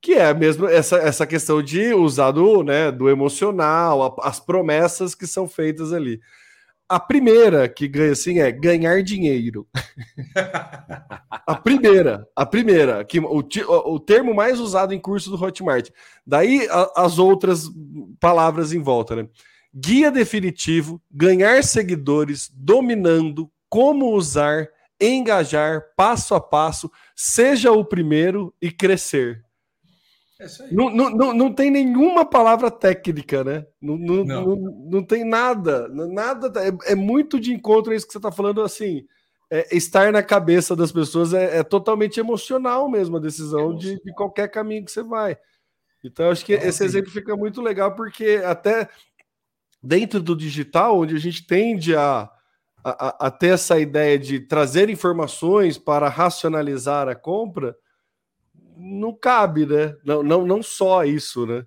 Que 0.00 0.14
é 0.14 0.34
mesmo 0.34 0.66
essa, 0.66 0.96
essa 0.98 1.26
questão 1.26 1.62
de 1.62 1.94
usar 1.94 2.30
do, 2.30 2.62
né, 2.62 2.92
do 2.92 3.08
emocional, 3.08 4.16
as 4.20 4.38
promessas 4.38 5.14
que 5.14 5.26
são 5.26 5.48
feitas 5.48 5.92
ali. 5.92 6.20
A 6.88 7.00
primeira 7.00 7.68
que 7.68 7.88
ganha 7.88 8.12
assim 8.12 8.40
é 8.40 8.52
ganhar 8.52 9.02
dinheiro. 9.02 9.66
a 11.46 11.54
primeira, 11.56 12.26
a 12.36 12.44
primeira, 12.44 13.04
que 13.04 13.18
o, 13.20 13.44
o 13.68 14.00
termo 14.00 14.34
mais 14.34 14.60
usado 14.60 14.92
em 14.92 15.00
curso 15.00 15.30
do 15.30 15.42
Hotmart. 15.42 15.88
Daí 16.26 16.68
a, 16.70 17.04
as 17.04 17.18
outras 17.18 17.70
palavras 18.20 18.72
em 18.72 18.82
volta, 18.82 19.16
né? 19.16 19.28
guia 19.74 20.10
definitivo, 20.10 21.02
ganhar 21.10 21.64
seguidores, 21.64 22.50
dominando, 22.54 23.50
como 23.68 24.14
usar, 24.14 24.68
engajar, 25.00 25.82
passo 25.96 26.34
a 26.34 26.40
passo, 26.40 26.90
seja 27.16 27.72
o 27.72 27.84
primeiro 27.84 28.54
e 28.62 28.70
crescer. 28.70 29.44
É 30.44 30.72
não, 30.72 30.90
não, 30.90 31.34
não, 31.34 31.52
tem 31.52 31.70
nenhuma 31.70 32.24
palavra 32.24 32.70
técnica, 32.70 33.42
né? 33.42 33.66
Não, 33.80 33.96
não, 33.96 34.24
não. 34.24 34.44
não, 34.44 34.56
não 34.90 35.02
tem 35.02 35.24
nada, 35.24 35.88
nada. 35.88 36.52
É, 36.60 36.92
é, 36.92 36.94
muito 36.94 37.40
de 37.40 37.52
encontro 37.52 37.92
a 37.92 37.96
isso 37.96 38.06
que 38.06 38.12
você 38.12 38.18
está 38.18 38.30
falando, 38.30 38.62
assim. 38.62 39.04
É, 39.50 39.76
estar 39.76 40.10
na 40.10 40.22
cabeça 40.22 40.74
das 40.74 40.90
pessoas 40.90 41.34
é, 41.34 41.58
é, 41.58 41.62
totalmente 41.62 42.18
emocional 42.18 42.90
mesmo 42.90 43.18
a 43.18 43.20
decisão 43.20 43.76
de, 43.76 44.02
de, 44.02 44.12
qualquer 44.14 44.48
caminho 44.48 44.84
que 44.84 44.90
você 44.90 45.02
vai. 45.02 45.36
Então, 46.02 46.30
acho 46.30 46.44
que 46.44 46.54
esse 46.54 46.82
exemplo 46.82 47.10
fica 47.10 47.36
muito 47.36 47.62
legal, 47.62 47.94
porque 47.94 48.42
até 48.44 48.88
dentro 49.82 50.20
do 50.20 50.34
digital, 50.34 50.98
onde 50.98 51.14
a 51.14 51.18
gente 51.18 51.46
tende 51.46 51.94
a, 51.94 52.28
a, 52.82 53.26
a, 53.26 53.30
ter 53.30 53.54
essa 53.54 53.78
ideia 53.78 54.18
de 54.18 54.40
trazer 54.40 54.88
informações 54.88 55.78
para 55.78 56.08
racionalizar 56.08 57.08
a 57.08 57.14
compra, 57.14 57.76
não 58.76 59.14
cabe, 59.14 59.66
né? 59.66 59.96
Não, 60.04 60.22
não, 60.22 60.46
não 60.46 60.62
só 60.62 61.04
isso, 61.04 61.46
né? 61.46 61.66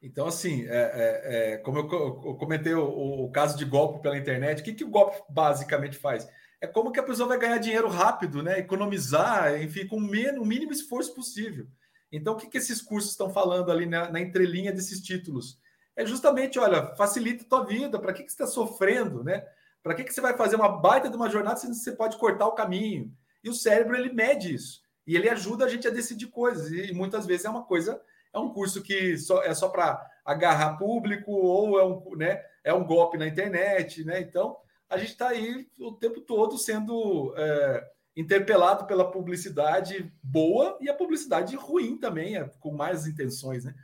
Então, 0.00 0.26
assim, 0.26 0.64
é, 0.68 0.76
é, 0.76 1.54
é, 1.54 1.56
como 1.58 1.78
eu, 1.78 2.36
comentei 2.36 2.72
o, 2.74 3.24
o, 3.24 3.30
caso 3.30 3.58
de 3.58 3.64
golpe 3.64 4.00
pela 4.00 4.16
internet, 4.16 4.60
o 4.60 4.64
que, 4.64 4.74
que 4.74 4.84
o 4.84 4.90
golpe 4.90 5.20
basicamente 5.28 5.96
faz? 5.96 6.28
É 6.60 6.66
como 6.66 6.92
que 6.92 7.00
a 7.00 7.04
pessoa 7.04 7.28
vai 7.28 7.38
ganhar 7.38 7.58
dinheiro 7.58 7.88
rápido, 7.88 8.42
né? 8.42 8.58
Economizar, 8.58 9.60
enfim, 9.60 9.86
com 9.86 9.96
o 9.96 10.00
mínimo, 10.00 10.42
o 10.42 10.46
mínimo 10.46 10.72
esforço 10.72 11.14
possível. 11.14 11.66
Então, 12.12 12.34
o 12.34 12.36
que, 12.36 12.48
que 12.48 12.58
esses 12.58 12.80
cursos 12.80 13.10
estão 13.10 13.30
falando 13.30 13.70
ali 13.70 13.86
na, 13.86 14.10
na 14.10 14.20
entrelinha 14.20 14.72
desses 14.72 15.00
títulos? 15.00 15.58
é 15.98 16.06
justamente, 16.06 16.60
olha, 16.60 16.94
facilita 16.94 17.42
a 17.42 17.48
tua 17.48 17.66
vida, 17.66 17.98
para 17.98 18.12
que, 18.12 18.22
que 18.22 18.30
você 18.30 18.34
está 18.34 18.46
sofrendo, 18.46 19.24
né? 19.24 19.44
Para 19.82 19.96
que, 19.96 20.04
que 20.04 20.14
você 20.14 20.20
vai 20.20 20.36
fazer 20.36 20.54
uma 20.54 20.68
baita 20.68 21.10
de 21.10 21.16
uma 21.16 21.28
jornada 21.28 21.58
se 21.58 21.66
você 21.66 21.90
pode 21.90 22.16
cortar 22.16 22.46
o 22.46 22.54
caminho? 22.54 23.12
E 23.42 23.50
o 23.50 23.54
cérebro, 23.54 23.96
ele 23.96 24.12
mede 24.12 24.54
isso. 24.54 24.80
E 25.08 25.16
ele 25.16 25.30
ajuda 25.30 25.64
a 25.64 25.68
gente 25.68 25.88
a 25.88 25.90
decidir 25.90 26.26
coisas. 26.26 26.70
E 26.70 26.92
muitas 26.92 27.24
vezes 27.24 27.46
é 27.46 27.48
uma 27.48 27.64
coisa, 27.64 27.98
é 28.30 28.38
um 28.38 28.52
curso 28.52 28.82
que 28.82 29.16
só, 29.16 29.42
é 29.42 29.54
só 29.54 29.70
para 29.70 30.06
agarrar 30.22 30.76
público 30.76 31.32
ou 31.32 31.80
é 31.80 31.84
um, 31.84 32.14
né, 32.14 32.44
é 32.62 32.74
um 32.74 32.84
golpe 32.84 33.16
na 33.16 33.26
internet, 33.26 34.04
né? 34.04 34.20
Então, 34.20 34.58
a 34.86 34.98
gente 34.98 35.12
está 35.12 35.28
aí 35.28 35.66
o 35.80 35.92
tempo 35.92 36.20
todo 36.20 36.58
sendo 36.58 37.32
é, 37.38 37.90
interpelado 38.14 38.86
pela 38.86 39.10
publicidade 39.10 40.12
boa 40.22 40.76
e 40.78 40.90
a 40.90 40.94
publicidade 40.94 41.56
ruim 41.56 41.96
também, 41.96 42.36
é, 42.36 42.44
com 42.60 42.72
mais 42.72 43.06
intenções, 43.06 43.64
né? 43.64 43.74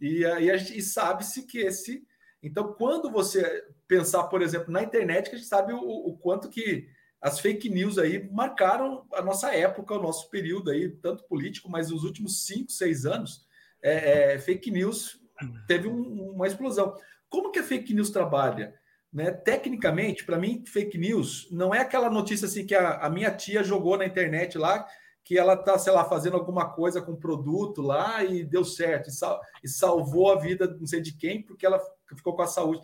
E 0.00 0.24
aí 0.24 0.50
a 0.50 0.56
gente 0.56 0.80
sabe-se 0.80 1.42
que 1.42 1.58
esse. 1.58 2.02
Então, 2.42 2.72
quando 2.72 3.10
você 3.10 3.62
pensar, 3.86 4.24
por 4.24 4.40
exemplo, 4.40 4.72
na 4.72 4.82
internet, 4.82 5.28
que 5.28 5.36
a 5.36 5.38
gente 5.38 5.48
sabe 5.48 5.74
o, 5.74 5.78
o 5.78 6.16
quanto 6.16 6.48
que 6.48 6.88
as 7.22 7.38
fake 7.38 7.70
news 7.70 7.98
aí 7.98 8.28
marcaram 8.32 9.06
a 9.12 9.22
nossa 9.22 9.54
época, 9.54 9.94
o 9.94 10.02
nosso 10.02 10.28
período 10.28 10.72
aí, 10.72 10.90
tanto 10.90 11.22
político, 11.24 11.70
mas 11.70 11.90
nos 11.90 12.02
últimos 12.02 12.44
cinco, 12.44 12.72
seis 12.72 13.06
anos, 13.06 13.46
é, 13.80 14.34
é, 14.34 14.38
fake 14.40 14.72
news 14.72 15.20
teve 15.68 15.86
um, 15.86 16.32
uma 16.32 16.48
explosão. 16.48 16.96
Como 17.30 17.52
que 17.52 17.60
a 17.60 17.62
fake 17.62 17.94
news 17.94 18.10
trabalha? 18.10 18.74
Né? 19.12 19.30
Tecnicamente, 19.30 20.24
para 20.24 20.36
mim, 20.36 20.64
fake 20.66 20.98
news 20.98 21.46
não 21.52 21.72
é 21.72 21.78
aquela 21.78 22.10
notícia 22.10 22.46
assim 22.46 22.66
que 22.66 22.74
a, 22.74 22.96
a 22.96 23.08
minha 23.08 23.30
tia 23.30 23.62
jogou 23.62 23.96
na 23.96 24.04
internet 24.04 24.58
lá 24.58 24.84
que 25.24 25.38
ela 25.38 25.54
está, 25.54 25.78
sei 25.78 25.92
lá, 25.92 26.04
fazendo 26.04 26.36
alguma 26.36 26.70
coisa 26.70 27.00
com 27.00 27.14
produto 27.14 27.80
lá 27.80 28.24
e 28.24 28.42
deu 28.42 28.64
certo, 28.64 29.08
e, 29.08 29.12
sal, 29.12 29.40
e, 29.62 29.68
salvou 29.68 30.32
a 30.32 30.40
vida 30.40 30.66
não 30.66 30.86
sei 30.86 31.00
de 31.00 31.16
quem, 31.16 31.40
porque 31.40 31.64
ela 31.64 31.80
ficou 32.16 32.34
com 32.34 32.42
a 32.42 32.48
saúde. 32.48 32.80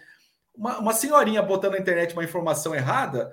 Uma, 0.54 0.78
uma 0.78 0.92
senhorinha 0.92 1.42
botando 1.42 1.72
na 1.72 1.80
internet 1.80 2.12
uma 2.12 2.22
informação 2.22 2.72
errada 2.72 3.32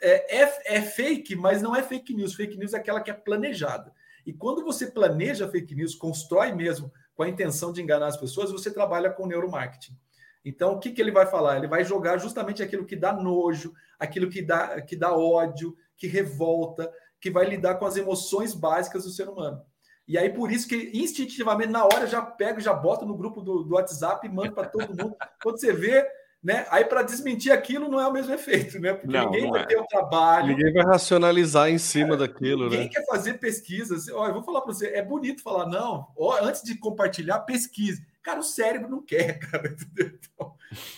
é, 0.00 0.42
é, 0.42 0.76
é, 0.76 0.82
fake, 0.82 1.36
mas 1.36 1.62
não 1.62 1.74
é 1.74 1.82
fake 1.82 2.14
news. 2.14 2.34
Fake 2.34 2.56
news 2.56 2.74
é 2.74 2.78
aquela 2.78 3.00
que 3.00 3.10
é 3.10 3.14
planejada. 3.14 3.92
E 4.24 4.32
quando 4.32 4.64
você 4.64 4.86
planeja 4.86 5.48
fake 5.48 5.74
news, 5.74 5.94
constrói 5.94 6.52
mesmo 6.52 6.92
com 7.14 7.22
a 7.22 7.28
intenção 7.28 7.72
de 7.72 7.80
enganar 7.80 8.08
as 8.08 8.16
pessoas, 8.16 8.50
você 8.50 8.70
trabalha 8.70 9.10
com 9.10 9.26
neuromarketing. 9.26 9.96
Então, 10.44 10.74
o 10.74 10.78
que, 10.78 10.90
que 10.90 11.00
ele 11.00 11.10
vai 11.10 11.26
falar? 11.26 11.56
Ele 11.56 11.66
vai 11.66 11.84
jogar 11.84 12.18
justamente 12.18 12.62
aquilo 12.62 12.84
que 12.84 12.94
dá 12.94 13.12
nojo, 13.12 13.72
aquilo 13.98 14.28
que 14.28 14.42
dá, 14.42 14.80
que 14.80 14.94
dá 14.94 15.16
ódio, 15.16 15.76
que 15.96 16.06
revolta, 16.06 16.92
que 17.20 17.30
vai 17.30 17.46
lidar 17.46 17.76
com 17.76 17.86
as 17.86 17.96
emoções 17.96 18.54
básicas 18.54 19.04
do 19.04 19.10
ser 19.10 19.28
humano. 19.28 19.60
E 20.06 20.16
aí, 20.16 20.30
por 20.32 20.52
isso 20.52 20.68
que 20.68 20.92
instintivamente, 20.94 21.72
na 21.72 21.84
hora, 21.84 22.06
já 22.06 22.22
pega, 22.22 22.60
já 22.60 22.72
bota 22.72 23.04
no 23.04 23.16
grupo 23.16 23.40
do, 23.40 23.64
do 23.64 23.74
WhatsApp 23.74 24.24
e 24.24 24.30
manda 24.30 24.52
para 24.52 24.68
todo 24.68 24.90
mundo. 24.90 25.16
Quando 25.42 25.58
você 25.58 25.72
vê, 25.72 26.06
né? 26.46 26.64
Aí, 26.70 26.84
para 26.84 27.02
desmentir 27.02 27.50
aquilo, 27.50 27.88
não 27.88 28.00
é 28.00 28.06
o 28.06 28.12
mesmo 28.12 28.32
efeito, 28.32 28.78
né? 28.78 28.94
Porque 28.94 29.12
não, 29.12 29.24
ninguém 29.24 29.42
não 29.42 29.50
vai 29.50 29.62
é. 29.62 29.66
ter 29.66 29.76
o 29.76 29.84
trabalho. 29.84 30.46
Ninguém 30.46 30.72
vai 30.72 30.84
racionalizar 30.84 31.68
em 31.68 31.76
cima 31.76 32.14
é, 32.14 32.18
daquilo, 32.18 32.66
ninguém 32.66 32.78
né? 32.78 32.84
Ninguém 32.84 32.88
quer 32.88 33.04
fazer 33.04 33.34
pesquisas. 33.34 34.08
Ó, 34.10 34.28
eu 34.28 34.34
vou 34.34 34.44
falar 34.44 34.60
para 34.60 34.72
você, 34.72 34.86
é 34.90 35.02
bonito 35.02 35.42
falar, 35.42 35.66
não, 35.66 36.06
ó, 36.16 36.38
antes 36.40 36.62
de 36.62 36.78
compartilhar, 36.78 37.40
pesquise. 37.40 38.06
Cara, 38.22 38.38
o 38.38 38.44
cérebro 38.44 38.88
não 38.88 39.04
quer, 39.04 39.40
cara. 39.50 39.74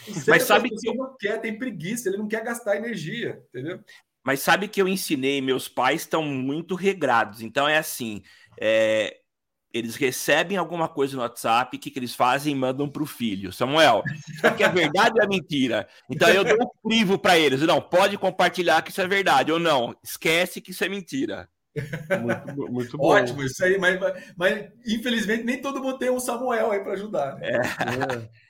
Então, 0.07 0.27
Mas 0.27 0.43
sabe 0.43 0.69
que 0.69 0.95
não 0.95 1.17
quer, 1.19 1.41
tem 1.41 1.59
preguiça, 1.59 2.11
ele 2.11 2.19
não 2.19 2.29
quer 2.29 2.45
gastar 2.45 2.77
energia, 2.77 3.43
entendeu? 3.49 3.81
Mas 4.23 4.41
sabe 4.41 4.69
que 4.69 4.83
eu 4.83 4.87
ensinei, 4.87 5.41
meus 5.41 5.67
pais 5.67 6.03
estão 6.03 6.23
muito 6.23 6.75
regrados. 6.75 7.41
Então 7.41 7.67
é 7.67 7.79
assim: 7.79 8.23
é, 8.61 9.17
eles 9.73 9.97
recebem 9.97 10.57
alguma 10.57 10.89
coisa 10.89 11.17
no 11.17 11.23
WhatsApp, 11.23 11.77
o 11.77 11.81
que, 11.81 11.91
que 11.91 11.99
eles 11.99 12.15
fazem? 12.15 12.55
Mandam 12.55 12.89
para 12.89 13.03
o 13.03 13.07
filho. 13.07 13.53
Samuel, 13.53 14.03
isso 14.29 14.47
aqui 14.47 14.63
é 14.65 14.69
verdade 14.69 15.19
ou 15.19 15.25
é 15.25 15.29
mentira? 15.29 15.87
Então 16.09 16.29
eu 16.29 16.45
dou 16.45 16.57
um 16.63 16.89
crivo 16.89 17.19
para 17.19 17.39
eles. 17.39 17.61
Não, 17.63 17.81
pode 17.81 18.17
compartilhar 18.17 18.83
que 18.83 18.91
isso 18.91 19.01
é 19.01 19.07
verdade. 19.07 19.53
Ou 19.53 19.59
não, 19.59 19.95
esquece 20.03 20.61
que 20.61 20.71
isso 20.71 20.85
é 20.85 20.89
mentira. 20.89 21.49
Muito, 22.21 22.73
muito 22.73 22.99
bom. 22.99 23.09
Ótimo, 23.09 23.43
isso 23.43 23.63
aí, 23.65 23.79
mas, 23.79 24.01
mas, 24.01 24.35
mas, 24.37 24.69
infelizmente 24.87 25.45
nem 25.45 25.61
todo 25.61 25.83
mundo 25.83 25.99
tem 25.99 26.11
um 26.11 26.19
Samuel 26.19 26.71
aí 26.71 26.81
para 26.81 26.93
ajudar. 26.93 27.37
Né? 27.37 27.49
É. 27.49 27.57
É. 27.57 28.48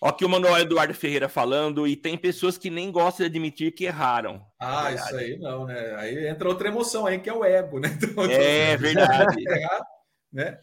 Aqui 0.00 0.24
o 0.24 0.28
Manuel 0.28 0.58
Eduardo 0.58 0.94
Ferreira 0.94 1.28
falando, 1.28 1.86
e 1.86 1.96
tem 1.96 2.16
pessoas 2.16 2.56
que 2.56 2.70
nem 2.70 2.92
gostam 2.92 3.26
de 3.26 3.30
admitir 3.30 3.72
que 3.72 3.84
erraram. 3.84 4.40
Ah, 4.60 4.92
isso 4.92 5.16
aí 5.16 5.36
não, 5.38 5.66
né? 5.66 5.94
Aí 5.96 6.28
entra 6.28 6.48
outra 6.48 6.68
emoção 6.68 7.04
aí, 7.04 7.18
que 7.18 7.28
é 7.28 7.34
o 7.34 7.44
ego, 7.44 7.80
né? 7.80 7.88
Então, 8.02 8.24
é 8.24 8.76
verdade. 8.76 9.36
né? 10.32 10.58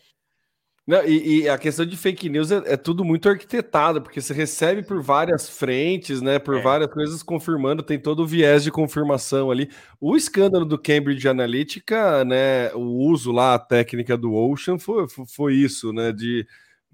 Não, 0.88 1.03
e, 1.03 1.41
e, 1.41 1.49
a 1.49 1.57
questão 1.57 1.83
de 1.83 1.97
fake 1.97 2.29
news 2.29 2.51
é, 2.51 2.57
é, 2.73 2.77
tudo 2.77 3.03
muito 3.03 3.27
arquitetado, 3.27 4.03
porque 4.03 4.21
você 4.21 4.36
recebe 4.36 4.83
por 4.83 5.01
várias 5.01 5.49
frentes, 5.49 6.21
né? 6.21 6.38
Por 6.38 6.59
é. 6.59 6.61
várias 6.61 6.93
coisas 6.93 7.23
confirmando, 7.23 7.81
tem 7.81 7.99
todo 7.99 8.21
o 8.21 8.27
viés 8.27 8.63
de 8.63 8.71
confirmação 8.71 9.49
ali. 9.49 9.67
O 9.99 10.15
escândalo 10.15 10.63
do 10.63 10.77
Cambridge 10.77 11.27
Analytica, 11.27 12.23
né? 12.23 12.71
O 12.75 13.09
uso 13.09 13.31
lá, 13.31 13.55
a 13.55 13.59
técnica 13.59 14.15
do 14.15 14.31
Ocean 14.33 14.77
foi, 14.77 15.07
foi 15.27 15.55
isso, 15.55 15.91
né? 15.91 16.11
De 16.11 16.47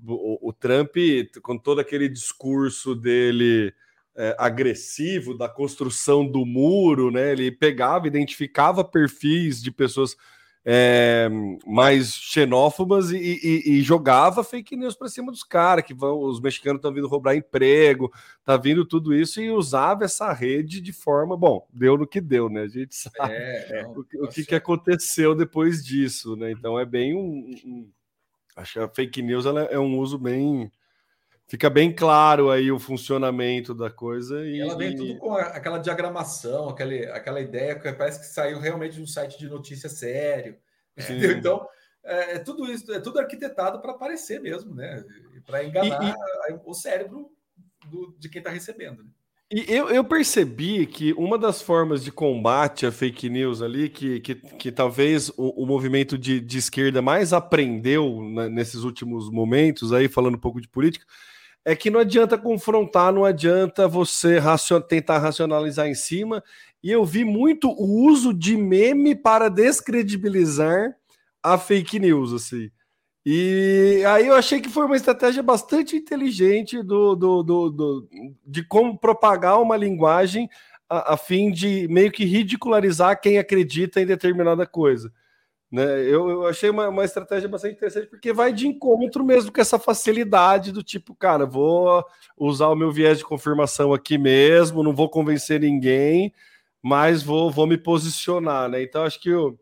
o, 0.06 0.50
o 0.50 0.54
Trump, 0.54 0.96
com 1.42 1.58
todo 1.58 1.80
aquele 1.80 2.10
discurso 2.10 2.96
dele 2.96 3.74
é, 4.16 4.36
agressivo 4.38 5.38
da 5.38 5.48
construção 5.48 6.26
do 6.26 6.46
muro, 6.46 7.12
né? 7.12 7.32
Ele 7.32 7.52
pegava, 7.52 8.08
identificava 8.08 8.84
perfis 8.84 9.62
de 9.62 9.72
pessoas 9.72 10.16
é, 10.64 11.28
mais 11.66 12.14
xenófobas 12.14 13.10
e, 13.12 13.18
e, 13.18 13.72
e, 13.72 13.82
jogava 13.82 14.44
fake 14.44 14.76
news 14.76 14.96
para 14.96 15.10
cima 15.10 15.32
dos 15.32 15.44
caras, 15.44 15.84
que 15.84 15.94
vão, 15.94 16.20
os 16.20 16.40
mexicanos 16.40 16.78
estão 16.78 16.94
vindo 16.94 17.08
roubar 17.08 17.36
emprego, 17.36 18.12
tá 18.46 18.58
vindo 18.58 18.86
tudo 18.86 19.14
isso, 19.14 19.42
e 19.42 19.50
usava 19.50 20.06
essa 20.06 20.32
rede 20.32 20.80
de 20.80 20.94
forma, 20.94 21.36
bom, 21.36 21.68
deu 21.74 21.98
no 21.98 22.06
que 22.06 22.22
deu, 22.22 22.48
né? 22.48 22.62
A 22.62 22.68
gente 22.68 22.96
sabe 22.96 23.34
é, 23.34 23.84
não, 23.84 23.94
o, 23.94 24.26
o 24.26 24.28
que, 24.28 24.46
que, 24.46 24.56
aconteceu 24.56 25.34
depois 25.34 25.84
disso, 25.84 26.36
né? 26.36 26.52
Então 26.52 26.78
é 26.78 26.86
bem 26.86 27.16
um. 27.16 27.56
um 27.66 27.90
acho 28.56 28.74
que 28.74 28.80
a 28.80 28.88
fake 28.88 29.22
news 29.22 29.46
ela 29.46 29.64
é 29.64 29.80
um 29.80 29.98
uso 29.98 30.18
bem. 30.18 30.72
Fica 31.48 31.70
bem 31.70 31.94
claro 31.94 32.50
aí 32.50 32.72
o 32.72 32.80
funcionamento 32.80 33.74
da 33.74 33.90
coisa. 33.90 34.46
E, 34.46 34.62
ela 34.62 34.78
vem 34.78 34.96
tudo 34.96 35.18
com 35.18 35.36
aquela 35.36 35.80
diagramação, 35.80 36.70
aquela, 36.70 36.94
aquela 37.16 37.42
ideia 37.42 37.78
que 37.78 37.92
parece 37.94 38.20
que 38.20 38.28
saiu 38.28 38.60
realmente 38.60 38.96
de 38.96 39.02
um 39.02 39.08
site 39.08 39.38
de 39.38 39.50
notícia 39.50 39.90
sério. 39.90 40.58
Então, 41.38 41.66
é, 42.04 42.36
é, 42.36 42.40
tudo 42.40 42.70
isso, 42.72 42.92
é 42.92 43.00
tudo 43.00 43.20
arquitetado 43.20 43.82
para 43.82 43.92
aparecer 43.92 44.42
mesmo, 44.42 44.76
né? 44.76 45.04
Para 45.46 45.64
enganar 45.64 46.16
e, 46.50 46.54
e... 46.54 46.60
o 46.66 46.74
cérebro 46.74 47.32
do, 47.90 48.16
de 48.18 48.30
quem 48.30 48.40
está 48.40 48.52
recebendo. 48.52 49.04
Né? 49.04 49.10
E 49.54 49.66
eu, 49.68 49.90
eu, 49.90 50.02
percebi 50.02 50.86
que 50.86 51.12
uma 51.14 51.38
das 51.38 51.62
formas 51.62 52.02
de 52.06 52.10
combate 52.10 52.86
à 52.86 52.92
fake 52.92 53.30
news 53.30 53.62
ali, 53.62 53.90
que, 53.90 54.22
que, 54.22 54.36
que 54.36 54.72
talvez 54.72 55.28
o, 55.36 55.64
o 55.64 55.66
movimento 55.66 56.18
de, 56.18 56.40
de, 56.40 56.58
esquerda 56.58 57.02
mais 57.02 57.34
aprendeu 57.34 58.22
né, 58.22 58.48
nesses 58.48 58.84
últimos 58.84 59.30
momentos, 59.30 59.92
aí 59.92 60.08
falando 60.08 60.36
um 60.36 60.40
pouco 60.40 60.62
de 60.62 60.70
política, 60.70 61.06
é 61.66 61.76
que 61.76 61.90
não 61.90 62.00
adianta 62.00 62.38
confrontar, 62.38 63.12
não 63.12 63.26
adianta 63.26 63.90
você 63.90 64.40
racion... 64.40 64.80
tentar 64.80 65.18
racionalizar 65.18 65.86
em 65.86 65.96
cima. 65.96 66.42
E 66.82 66.90
eu 66.90 67.04
vi 67.04 67.26
muito 67.26 67.70
o 67.70 68.06
uso 68.08 68.34
de 68.34 68.56
meme 68.56 69.16
para 69.16 69.50
descredibilizar 69.50 70.96
a 71.44 71.58
fake 71.58 72.00
news, 72.00 72.32
assim. 72.32 72.72
E 73.26 74.04
aí 74.08 74.28
eu 74.28 74.34
achei 74.34 74.60
que 74.60 74.70
foi 74.70 74.86
uma 74.86 74.96
estratégia 74.96 75.44
bastante 75.44 75.96
inteligente 75.96 76.82
do, 76.82 77.16
do, 77.16 77.44
do, 77.44 77.70
do 77.70 78.10
de 78.46 78.64
como 78.64 78.98
propagar 78.98 79.62
uma 79.62 79.78
linguagem 79.78 80.50
a, 80.90 81.14
a, 81.14 81.18
fim 81.18 81.52
de 81.52 81.88
meio 81.88 82.12
que 82.12 82.26
ridicularizar 82.26 83.22
quem 83.22 83.38
acredita 83.38 84.02
em 84.02 84.06
determinada 84.08 84.66
coisa. 84.66 85.14
Né? 85.72 86.02
Eu, 86.02 86.30
eu 86.30 86.48
achei 86.48 86.70
uma, 86.70 86.90
uma 86.90 87.06
estratégia 87.06 87.48
bastante 87.48 87.76
interessante, 87.76 88.08
porque 88.08 88.34
vai 88.34 88.52
de 88.52 88.68
encontro 88.68 89.24
mesmo 89.24 89.54
com 89.54 89.62
essa 89.62 89.80
facilidade 89.80 90.72
do 90.72 90.84
tipo, 90.84 91.16
cara, 91.16 91.46
vou 91.46 92.04
usar 92.36 92.68
o 92.68 92.76
meu 92.76 92.92
viés 92.92 93.20
de 93.20 93.24
confirmação 93.24 93.94
aqui 93.94 94.18
mesmo, 94.18 94.84
não 94.84 94.94
vou 94.94 95.10
convencer 95.10 95.62
ninguém, 95.62 96.34
mas 96.82 97.24
vou, 97.24 97.50
vou 97.52 97.68
me 97.68 97.78
posicionar. 97.78 98.68
Né? 98.68 98.84
Então, 98.84 99.04
acho 99.04 99.22
que 99.22 99.32
o, 99.32 99.58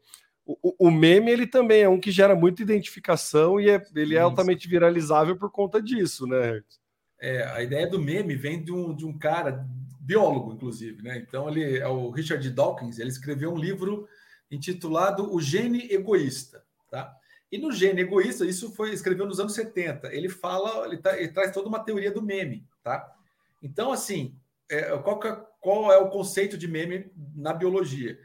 o, 0.64 0.88
o 0.88 0.92
meme 0.92 1.32
ele 1.32 1.46
também 1.46 1.84
é 1.84 1.90
um 1.90 2.00
que 2.00 2.10
gera 2.10 2.36
muita 2.36 2.64
identificação 2.64 3.60
e 3.60 3.70
é, 3.70 3.82
ele 3.96 4.16
é 4.16 4.20
altamente 4.20 4.68
viralizável 4.68 5.38
por 5.38 5.52
conta 5.52 5.82
disso, 5.82 6.26
né? 6.26 6.64
É, 7.22 7.44
a 7.44 7.62
ideia 7.62 7.88
do 7.88 8.02
meme 8.02 8.36
vem 8.36 8.64
de 8.64 8.72
um, 8.72 8.96
de 8.96 9.06
um 9.06 9.16
cara, 9.16 9.68
biólogo, 10.00 10.54
inclusive, 10.54 11.04
né? 11.04 11.18
Então, 11.20 11.48
ele 11.48 11.78
é 11.78 11.88
o 11.88 12.10
Richard 12.10 12.50
Dawkins, 12.50 12.98
ele 12.98 13.10
escreveu 13.10 13.54
um 13.54 13.58
livro 13.58 14.08
intitulado 14.50 15.32
O 15.32 15.40
Gene 15.40 15.88
Egoísta, 15.92 16.64
tá? 16.90 17.14
E 17.52 17.58
no 17.58 17.72
Gene 17.72 18.02
Egoísta, 18.02 18.46
isso 18.46 18.72
foi 18.74 18.92
escreveu 18.92 19.28
nos 19.28 19.40
anos 19.40 19.54
70. 19.54 20.14
Ele 20.14 20.30
fala, 20.30 20.86
ele, 20.88 20.98
tá, 20.98 21.16
ele 21.18 21.32
traz 21.32 21.52
toda 21.52 21.68
uma 21.68 21.84
teoria 21.84 22.12
do 22.12 22.24
meme, 22.24 22.66
tá? 22.84 23.08
Então, 23.62 23.92
assim, 23.92 24.36
é, 24.70 24.98
qual, 24.98 25.24
é, 25.24 25.46
qual 25.60 25.92
é 25.92 25.98
o 25.98 26.10
conceito 26.10 26.58
de 26.58 26.68
meme 26.68 27.12
na 27.36 27.54
biologia? 27.54 28.18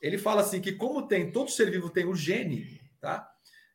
Ele 0.00 0.18
fala 0.18 0.42
assim 0.42 0.60
que 0.60 0.72
como 0.72 1.06
tem 1.06 1.30
todo 1.30 1.50
ser 1.50 1.70
vivo 1.70 1.90
tem 1.90 2.06
o 2.06 2.14
gene, 2.14 2.80
tá? 3.00 3.28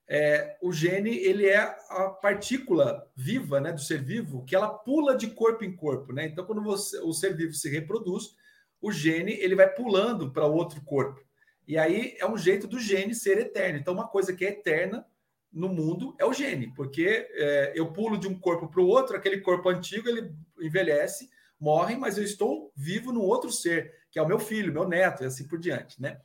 É, 0.07 0.57
o 0.61 0.71
gene 0.71 1.15
ele 1.17 1.47
é 1.47 1.57
a 1.57 2.09
partícula 2.21 3.09
viva, 3.15 3.59
né, 3.59 3.71
do 3.71 3.79
ser 3.79 4.03
vivo 4.03 4.43
que 4.45 4.55
ela 4.55 4.67
pula 4.67 5.15
de 5.15 5.27
corpo 5.27 5.63
em 5.63 5.75
corpo, 5.75 6.11
né? 6.11 6.25
Então, 6.25 6.45
quando 6.45 6.61
você, 6.61 6.99
o 6.99 7.13
ser 7.13 7.35
vivo 7.35 7.53
se 7.53 7.69
reproduz, 7.69 8.35
o 8.81 8.91
gene 8.91 9.31
ele 9.33 9.55
vai 9.55 9.69
pulando 9.69 10.31
para 10.31 10.45
outro 10.45 10.81
corpo. 10.83 11.21
E 11.65 11.77
aí 11.77 12.15
é 12.19 12.27
um 12.27 12.37
jeito 12.37 12.67
do 12.67 12.79
gene 12.79 13.15
ser 13.15 13.37
eterno. 13.37 13.79
Então, 13.79 13.93
uma 13.93 14.07
coisa 14.07 14.33
que 14.33 14.45
é 14.45 14.49
eterna 14.49 15.05
no 15.51 15.69
mundo 15.69 16.15
é 16.19 16.25
o 16.25 16.33
gene, 16.33 16.73
porque 16.75 17.27
é, 17.31 17.73
eu 17.75 17.93
pulo 17.93 18.17
de 18.17 18.27
um 18.27 18.37
corpo 18.37 18.67
para 18.67 18.81
o 18.81 18.87
outro, 18.87 19.15
aquele 19.15 19.39
corpo 19.39 19.69
antigo 19.69 20.09
ele 20.09 20.33
envelhece, 20.59 21.29
morre, 21.59 21.95
mas 21.95 22.17
eu 22.17 22.23
estou 22.23 22.73
vivo 22.75 23.13
no 23.13 23.21
outro 23.21 23.51
ser, 23.51 23.93
que 24.13 24.19
é 24.19 24.21
o 24.21 24.27
meu 24.27 24.37
filho, 24.37 24.71
meu 24.71 24.87
neto, 24.87 25.23
e 25.23 25.25
assim 25.25 25.47
por 25.47 25.57
diante, 25.57 25.99
né? 25.99 26.19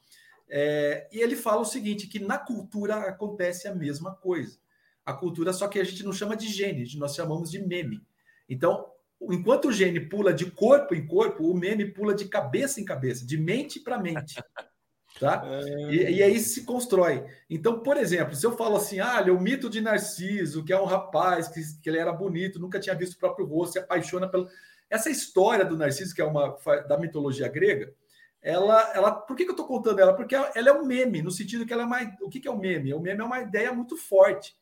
É, 0.46 1.08
e 1.10 1.20
ele 1.20 1.34
fala 1.34 1.62
o 1.62 1.64
seguinte: 1.64 2.06
que 2.06 2.18
na 2.18 2.36
cultura 2.36 2.96
acontece 2.96 3.66
a 3.66 3.74
mesma 3.74 4.14
coisa. 4.14 4.58
A 5.06 5.14
cultura, 5.14 5.54
só 5.54 5.66
que 5.66 5.80
a 5.80 5.84
gente 5.84 6.04
não 6.04 6.12
chama 6.12 6.36
de 6.36 6.48
gene, 6.48 6.86
nós 6.96 7.14
chamamos 7.14 7.50
de 7.50 7.58
meme. 7.58 8.02
Então, 8.46 8.86
enquanto 9.22 9.68
o 9.68 9.72
gene 9.72 10.00
pula 10.00 10.34
de 10.34 10.50
corpo 10.50 10.94
em 10.94 11.06
corpo, 11.06 11.50
o 11.50 11.56
meme 11.56 11.86
pula 11.86 12.14
de 12.14 12.26
cabeça 12.26 12.78
em 12.78 12.84
cabeça, 12.84 13.26
de 13.26 13.38
mente 13.38 13.80
para 13.80 13.98
mente. 13.98 14.36
Tá? 15.18 15.42
É... 15.44 15.90
E, 15.90 16.16
e, 16.18 16.22
aí 16.22 16.38
se 16.38 16.64
constrói. 16.64 17.24
Então, 17.50 17.80
por 17.80 17.96
exemplo, 17.96 18.36
se 18.36 18.46
eu 18.46 18.56
falo 18.56 18.76
assim, 18.76 19.00
ah, 19.00 19.20
o 19.32 19.40
mito 19.40 19.68
de 19.68 19.80
Narciso, 19.80 20.62
que 20.62 20.72
é 20.72 20.80
um 20.80 20.84
rapaz 20.84 21.48
que, 21.48 21.60
que 21.82 21.88
ele 21.88 21.98
era 21.98 22.12
bonito, 22.12 22.60
nunca 22.60 22.78
tinha 22.78 22.94
visto 22.94 23.14
o 23.14 23.18
próprio 23.18 23.44
rosto, 23.44 23.72
se 23.72 23.78
apaixona 23.80 24.28
pelo. 24.28 24.48
Essa 24.90 25.10
história 25.10 25.64
do 25.64 25.76
Narciso, 25.76 26.14
que 26.14 26.22
é 26.22 26.24
uma 26.24 26.56
da 26.88 26.98
mitologia 26.98 27.48
grega, 27.48 27.92
ela, 28.40 28.92
ela, 28.94 29.12
por 29.12 29.36
que, 29.36 29.44
que 29.44 29.50
eu 29.50 29.54
estou 29.54 29.66
contando 29.66 29.98
ela? 29.98 30.14
Porque 30.14 30.34
ela 30.34 30.68
é 30.68 30.72
um 30.72 30.86
meme, 30.86 31.22
no 31.22 31.30
sentido 31.30 31.66
que 31.66 31.72
ela 31.72 31.82
é 31.82 31.86
mais. 31.86 32.08
O 32.20 32.28
que, 32.28 32.40
que 32.40 32.48
é 32.48 32.50
o 32.50 32.54
um 32.54 32.58
meme? 32.58 32.94
O 32.94 33.00
meme 33.00 33.20
é 33.20 33.24
uma 33.24 33.40
ideia 33.40 33.72
muito 33.72 33.96
forte, 33.96 34.56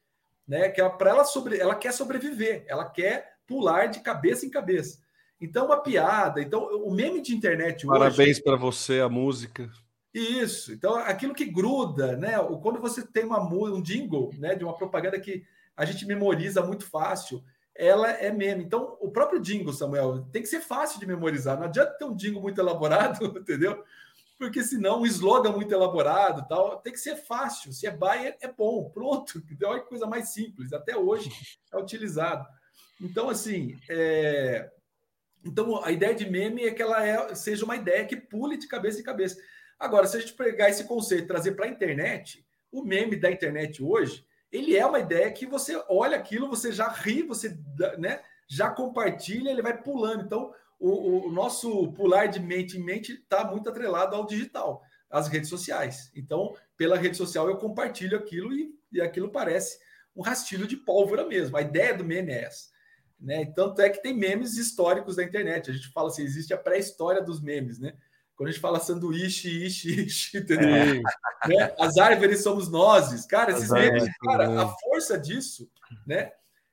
né? 0.46 0.68
Que 0.70 0.82
para 0.90 1.10
ela 1.10 1.24
sobre, 1.24 1.58
ela 1.58 1.74
quer 1.74 1.92
sobreviver, 1.92 2.64
ela 2.66 2.88
quer 2.88 3.36
pular 3.46 3.86
de 3.86 4.00
cabeça 4.00 4.46
em 4.46 4.50
cabeça. 4.50 4.98
Então, 5.40 5.66
uma 5.66 5.82
piada. 5.82 6.40
Então, 6.40 6.64
o 6.64 6.90
meme 6.90 7.20
de 7.20 7.34
internet 7.34 7.86
hoje. 7.86 7.98
Parabéns 7.98 8.40
para 8.40 8.56
você, 8.56 9.00
a 9.00 9.08
música. 9.08 9.70
Isso. 10.12 10.72
Então, 10.72 10.94
aquilo 10.94 11.34
que 11.34 11.44
gruda, 11.44 12.16
né? 12.16 12.38
Quando 12.62 12.80
você 12.80 13.06
tem 13.06 13.24
uma 13.24 13.38
um 13.38 13.82
jingle, 13.82 14.30
né, 14.38 14.54
de 14.54 14.64
uma 14.64 14.74
propaganda 14.74 15.20
que 15.20 15.44
a 15.76 15.84
gente 15.84 16.06
memoriza 16.06 16.62
muito 16.62 16.88
fácil, 16.88 17.44
ela 17.78 18.10
é 18.10 18.30
meme. 18.32 18.64
Então, 18.64 18.96
o 19.00 19.10
próprio 19.10 19.40
jingle, 19.40 19.72
Samuel, 19.72 20.26
tem 20.32 20.42
que 20.42 20.48
ser 20.48 20.60
fácil 20.60 20.98
de 20.98 21.06
memorizar. 21.06 21.56
Não 21.56 21.66
adianta 21.66 21.92
ter 21.92 22.04
um 22.04 22.16
jingle 22.16 22.42
muito 22.42 22.60
elaborado, 22.60 23.24
entendeu? 23.38 23.82
Porque 24.38 24.62
senão 24.62 25.00
um 25.00 25.06
slogan 25.06 25.52
muito 25.52 25.72
elaborado, 25.72 26.46
tal, 26.48 26.78
tem 26.78 26.92
que 26.92 27.00
ser 27.00 27.16
fácil. 27.16 27.72
Se 27.72 27.86
é 27.86 27.90
buyer, 27.90 28.36
é 28.40 28.48
bom, 28.48 28.90
pronto. 28.90 29.42
Então, 29.50 29.74
é 29.74 29.80
coisa 29.80 30.06
mais 30.06 30.30
simples. 30.30 30.72
Até 30.72 30.96
hoje 30.96 31.30
é 31.72 31.78
utilizado. 31.78 32.46
Então, 33.00 33.28
assim, 33.28 33.78
é... 33.88 34.70
então 35.44 35.82
a 35.84 35.92
ideia 35.92 36.14
de 36.14 36.28
meme 36.28 36.64
é 36.64 36.70
que 36.72 36.82
ela 36.82 37.06
é, 37.06 37.34
seja 37.34 37.64
uma 37.64 37.76
ideia 37.76 38.04
que 38.04 38.16
pule 38.16 38.56
de 38.56 38.68
cabeça 38.68 39.00
em 39.00 39.04
cabeça. 39.04 39.38
Agora, 39.78 40.06
se 40.06 40.16
a 40.16 40.20
gente 40.20 40.32
pegar 40.32 40.70
esse 40.70 40.84
conceito 40.84 41.24
e 41.24 41.28
trazer 41.28 41.52
para 41.52 41.66
a 41.66 41.70
internet, 41.70 42.44
o 42.72 42.82
meme 42.82 43.16
da 43.16 43.30
internet 43.30 43.82
hoje, 43.82 44.26
ele 44.50 44.76
é 44.76 44.86
uma 44.86 45.00
ideia 45.00 45.30
que 45.32 45.46
você 45.46 45.82
olha 45.88 46.16
aquilo, 46.16 46.48
você 46.48 46.72
já 46.72 46.88
ri, 46.88 47.22
você 47.22 47.58
né, 47.98 48.20
já 48.48 48.70
compartilha, 48.70 49.50
ele 49.50 49.62
vai 49.62 49.76
pulando. 49.76 50.24
Então, 50.24 50.52
o, 50.78 51.26
o 51.26 51.32
nosso 51.32 51.92
pular 51.92 52.26
de 52.26 52.40
mente 52.40 52.78
em 52.78 52.82
mente 52.82 53.12
está 53.12 53.44
muito 53.44 53.68
atrelado 53.68 54.14
ao 54.14 54.26
digital, 54.26 54.82
às 55.10 55.28
redes 55.28 55.48
sociais. 55.48 56.10
Então, 56.14 56.54
pela 56.76 56.96
rede 56.96 57.16
social, 57.16 57.48
eu 57.48 57.56
compartilho 57.56 58.16
aquilo 58.16 58.52
e, 58.52 58.74
e 58.92 59.00
aquilo 59.00 59.30
parece 59.30 59.78
um 60.14 60.22
rastilho 60.22 60.66
de 60.66 60.76
pólvora 60.76 61.26
mesmo. 61.26 61.56
A 61.56 61.62
ideia 61.62 61.94
do 61.94 62.04
meme 62.04 62.32
é 62.32 62.44
essa. 62.44 62.70
Né? 63.18 63.46
Tanto 63.54 63.80
é 63.80 63.88
que 63.88 64.02
tem 64.02 64.14
memes 64.14 64.56
históricos 64.56 65.16
da 65.16 65.24
internet. 65.24 65.70
A 65.70 65.74
gente 65.74 65.88
fala 65.88 66.08
assim, 66.08 66.22
existe 66.22 66.52
a 66.52 66.58
pré-história 66.58 67.22
dos 67.22 67.40
memes, 67.40 67.78
né? 67.78 67.94
Quando 68.36 68.50
a 68.50 68.52
gente 68.52 68.60
fala 68.60 68.78
sanduíche, 68.78 69.48
ishi, 69.64 70.04
ishi, 70.04 70.38
entendeu? 70.38 70.68
É. 70.68 71.48
Né? 71.48 71.74
As 71.78 71.96
árvores 71.96 72.42
somos 72.42 72.70
nós. 72.70 73.24
Cara, 73.26 73.52
esses 73.52 73.70
memes, 73.70 74.08
cara, 74.18 74.62
a 74.62 74.68
força 74.68 75.18
disso, 75.18 75.68
né? 76.06 76.32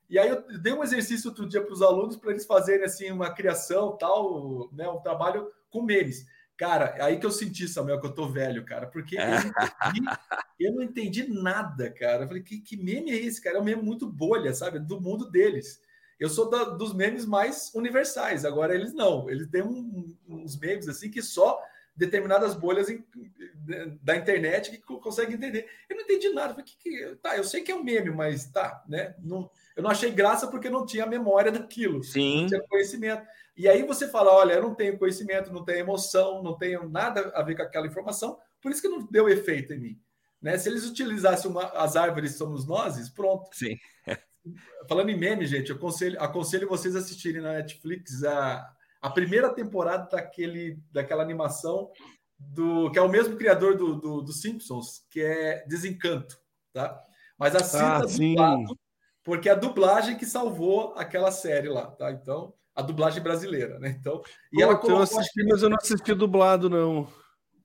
E 0.09 0.20
aí 0.20 0.30
eu 0.30 0.43
dei 0.59 0.74
um 0.74 0.84
exercício 0.84 1.30
outro 1.30 1.47
dia 1.47 1.64
para 1.64 1.74
os 1.74 1.82
alunos 1.82 2.18
para 2.18 2.32
eles 2.32 2.45
fazerem 2.45 2.86
assim 2.86 3.09
uma 3.09 3.34
criação, 3.34 3.97
tal, 3.97 4.70
né, 4.74 4.88
um 4.88 4.99
trabalho 4.99 5.49
com 5.72 5.82
memes. 5.82 6.26
Cara, 6.55 6.95
aí 7.03 7.18
que 7.18 7.26
eu 7.26 7.32
senti, 7.32 7.68
Samuel, 7.68 7.99
que 7.99 8.05
eu 8.05 8.14
tô 8.14 8.28
velho, 8.28 8.64
cara, 8.64 8.86
porque 8.86 9.18
eu 9.18 9.26
não 9.26 9.38
entendi, 9.38 10.05
eu 10.59 10.74
não 10.74 10.84
entendi 10.84 11.28
nada, 11.28 11.89
cara. 11.89 12.24
Eu 12.24 12.28
falei, 12.28 12.43
que, 12.43 12.59
que 12.59 12.78
meme 12.78 13.11
é 13.11 13.16
esse, 13.16 13.41
cara? 13.41 13.57
É 13.57 13.61
um 13.61 13.64
meme 13.64 13.82
muito 13.82 14.05
bolha, 14.05 14.53
sabe? 14.53 14.80
Do 14.80 15.01
mundo 15.01 15.32
deles. 15.32 15.82
Eu 16.24 16.30
sou 16.30 16.49
da, 16.49 16.63
dos 16.63 16.93
memes 16.93 17.26
mais 17.26 17.69
universais, 17.76 18.45
agora 18.45 18.74
eles 18.74 18.93
não. 18.93 19.30
Eles 19.30 19.45
têm 19.49 19.61
um, 19.61 20.15
uns 20.26 20.57
memes 20.57 20.88
assim 20.88 21.11
que 21.11 21.21
só 21.21 21.61
determinadas 21.93 22.55
bolhas 22.55 22.89
em, 22.89 23.05
da 24.01 24.15
internet 24.15 24.71
que 24.71 24.78
conseguem 24.78 25.36
entender. 25.36 25.67
Eu 25.89 25.97
não 25.97 26.03
entendi 26.03 26.30
nada. 26.30 26.53
Falei, 26.53 26.63
que, 26.63 26.78
que, 26.78 27.15
tá, 27.21 27.36
eu 27.36 27.43
sei 27.43 27.59
que 27.59 27.74
é 27.74 27.76
um 27.76 27.84
meme, 27.84 28.09
mas 28.09 28.45
tá, 28.45 28.82
né? 28.88 29.13
Não, 29.19 29.51
eu 29.76 29.84
não 29.84 29.89
achei 29.89 30.11
graça 30.11 30.47
porque 30.47 30.69
não 30.69 30.86
tinha 30.86 31.05
memória 31.05 31.51
daquilo. 31.51 32.01
Sim. 32.01 32.43
Não 32.43 32.47
tinha 32.47 32.63
conhecimento. 32.69 33.28
E 33.57 33.67
aí 33.67 33.84
você 33.84 34.07
fala: 34.07 34.32
olha, 34.32 34.53
eu 34.53 34.61
não 34.61 34.74
tenho 34.74 34.97
conhecimento, 34.97 35.51
não 35.51 35.65
tenho 35.65 35.80
emoção, 35.80 36.41
não 36.41 36.57
tenho 36.57 36.88
nada 36.88 37.34
a 37.36 37.43
ver 37.43 37.57
com 37.57 37.63
aquela 37.63 37.86
informação, 37.86 38.39
por 38.61 38.71
isso 38.71 38.82
que 38.82 38.88
não 38.88 39.05
deu 39.11 39.28
efeito 39.28 39.74
em 39.74 39.80
mim. 39.80 40.01
Né? 40.41 40.57
Se 40.57 40.69
eles 40.69 40.86
utilizassem 40.86 41.51
uma, 41.51 41.65
as 41.71 41.97
árvores 41.97 42.38
somos 42.38 42.65
nós, 42.65 43.09
pronto. 43.09 43.49
Sim. 43.51 43.78
Falando 44.88 45.10
em 45.10 45.18
meme, 45.18 45.46
gente, 45.46 45.70
eu 45.70 45.76
aconselho, 45.76 46.22
aconselho 46.22 46.68
vocês 46.68 46.96
a 46.96 47.00
assistirem 47.00 47.41
na 47.41 47.54
Netflix 47.54 48.24
a, 48.24 48.70
a 49.02 49.10
primeira 49.10 49.50
temporada 49.54 50.10
daquele, 50.10 50.80
daquela 50.91 51.24
animação 51.24 51.91
do 52.38 52.91
que 52.91 53.00
é 53.00 53.02
o 53.02 53.10
mesmo 53.10 53.38
criador 53.38 53.78
do, 53.78 53.96
do, 53.96 54.22
do 54.22 54.34
Simpsons, 54.34 55.06
que 55.10 55.22
é 55.22 55.66
Desencanto, 55.68 56.38
tá? 56.74 57.02
Mas 57.38 57.56
assista 57.56 57.86
Ah, 57.86 58.00
dublado, 58.02 58.80
porque 59.24 59.48
é 59.48 59.54
a 59.54 59.56
dublagem 59.56 60.18
que 60.18 60.26
salvou 60.26 60.94
aquela 60.98 61.32
série 61.32 61.70
lá, 61.70 61.88
tá? 61.88 62.12
Então, 62.12 62.54
a 62.76 62.82
dublagem 62.82 63.24
brasileira, 63.24 63.80
né? 63.80 63.96
Então, 63.98 64.22
e 64.52 64.62
ela 64.62 64.76
Puta, 64.76 64.88
eu 64.88 64.96
colocou, 64.96 65.04
acho 65.04 65.20
assisti, 65.20 65.44
mas 65.46 65.64
eu 65.64 65.70
não 65.70 65.78
assisti 65.78 66.14
dublado, 66.14 66.70
não. 66.70 67.08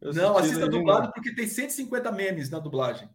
Eu 0.00 0.12
não, 0.12 0.38
assista 0.38 0.68
dublado 0.68 1.12
porque 1.12 1.34
tem 1.34 1.48
150 1.48 2.12
memes 2.12 2.50
na 2.50 2.60
dublagem. 2.60 3.08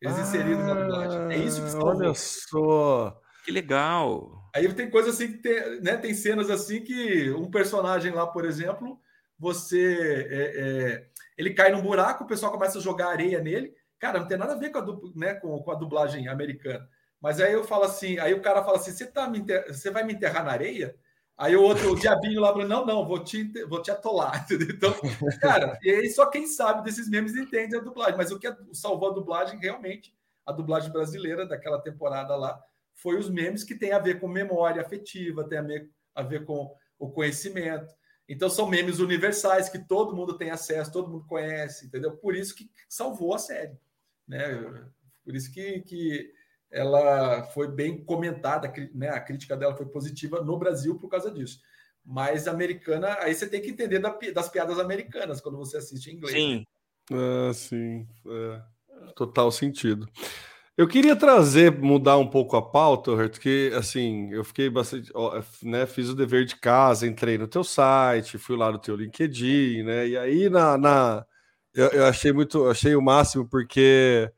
Eles 0.00 0.18
inseriram 0.18 0.64
na 0.64 0.74
dublagem. 0.74 1.20
É 1.30 1.38
isso 1.38 1.60
que 1.60 1.66
Ah, 1.68 1.70
salvou. 1.70 1.88
Olha 1.90 2.14
só. 2.14 3.20
Que 3.44 3.50
legal. 3.50 4.50
Aí 4.54 4.72
tem 4.72 4.90
coisa 4.90 5.10
assim 5.10 5.32
que 5.32 5.38
tem, 5.38 5.80
né, 5.80 5.96
tem 5.96 6.14
cenas 6.14 6.48
assim 6.50 6.82
que 6.82 7.30
um 7.32 7.50
personagem 7.50 8.12
lá, 8.12 8.26
por 8.26 8.44
exemplo, 8.44 8.98
você 9.38 10.26
é, 10.30 10.60
é, 10.60 11.06
ele 11.36 11.52
cai 11.52 11.70
num 11.72 11.82
buraco, 11.82 12.24
o 12.24 12.26
pessoal 12.26 12.52
começa 12.52 12.78
a 12.78 12.82
jogar 12.82 13.08
areia 13.08 13.40
nele. 13.40 13.74
Cara, 13.98 14.20
não 14.20 14.28
tem 14.28 14.38
nada 14.38 14.52
a 14.52 14.58
ver 14.58 14.70
com 14.70 14.78
a, 14.78 14.86
né, 15.16 15.34
com, 15.34 15.58
com 15.62 15.70
a 15.70 15.74
dublagem 15.74 16.28
americana. 16.28 16.86
Mas 17.20 17.40
aí 17.40 17.52
eu 17.52 17.64
falo 17.64 17.84
assim, 17.84 18.18
aí 18.18 18.34
o 18.34 18.42
cara 18.42 18.62
fala 18.62 18.76
assim: 18.76 18.92
você 18.92 19.06
tá 19.06 19.28
me 19.28 19.38
enter- 19.38 19.66
você 19.66 19.90
vai 19.90 20.04
me 20.04 20.12
enterrar 20.12 20.44
na 20.44 20.52
areia? 20.52 20.94
Aí 21.36 21.56
o 21.56 21.62
outro, 21.62 21.92
o 21.92 21.98
diabinho 21.98 22.40
lá, 22.40 22.52
fala, 22.52 22.64
não, 22.64 22.86
não, 22.86 23.06
vou 23.06 23.22
te, 23.22 23.44
vou 23.64 23.82
te 23.82 23.90
atolar. 23.90 24.46
Então, 24.52 24.94
cara, 25.40 25.78
e 25.82 25.90
aí 25.90 26.08
só 26.10 26.26
quem 26.26 26.46
sabe 26.46 26.84
desses 26.84 27.08
memes 27.08 27.34
entende 27.34 27.76
a 27.76 27.80
dublagem. 27.80 28.16
Mas 28.16 28.30
o 28.30 28.38
que 28.38 28.48
salvou 28.72 29.10
a 29.10 29.14
dublagem, 29.14 29.58
realmente, 29.58 30.14
a 30.46 30.52
dublagem 30.52 30.92
brasileira 30.92 31.44
daquela 31.44 31.80
temporada 31.80 32.36
lá, 32.36 32.60
foi 32.94 33.18
os 33.18 33.28
memes 33.28 33.64
que 33.64 33.74
tem 33.74 33.92
a 33.92 33.98
ver 33.98 34.20
com 34.20 34.28
memória 34.28 34.80
afetiva, 34.80 35.48
tem 35.48 35.58
a 35.58 35.62
ver, 35.62 35.90
a 36.14 36.22
ver 36.22 36.44
com 36.44 36.72
o 36.98 37.10
conhecimento. 37.10 37.92
Então 38.28 38.48
são 38.48 38.68
memes 38.68 39.00
universais 39.00 39.68
que 39.68 39.78
todo 39.78 40.14
mundo 40.14 40.38
tem 40.38 40.50
acesso, 40.50 40.92
todo 40.92 41.10
mundo 41.10 41.26
conhece, 41.26 41.86
entendeu? 41.86 42.16
Por 42.16 42.34
isso 42.34 42.54
que 42.54 42.70
salvou 42.88 43.34
a 43.34 43.38
série, 43.38 43.76
né? 44.26 44.48
Por 45.24 45.34
isso 45.34 45.52
que, 45.52 45.80
que 45.80 46.32
ela 46.74 47.44
foi 47.44 47.68
bem 47.68 48.04
comentada, 48.04 48.70
né? 48.92 49.08
A 49.08 49.20
crítica 49.20 49.56
dela 49.56 49.76
foi 49.76 49.86
positiva 49.86 50.42
no 50.42 50.58
Brasil 50.58 50.98
por 50.98 51.08
causa 51.08 51.30
disso. 51.30 51.60
Mas 52.04 52.48
americana, 52.48 53.16
aí 53.20 53.34
você 53.34 53.48
tem 53.48 53.62
que 53.62 53.70
entender 53.70 54.00
das 54.34 54.48
piadas 54.48 54.78
americanas 54.78 55.40
quando 55.40 55.56
você 55.56 55.78
assiste 55.78 56.10
em 56.10 56.16
inglês. 56.16 56.34
Sim. 56.34 56.66
Ah, 57.12 57.54
sim. 57.54 58.06
É. 58.26 58.60
Total 59.14 59.50
sentido. 59.50 60.08
Eu 60.76 60.88
queria 60.88 61.14
trazer, 61.14 61.70
mudar 61.80 62.18
um 62.18 62.28
pouco 62.28 62.56
a 62.56 62.62
pauta, 62.62 63.12
Roberto, 63.12 63.38
que 63.40 63.70
assim, 63.76 64.32
eu 64.32 64.42
fiquei 64.42 64.68
bastante, 64.68 65.08
ó, 65.14 65.40
né, 65.62 65.86
fiz 65.86 66.08
o 66.08 66.16
dever 66.16 66.44
de 66.44 66.56
casa, 66.56 67.06
entrei 67.06 67.38
no 67.38 67.46
teu 67.46 67.62
site, 67.62 68.38
fui 68.38 68.56
lá 68.56 68.72
no 68.72 68.78
teu 68.80 68.96
LinkedIn, 68.96 69.84
né, 69.84 70.08
e 70.08 70.18
aí 70.18 70.50
na, 70.50 70.76
na 70.76 71.24
eu, 71.72 71.86
eu 71.90 72.06
achei 72.06 72.32
muito, 72.32 72.68
achei 72.68 72.96
o 72.96 73.00
máximo 73.00 73.48
porque 73.48 74.28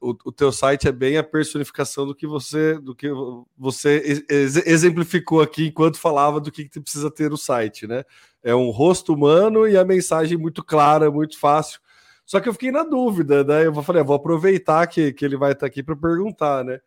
o, 0.00 0.16
o 0.24 0.32
teu 0.32 0.50
site 0.50 0.88
é 0.88 0.92
bem 0.92 1.16
a 1.16 1.22
personificação 1.22 2.06
do 2.06 2.14
que 2.14 2.26
você, 2.26 2.78
do 2.78 2.94
que 2.94 3.08
você 3.56 4.24
ex- 4.28 4.56
exemplificou 4.66 5.40
aqui 5.40 5.66
enquanto 5.66 5.98
falava 5.98 6.40
do 6.40 6.50
que, 6.50 6.68
que 6.68 6.80
precisa 6.80 7.10
ter 7.10 7.30
no 7.30 7.36
site, 7.36 7.86
né? 7.86 8.04
É 8.42 8.54
um 8.54 8.70
rosto 8.70 9.14
humano 9.14 9.66
e 9.66 9.76
a 9.76 9.84
mensagem 9.84 10.36
muito 10.36 10.62
clara, 10.62 11.10
muito 11.10 11.38
fácil. 11.38 11.80
Só 12.26 12.40
que 12.40 12.48
eu 12.48 12.52
fiquei 12.52 12.70
na 12.70 12.82
dúvida, 12.82 13.44
né? 13.44 13.66
Eu 13.66 13.82
falei, 13.82 14.02
ah, 14.02 14.04
vou 14.04 14.16
aproveitar 14.16 14.86
que, 14.86 15.12
que 15.12 15.24
ele 15.24 15.36
vai 15.36 15.52
estar 15.52 15.66
aqui 15.66 15.82
para 15.82 15.96
perguntar, 15.96 16.64
né? 16.64 16.80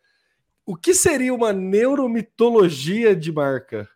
O 0.66 0.76
que 0.76 0.94
seria 0.94 1.34
uma 1.34 1.54
neuromitologia 1.54 3.16
de 3.16 3.32
marca? 3.32 3.88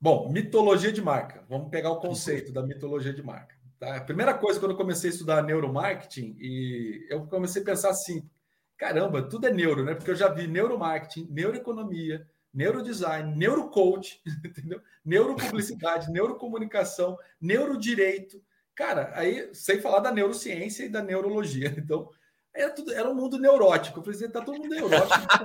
Bom, 0.00 0.30
mitologia 0.30 0.92
de 0.92 1.02
marca. 1.02 1.44
Vamos 1.48 1.70
pegar 1.70 1.90
o 1.90 2.00
conceito 2.00 2.52
da 2.52 2.62
mitologia 2.62 3.12
de 3.12 3.22
marca. 3.22 3.57
Tá? 3.78 3.96
A 3.96 4.00
primeira 4.00 4.34
coisa, 4.34 4.58
quando 4.58 4.72
eu 4.72 4.76
comecei 4.76 5.10
a 5.10 5.12
estudar 5.12 5.42
neuromarketing, 5.42 6.36
e 6.38 7.06
eu 7.08 7.26
comecei 7.26 7.62
a 7.62 7.64
pensar 7.64 7.90
assim: 7.90 8.28
caramba, 8.76 9.22
tudo 9.22 9.46
é 9.46 9.52
neuro, 9.52 9.84
né? 9.84 9.94
Porque 9.94 10.10
eu 10.10 10.16
já 10.16 10.28
vi 10.28 10.46
neuromarketing, 10.46 11.28
neuroeconomia, 11.30 12.26
neurodesign, 12.52 13.36
neurocoach, 13.36 14.20
entendeu? 14.44 14.80
Neuropublicidade, 15.04 16.10
neurocomunicação, 16.12 17.16
neurodireito. 17.40 18.42
Cara, 18.74 19.12
aí, 19.14 19.52
sem 19.54 19.80
falar 19.80 20.00
da 20.00 20.12
neurociência 20.12 20.84
e 20.84 20.88
da 20.88 21.02
neurologia. 21.02 21.74
Então, 21.78 22.10
era, 22.58 22.70
tudo, 22.70 22.92
era 22.92 23.08
um 23.08 23.14
mundo 23.14 23.38
neurótico. 23.38 23.98
Eu 24.00 24.04
falei 24.04 24.18
assim, 24.18 24.30
tá 24.30 24.40
todo 24.40 24.56
mundo 24.58 24.68
neurótico, 24.68 25.26
tá 25.28 25.38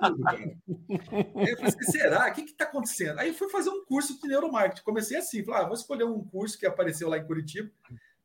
tudo, 0.00 0.22
cara. 0.22 0.56
Eu 0.88 1.56
falei 1.56 1.64
assim, 1.64 1.92
será? 1.92 2.28
O 2.28 2.32
que 2.32 2.40
está 2.42 2.64
acontecendo? 2.64 3.18
Aí 3.18 3.28
eu 3.28 3.34
fui 3.34 3.48
fazer 3.48 3.70
um 3.70 3.84
curso 3.84 4.20
de 4.20 4.28
neuromarketing. 4.28 4.82
Comecei 4.84 5.16
assim, 5.16 5.44
falei, 5.44 5.62
ah, 5.62 5.64
vou 5.66 5.74
escolher 5.74 6.04
um 6.04 6.22
curso 6.24 6.58
que 6.58 6.66
apareceu 6.66 7.08
lá 7.08 7.18
em 7.18 7.24
Curitiba. 7.24 7.70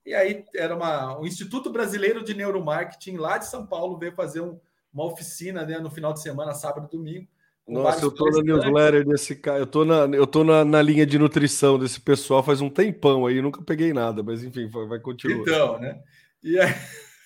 E 0.06 0.14
aí 0.16 0.44
era 0.56 0.76
uma, 0.76 1.20
o 1.20 1.28
Instituto 1.28 1.70
Brasileiro 1.72 2.24
de 2.24 2.34
Neuromarketing, 2.34 3.18
lá 3.18 3.38
de 3.38 3.46
São 3.46 3.66
Paulo, 3.68 3.98
veio 4.00 4.14
fazer 4.14 4.42
um- 4.42 4.60
uma 4.92 5.06
oficina 5.06 5.64
né, 5.64 5.78
no 5.78 5.92
final 5.92 6.12
de 6.12 6.22
semana, 6.22 6.54
sábado 6.54 6.88
e 6.92 6.98
domingo. 6.98 7.28
Nossa, 7.68 8.04
eu 8.04 8.12
tô 8.12 8.26
na 8.26 8.42
newsletter 8.42 9.06
desse 9.08 9.36
cara, 9.36 9.60
eu 9.60 9.68
tô, 9.68 9.86
na, 9.86 10.06
eu 10.16 10.26
tô 10.28 10.44
na, 10.44 10.66
na 10.66 10.82
linha 10.82 11.06
de 11.06 11.18
nutrição 11.20 11.78
desse 11.80 12.02
pessoal 12.02 12.44
faz 12.44 12.60
um 12.60 12.70
tempão 12.70 13.26
aí, 13.26 13.42
nunca 13.42 13.62
peguei 13.62 13.94
nada, 13.94 14.22
mas 14.24 14.44
enfim, 14.44 14.68
vai, 14.68 14.88
vai 14.88 15.00
continuar. 15.00 15.40
Então, 15.42 15.80
né? 15.80 16.02
E 16.44 16.60
aí, 16.60 16.74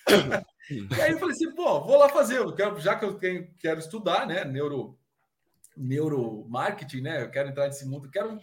e 0.70 1.00
aí 1.00 1.12
eu 1.12 1.18
falei 1.18 1.34
assim, 1.34 1.54
pô, 1.54 1.80
vou 1.84 1.96
lá 1.96 2.08
fazer, 2.08 2.38
eu 2.38 2.54
quero, 2.54 2.80
já 2.80 2.96
que 2.96 3.04
eu 3.04 3.14
tenho, 3.14 3.48
quero 3.58 3.78
estudar, 3.78 4.26
né? 4.26 4.44
Neuro, 4.44 4.98
neuromarketing, 5.76 7.02
né? 7.02 7.22
Eu 7.22 7.30
quero 7.30 7.50
entrar 7.50 7.66
nesse 7.66 7.86
mundo, 7.86 8.10
quero 8.10 8.40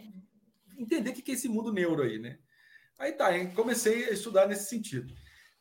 entender 0.77 1.09
o 1.09 1.13
que 1.13 1.31
é 1.31 1.33
esse 1.33 1.49
mundo 1.49 1.73
neuro 1.73 2.03
aí, 2.03 2.19
né? 2.19 2.37
Aí 2.99 3.11
tá, 3.11 3.35
hein? 3.35 3.51
comecei 3.55 4.05
a 4.05 4.11
estudar 4.11 4.47
nesse 4.47 4.69
sentido. 4.69 5.13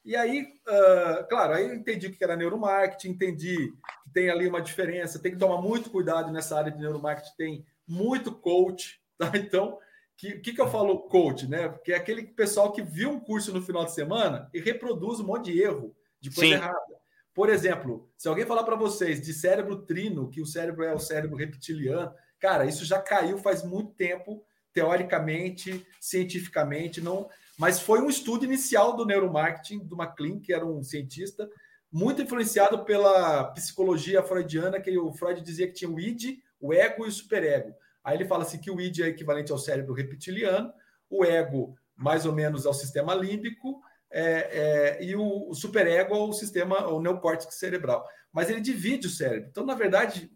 E 0.04 0.16
aí, 0.16 0.46
ah, 0.66 1.26
claro, 1.28 1.54
aí 1.54 1.68
eu 1.68 1.74
entendi 1.74 2.10
que 2.10 2.22
era 2.22 2.36
neuromarketing, 2.36 3.10
entendi 3.10 3.72
que 4.04 4.10
tem 4.12 4.30
ali 4.30 4.46
uma 4.46 4.60
diferença, 4.60 5.18
tem 5.18 5.32
que 5.32 5.38
tomar 5.38 5.60
muito 5.60 5.90
cuidado 5.90 6.30
nessa 6.32 6.58
área 6.58 6.72
de 6.72 6.78
neuromarketing, 6.78 7.36
tem 7.36 7.66
muito 7.86 8.32
coach, 8.32 9.00
tá? 9.16 9.30
Então, 9.34 9.74
o 9.74 9.78
que, 10.16 10.38
que, 10.38 10.52
que 10.52 10.60
eu 10.60 10.68
falo 10.68 11.08
coach, 11.08 11.48
né? 11.48 11.68
Porque 11.68 11.92
é 11.92 11.96
aquele 11.96 12.24
pessoal 12.24 12.72
que 12.72 12.82
viu 12.82 13.10
um 13.10 13.20
curso 13.20 13.52
no 13.52 13.62
final 13.62 13.84
de 13.84 13.94
semana 13.94 14.50
e 14.52 14.60
reproduz 14.60 15.20
um 15.20 15.26
monte 15.26 15.52
de 15.52 15.60
erro, 15.60 15.94
de 16.22 16.30
coisa 16.30 16.56
Sim. 16.56 16.62
errada. 16.62 17.02
Por 17.34 17.48
exemplo, 17.48 18.08
se 18.16 18.28
alguém 18.28 18.46
falar 18.46 18.62
para 18.62 18.76
vocês 18.76 19.20
de 19.20 19.34
cérebro 19.34 19.82
trino, 19.82 20.30
que 20.30 20.40
o 20.40 20.46
cérebro 20.46 20.84
é 20.84 20.94
o 20.94 20.98
cérebro 20.98 21.36
reptiliano, 21.36 22.12
cara, 22.38 22.64
isso 22.64 22.84
já 22.84 23.00
caiu 23.00 23.38
faz 23.38 23.64
muito 23.64 23.92
tempo, 23.94 24.44
teoricamente, 24.72 25.86
cientificamente, 26.00 27.00
não. 27.00 27.28
Mas 27.58 27.80
foi 27.80 28.00
um 28.00 28.08
estudo 28.08 28.44
inicial 28.44 28.94
do 28.94 29.04
neuromarketing, 29.04 29.80
do 29.80 30.00
McLean, 30.00 30.40
que 30.40 30.52
era 30.52 30.64
um 30.64 30.82
cientista, 30.82 31.48
muito 31.90 32.22
influenciado 32.22 32.84
pela 32.84 33.44
psicologia 33.52 34.22
freudiana, 34.22 34.80
que 34.80 34.96
o 34.96 35.12
Freud 35.12 35.42
dizia 35.42 35.66
que 35.66 35.74
tinha 35.74 35.90
o 35.90 36.00
id, 36.00 36.38
o 36.60 36.72
ego 36.72 37.04
e 37.04 37.08
o 37.08 37.12
superego. 37.12 37.74
Aí 38.04 38.16
ele 38.16 38.24
fala 38.24 38.44
assim 38.44 38.58
que 38.58 38.70
o 38.70 38.80
id 38.80 39.00
é 39.00 39.08
equivalente 39.08 39.52
ao 39.52 39.58
cérebro 39.58 39.92
reptiliano, 39.92 40.72
o 41.10 41.24
ego 41.24 41.76
mais 41.94 42.24
ou 42.24 42.32
menos 42.32 42.66
ao 42.66 42.74
sistema 42.74 43.14
límbico, 43.14 43.80
é, 44.12 44.98
é, 45.00 45.04
e 45.04 45.16
o, 45.16 45.48
o 45.48 45.54
superego 45.54 46.14
ao 46.14 46.32
sistema, 46.32 46.86
o 46.88 47.00
neocórtex 47.00 47.54
cerebral. 47.54 48.06
Mas 48.32 48.50
ele 48.50 48.60
divide 48.60 49.06
o 49.06 49.10
cérebro. 49.10 49.48
Então, 49.50 49.64
na 49.64 49.74
verdade, 49.74 50.30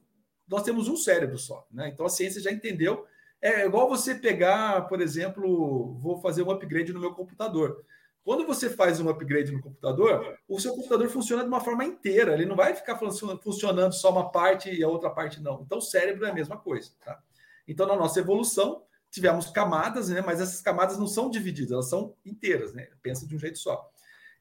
nós 0.48 0.62
temos 0.62 0.88
um 0.88 0.96
cérebro 0.96 1.38
só. 1.38 1.66
Né? 1.70 1.88
Então, 1.88 2.06
a 2.06 2.10
ciência 2.10 2.40
já 2.40 2.50
entendeu. 2.50 3.04
É 3.40 3.66
igual 3.66 3.88
você 3.88 4.14
pegar, 4.14 4.88
por 4.88 5.00
exemplo, 5.00 5.94
vou 6.00 6.20
fazer 6.20 6.42
um 6.42 6.50
upgrade 6.50 6.92
no 6.92 7.00
meu 7.00 7.12
computador. 7.12 7.84
Quando 8.24 8.46
você 8.46 8.68
faz 8.68 8.98
um 8.98 9.08
upgrade 9.08 9.52
no 9.52 9.60
computador, 9.60 10.36
o 10.48 10.58
seu 10.58 10.74
computador 10.74 11.08
funciona 11.08 11.42
de 11.42 11.48
uma 11.48 11.60
forma 11.60 11.84
inteira. 11.84 12.32
Ele 12.32 12.46
não 12.46 12.56
vai 12.56 12.74
ficar 12.74 12.98
funcionando 12.98 13.92
só 13.92 14.10
uma 14.10 14.32
parte 14.32 14.68
e 14.68 14.82
a 14.82 14.88
outra 14.88 15.10
parte 15.10 15.40
não. 15.40 15.62
Então, 15.62 15.78
o 15.78 15.82
cérebro 15.82 16.26
é 16.26 16.30
a 16.30 16.34
mesma 16.34 16.56
coisa. 16.56 16.90
Tá? 17.04 17.20
Então, 17.68 17.86
na 17.86 17.94
nossa 17.94 18.18
evolução, 18.18 18.82
tivemos 19.16 19.48
camadas, 19.48 20.10
né? 20.10 20.20
Mas 20.20 20.42
essas 20.42 20.60
camadas 20.60 20.98
não 20.98 21.06
são 21.06 21.30
divididas, 21.30 21.72
elas 21.72 21.88
são 21.88 22.14
inteiras, 22.24 22.74
né? 22.74 22.86
Pensa 23.02 23.26
de 23.26 23.34
um 23.34 23.38
jeito 23.38 23.58
só. 23.58 23.90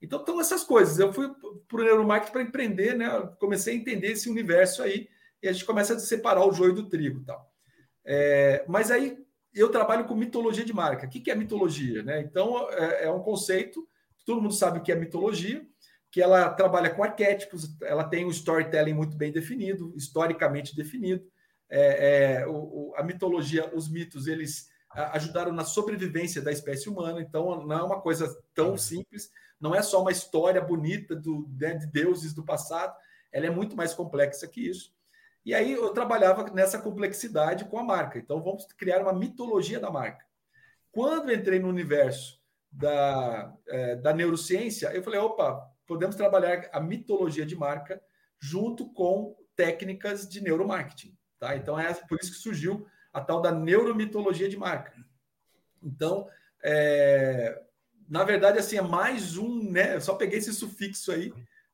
Então, 0.01 0.19
estão 0.19 0.41
essas 0.41 0.65
coisas. 0.65 0.99
Eu 0.99 1.13
fui 1.13 1.29
para 1.67 1.81
o 1.81 1.83
neuromarketing 1.83 2.31
para 2.33 2.41
empreender, 2.41 2.93
né? 2.93 3.09
Comecei 3.39 3.73
a 3.73 3.77
entender 3.77 4.11
esse 4.11 4.29
universo 4.29 4.83
aí 4.83 5.07
e 5.41 5.47
a 5.47 5.53
gente 5.53 5.63
começa 5.63 5.95
a 5.95 5.99
separar 5.99 6.45
o 6.45 6.51
joio 6.51 6.73
do 6.73 6.89
trigo, 6.89 7.23
tal. 7.23 7.49
É, 8.03 8.65
mas 8.67 8.91
aí 8.91 9.17
eu 9.53 9.69
trabalho 9.69 10.03
com 10.03 10.13
mitologia 10.13 10.65
de 10.65 10.73
marca. 10.73 11.07
O 11.07 11.09
que, 11.09 11.21
que 11.21 11.31
é 11.31 11.35
mitologia, 11.35 12.03
né? 12.03 12.19
Então 12.19 12.69
é, 12.71 13.05
é 13.05 13.11
um 13.11 13.21
conceito. 13.21 13.87
Todo 14.25 14.41
mundo 14.41 14.53
sabe 14.53 14.79
o 14.79 14.81
que 14.81 14.91
é 14.91 14.95
mitologia, 14.95 15.65
que 16.11 16.21
ela 16.21 16.49
trabalha 16.49 16.89
com 16.89 17.03
arquétipos, 17.03 17.79
ela 17.81 18.03
tem 18.03 18.25
um 18.25 18.31
storytelling 18.31 18.93
muito 18.93 19.15
bem 19.15 19.31
definido, 19.31 19.93
historicamente 19.95 20.75
definido. 20.75 21.23
É, 21.69 22.41
é, 22.41 22.47
o, 22.47 22.93
a 22.95 23.03
mitologia, 23.03 23.71
os 23.73 23.89
mitos, 23.89 24.27
eles 24.27 24.69
ajudaram 24.89 25.51
na 25.51 25.63
sobrevivência 25.63 26.41
da 26.41 26.51
espécie 26.51 26.89
humana. 26.89 27.21
Então, 27.21 27.65
não 27.65 27.77
é 27.77 27.83
uma 27.83 28.01
coisa 28.01 28.33
tão 28.53 28.77
simples, 28.77 29.31
não 29.59 29.75
é 29.75 29.81
só 29.81 30.01
uma 30.01 30.11
história 30.11 30.61
bonita 30.61 31.15
do, 31.15 31.49
né, 31.59 31.73
de 31.73 31.87
deuses 31.87 32.33
do 32.33 32.43
passado, 32.43 32.95
ela 33.31 33.47
é 33.47 33.49
muito 33.49 33.75
mais 33.75 33.93
complexa 33.93 34.47
que 34.47 34.67
isso. 34.67 34.93
E 35.45 35.53
aí 35.53 35.73
eu 35.73 35.91
trabalhava 35.91 36.49
nessa 36.51 36.79
complexidade 36.79 37.65
com 37.65 37.77
a 37.77 37.83
marca. 37.83 38.17
Então, 38.17 38.41
vamos 38.41 38.65
criar 38.77 39.01
uma 39.01 39.13
mitologia 39.13 39.79
da 39.79 39.91
marca. 39.91 40.25
Quando 40.91 41.31
entrei 41.31 41.59
no 41.59 41.67
universo 41.67 42.39
da, 42.71 43.53
é, 43.67 43.95
da 43.97 44.13
neurociência, 44.13 44.87
eu 44.87 45.03
falei: 45.03 45.19
opa, 45.19 45.69
podemos 45.85 46.15
trabalhar 46.15 46.69
a 46.71 46.79
mitologia 46.79 47.45
de 47.45 47.55
marca 47.55 48.01
junto 48.39 48.91
com 48.93 49.35
técnicas 49.55 50.27
de 50.27 50.41
neuromarketing. 50.41 51.15
Tá? 51.45 51.55
Então, 51.55 51.79
é 51.79 51.93
por 51.93 52.17
isso 52.19 52.31
que 52.31 52.39
surgiu 52.39 52.87
a 53.13 53.21
tal 53.21 53.39
da 53.39 53.51
neuromitologia 53.51 54.49
de 54.49 54.57
marca. 54.57 54.91
Então, 55.83 56.27
é, 56.63 57.61
na 58.09 58.23
verdade, 58.23 58.57
assim, 58.57 58.77
é 58.77 58.81
mais 58.81 59.37
um, 59.37 59.71
né? 59.71 59.93
Eu 59.93 60.01
só 60.01 60.15
peguei 60.15 60.39
esse 60.39 60.51
sufixo 60.51 61.11
aí, 61.11 61.31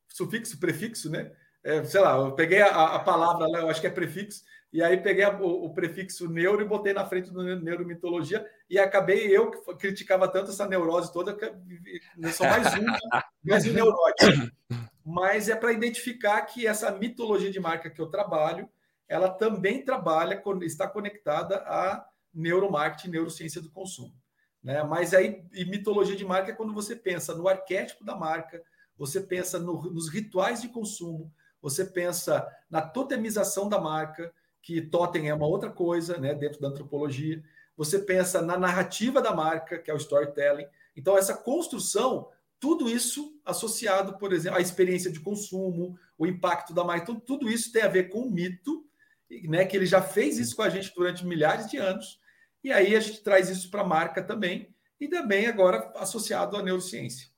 sufixo, 0.10 0.60
prefixo, 0.60 1.10
né? 1.10 1.32
É, 1.64 1.82
sei 1.86 2.02
lá, 2.02 2.18
eu 2.18 2.34
peguei 2.34 2.62
a, 2.62 2.96
a 2.96 3.00
palavra, 3.00 3.48
eu 3.60 3.70
acho 3.70 3.80
que 3.80 3.88
é 3.88 3.90
prefixo, 3.90 4.44
e 4.74 4.84
aí 4.84 4.98
peguei 4.98 5.24
a, 5.24 5.40
o, 5.40 5.68
o, 5.68 5.74
prefixo 5.74 6.30
neuro 6.30 6.62
e 6.62 6.68
botei 6.68 6.92
na 6.92 7.06
frente 7.06 7.32
do 7.32 7.42
neuromitologia, 7.62 8.46
e 8.70 8.78
acabei 8.78 9.26
eu, 9.26 9.52
que 9.52 9.76
criticava 9.76 10.28
tanto 10.28 10.52
essa 10.52 10.68
neurose 10.68 11.14
toda, 11.14 11.34
que 11.34 11.46
eu 11.46 12.30
sou 12.34 12.46
mais 12.46 12.68
um, 12.74 12.86
mais 13.42 13.66
um 13.66 13.72
neurótico. 13.72 14.52
Mas 15.06 15.48
é 15.48 15.56
para 15.56 15.72
identificar 15.72 16.42
que 16.42 16.68
essa 16.68 16.92
mitologia 16.92 17.50
de 17.50 17.60
marca 17.60 17.90
que 17.90 18.02
eu 18.02 18.08
trabalho, 18.08 18.68
ela 19.12 19.30
também 19.30 19.84
trabalha, 19.84 20.42
está 20.62 20.88
conectada 20.88 21.58
a 21.68 22.08
neuromarketing, 22.34 23.10
neurociência 23.10 23.62
do 23.62 23.70
consumo. 23.70 24.16
Né? 24.64 24.82
Mas 24.84 25.14
aí, 25.14 25.44
mitologia 25.68 26.16
de 26.16 26.24
marca 26.24 26.52
é 26.52 26.56
quando 26.56 26.74
você 26.74 26.96
pensa 26.96 27.36
no 27.36 27.46
arquétipo 27.46 28.06
da 28.06 28.16
marca, 28.16 28.64
você 28.98 29.20
pensa 29.20 29.60
no, 29.60 29.82
nos 29.92 30.08
rituais 30.08 30.62
de 30.62 30.70
consumo, 30.70 31.30
você 31.62 31.84
pensa 31.84 32.48
na 32.70 32.82
totemização 32.82 33.68
da 33.68 33.78
marca, 33.78 34.34
que 34.62 34.80
totem 34.80 35.28
é 35.28 35.34
uma 35.34 35.46
outra 35.46 35.70
coisa, 35.70 36.18
né, 36.18 36.34
dentro 36.34 36.62
da 36.62 36.70
antropologia. 36.70 37.44
Você 37.76 38.00
pensa 38.00 38.42
na 38.42 38.58
narrativa 38.58 39.22
da 39.22 39.36
marca, 39.36 39.78
que 39.78 39.92
é 39.92 39.94
o 39.94 39.98
storytelling. 39.98 40.68
Então, 40.96 41.18
essa 41.18 41.36
construção, 41.36 42.30
tudo 42.62 42.90
isso 42.90 43.38
associado, 43.44 44.18
por 44.18 44.32
exemplo, 44.32 44.58
à 44.58 44.62
experiência 44.62 45.12
de 45.12 45.20
consumo, 45.20 46.00
o 46.18 46.26
impacto 46.26 46.74
da 46.74 46.86
marca, 46.86 47.08
tudo, 47.08 47.20
tudo 47.20 47.50
isso 47.50 47.74
tem 47.74 47.82
a 47.82 47.90
ver 47.90 48.08
com 48.08 48.22
o 48.22 48.32
mito 48.32 48.90
né, 49.44 49.66
que 49.66 49.76
ele 49.76 49.86
já 49.86 50.02
fez 50.02 50.38
isso 50.38 50.56
com 50.56 50.62
a 50.62 50.70
gente 50.70 50.94
durante 50.96 51.26
milhares 51.26 51.70
de 51.70 51.78
anos, 51.78 52.20
e 52.64 52.72
aí 52.72 52.96
a 52.96 53.00
gente 53.00 53.24
traz 53.24 53.50
isso 53.50 53.70
para 53.70 53.82
a 53.82 53.88
marca 53.88 54.22
também, 54.22 54.74
e 55.00 55.08
também 55.08 55.48
agora 55.48 55.92
associado 55.96 56.56
à 56.56 56.62
neurociência. 56.62 57.30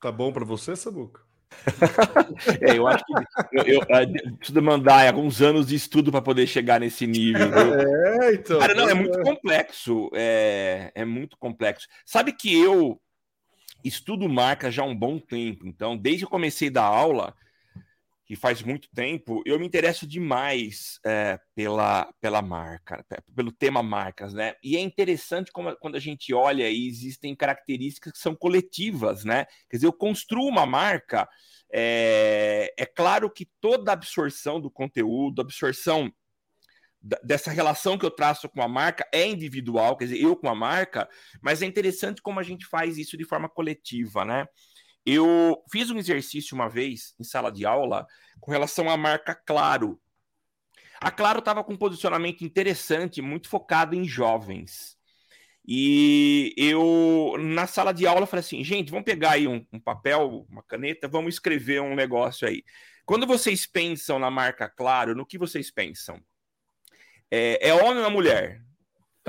Tá 0.00 0.10
bom 0.10 0.32
para 0.32 0.44
você, 0.44 0.74
Sabuca? 0.76 1.22
é, 2.60 2.78
eu 2.78 2.86
acho 2.86 3.04
que 3.04 3.12
eu, 3.52 3.64
eu, 3.64 3.80
eu, 3.80 4.36
preciso 4.36 4.62
mandar 4.62 5.06
alguns 5.06 5.42
anos 5.42 5.66
de 5.66 5.74
estudo 5.74 6.10
para 6.10 6.22
poder 6.22 6.46
chegar 6.46 6.80
nesse 6.80 7.06
nível. 7.06 7.50
É, 8.20 8.34
então. 8.34 8.58
Cara, 8.58 8.74
não, 8.74 8.88
é 8.88 8.94
muito 8.94 9.18
complexo. 9.22 10.10
É, 10.14 10.92
é 10.94 11.04
muito 11.04 11.36
complexo. 11.38 11.88
Sabe 12.04 12.32
que 12.32 12.54
eu 12.54 13.00
estudo 13.82 14.28
marca 14.28 14.70
já 14.70 14.82
há 14.82 14.86
um 14.86 14.94
bom 14.94 15.18
tempo. 15.18 15.66
Então, 15.66 15.96
desde 15.96 16.20
que 16.20 16.24
eu 16.26 16.30
comecei 16.30 16.70
da 16.70 16.84
aula, 16.84 17.34
que 18.30 18.36
faz 18.36 18.62
muito 18.62 18.88
tempo, 18.94 19.42
eu 19.44 19.58
me 19.58 19.66
interesso 19.66 20.06
demais 20.06 21.00
é, 21.04 21.36
pela, 21.52 22.08
pela 22.20 22.40
marca, 22.40 23.04
pelo 23.34 23.50
tema 23.50 23.82
marcas, 23.82 24.32
né? 24.32 24.54
E 24.62 24.76
é 24.76 24.80
interessante 24.80 25.50
como, 25.50 25.74
quando 25.78 25.96
a 25.96 25.98
gente 25.98 26.32
olha 26.32 26.70
e 26.70 26.86
existem 26.86 27.34
características 27.34 28.12
que 28.12 28.20
são 28.20 28.36
coletivas, 28.36 29.24
né? 29.24 29.46
Quer 29.68 29.78
dizer, 29.78 29.88
eu 29.88 29.92
construo 29.92 30.46
uma 30.46 30.64
marca, 30.64 31.28
é, 31.72 32.72
é 32.78 32.86
claro 32.86 33.28
que 33.28 33.48
toda 33.60 33.90
absorção 33.90 34.60
do 34.60 34.70
conteúdo, 34.70 35.42
absorção 35.42 36.08
dessa 37.24 37.50
relação 37.50 37.98
que 37.98 38.06
eu 38.06 38.12
traço 38.12 38.48
com 38.48 38.62
a 38.62 38.68
marca 38.68 39.04
é 39.12 39.26
individual, 39.26 39.96
quer 39.96 40.04
dizer, 40.04 40.22
eu 40.22 40.36
com 40.36 40.48
a 40.48 40.54
marca, 40.54 41.08
mas 41.42 41.62
é 41.62 41.66
interessante 41.66 42.22
como 42.22 42.38
a 42.38 42.44
gente 42.44 42.64
faz 42.64 42.96
isso 42.96 43.16
de 43.16 43.24
forma 43.24 43.48
coletiva, 43.48 44.24
né? 44.24 44.46
Eu 45.04 45.62
fiz 45.70 45.90
um 45.90 45.98
exercício 45.98 46.54
uma 46.54 46.68
vez 46.68 47.14
em 47.18 47.24
sala 47.24 47.50
de 47.50 47.64
aula 47.64 48.06
com 48.40 48.50
relação 48.50 48.88
à 48.90 48.96
marca 48.96 49.34
Claro. 49.34 50.00
A 51.00 51.10
Claro 51.10 51.38
estava 51.38 51.64
com 51.64 51.72
um 51.72 51.78
posicionamento 51.78 52.42
interessante, 52.42 53.22
muito 53.22 53.48
focado 53.48 53.94
em 53.94 54.04
jovens. 54.04 54.98
E 55.66 56.54
eu, 56.56 57.36
na 57.38 57.66
sala 57.66 57.92
de 57.92 58.06
aula, 58.06 58.26
falei 58.26 58.40
assim: 58.40 58.62
gente, 58.64 58.90
vamos 58.90 59.04
pegar 59.04 59.32
aí 59.32 59.46
um, 59.46 59.64
um 59.72 59.80
papel, 59.80 60.46
uma 60.50 60.62
caneta, 60.62 61.08
vamos 61.08 61.34
escrever 61.34 61.80
um 61.80 61.94
negócio 61.94 62.46
aí. 62.46 62.64
Quando 63.04 63.26
vocês 63.26 63.66
pensam 63.66 64.18
na 64.18 64.30
marca 64.30 64.68
Claro, 64.68 65.14
no 65.14 65.26
que 65.26 65.38
vocês 65.38 65.70
pensam? 65.70 66.20
É, 67.30 67.68
é 67.68 67.74
homem 67.74 68.04
ou 68.04 68.10
mulher? 68.10 68.62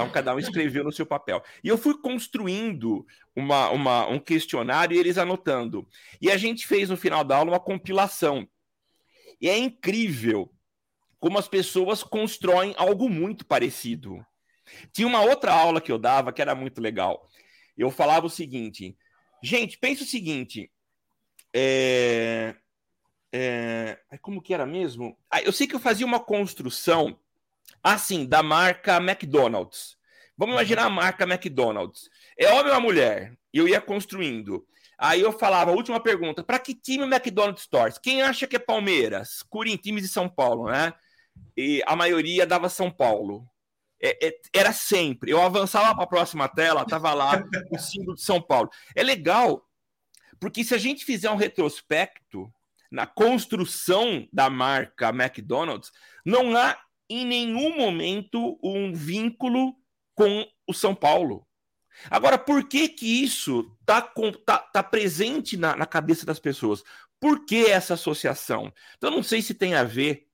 Então, 0.02 0.12
cada 0.12 0.34
um 0.34 0.40
escreveu 0.40 0.84
no 0.84 0.92
seu 0.92 1.06
papel. 1.06 1.44
E 1.64 1.68
eu 1.68 1.78
fui 1.78 1.96
construindo 2.00 3.06
uma, 3.36 3.70
uma, 3.70 4.08
um 4.08 4.20
questionário 4.20 4.96
e 4.96 5.00
eles 5.00 5.18
anotando. 5.18 5.88
E 6.20 6.32
a 6.32 6.38
gente 6.38 6.66
fez 6.66 6.90
no 6.90 6.98
final 6.98 7.24
da 7.24 7.38
aula 7.38 7.52
uma 7.52 7.60
compilação. 7.60 8.48
E 9.40 9.48
é 9.48 9.58
incrível 9.58 10.52
como 11.20 11.38
as 11.38 11.48
pessoas 11.48 12.02
constroem 12.02 12.74
algo 12.78 13.08
muito 13.08 13.46
parecido. 13.46 14.26
Tinha 14.92 15.08
uma 15.08 15.22
outra 15.22 15.54
aula 15.54 15.80
que 15.80 15.92
eu 15.92 16.00
dava 16.00 16.34
que 16.34 16.42
era 16.42 16.56
muito 16.56 16.82
legal. 16.82 17.30
Eu 17.78 17.92
falava 17.92 18.26
o 18.26 18.30
seguinte: 18.30 18.98
gente, 19.44 19.78
pensa 19.78 20.04
o 20.04 20.08
seguinte. 20.08 20.72
É, 21.54 22.56
é, 23.32 23.98
como 24.22 24.42
que 24.42 24.54
era 24.54 24.66
mesmo? 24.66 25.18
Ah, 25.30 25.42
eu 25.42 25.52
sei 25.52 25.68
que 25.68 25.76
eu 25.76 25.80
fazia 25.80 26.06
uma 26.06 26.20
construção 26.20 27.20
Assim, 27.84 28.26
da 28.26 28.44
marca 28.44 28.98
McDonald's. 28.98 29.98
Vamos 30.38 30.56
imaginar 30.56 30.86
a 30.86 30.90
marca 30.90 31.24
McDonald's. 31.24 32.10
É 32.38 32.52
homem 32.52 32.74
ou 32.74 32.82
mulher? 32.82 33.34
E 33.54 33.58
eu 33.58 33.68
ia 33.68 33.82
construindo. 33.82 34.66
Aí 34.98 35.22
eu 35.22 35.32
falava, 35.32 35.72
última 35.72 36.00
pergunta, 36.00 36.44
para 36.44 36.60
que 36.60 36.76
time 36.76 37.04
o 37.04 37.08
McDonald's 37.08 37.66
torce? 37.66 38.00
Quem 38.00 38.22
acha 38.22 38.46
que 38.46 38.56
é 38.56 38.60
Palmeiras? 38.60 39.44
Corinthians 39.50 39.82
times 39.84 40.04
de 40.04 40.10
São 40.10 40.30
Paulo, 40.30 40.70
né? 40.70 40.94
E 41.58 41.82
a 41.88 41.96
maioria 41.96 42.46
dava 42.46 42.70
São 42.70 42.92
Paulo. 42.92 43.48
É, 44.02 44.28
é, 44.28 44.34
era 44.54 44.72
sempre. 44.72 45.32
Eu 45.32 45.42
avançava 45.42 45.94
para 45.96 46.04
a 46.04 46.08
próxima 46.08 46.48
tela, 46.48 46.86
tava 46.86 47.14
lá 47.14 47.44
o 47.72 47.78
símbolo 47.78 48.16
de 48.16 48.22
São 48.22 48.42
Paulo. 48.42 48.70
É 48.96 49.04
legal, 49.04 49.68
porque 50.40 50.64
se 50.64 50.74
a 50.74 50.78
gente 50.78 51.06
fizer 51.06 51.30
um 51.30 51.36
retrospecto 51.36 52.52
na 52.92 53.06
construção 53.06 54.28
da 54.34 54.50
marca 54.50 55.10
McDonald's, 55.10 55.92
não 56.26 56.56
há 56.56 56.78
em 57.12 57.26
nenhum 57.26 57.76
momento 57.76 58.58
um 58.64 58.94
vínculo 58.94 59.76
com 60.16 60.48
o 60.68 60.74
São 60.74 60.96
Paulo. 60.96 61.46
Agora, 62.10 62.38
por 62.38 62.68
que 62.68 62.88
que 62.88 63.24
isso 63.24 63.76
está 63.82 64.02
tá, 64.46 64.58
tá 64.60 64.84
presente 64.84 65.58
na, 65.58 65.76
na, 65.76 65.86
cabeça 65.86 66.26
das 66.26 66.40
pessoas? 66.40 66.84
Por 67.20 67.46
que 67.46 67.66
essa 67.66 67.96
associação? 67.96 68.74
Então, 68.98 69.12
não 69.12 69.22
sei 69.22 69.42
se 69.42 69.54
tem 69.54 69.76
a 69.76 69.84
ver 69.84 70.28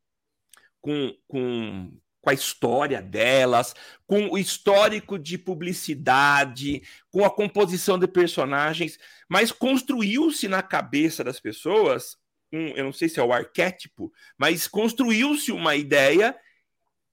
com, 0.79 1.13
com, 1.27 1.91
com 2.21 2.29
a 2.29 2.33
história 2.33 3.01
delas, 3.01 3.73
com 4.05 4.29
o 4.29 4.37
histórico 4.37 5.17
de 5.17 5.37
publicidade, 5.37 6.83
com 7.11 7.25
a 7.25 7.29
composição 7.29 7.97
de 7.97 8.07
personagens, 8.07 8.99
mas 9.27 9.51
construiu-se 9.51 10.47
na 10.47 10.61
cabeça 10.61 11.23
das 11.23 11.39
pessoas, 11.39 12.17
um, 12.53 12.67
eu 12.69 12.85
não 12.85 12.93
sei 12.93 13.09
se 13.09 13.19
é 13.19 13.23
o 13.23 13.33
arquétipo, 13.33 14.13
mas 14.37 14.67
construiu-se 14.67 15.51
uma 15.51 15.75
ideia 15.75 16.37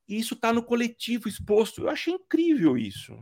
e 0.09 0.19
isso 0.19 0.35
está 0.35 0.53
no 0.53 0.63
coletivo 0.63 1.29
exposto. 1.29 1.83
Eu 1.83 1.91
achei 1.91 2.15
incrível 2.15 2.77
isso. 2.77 3.17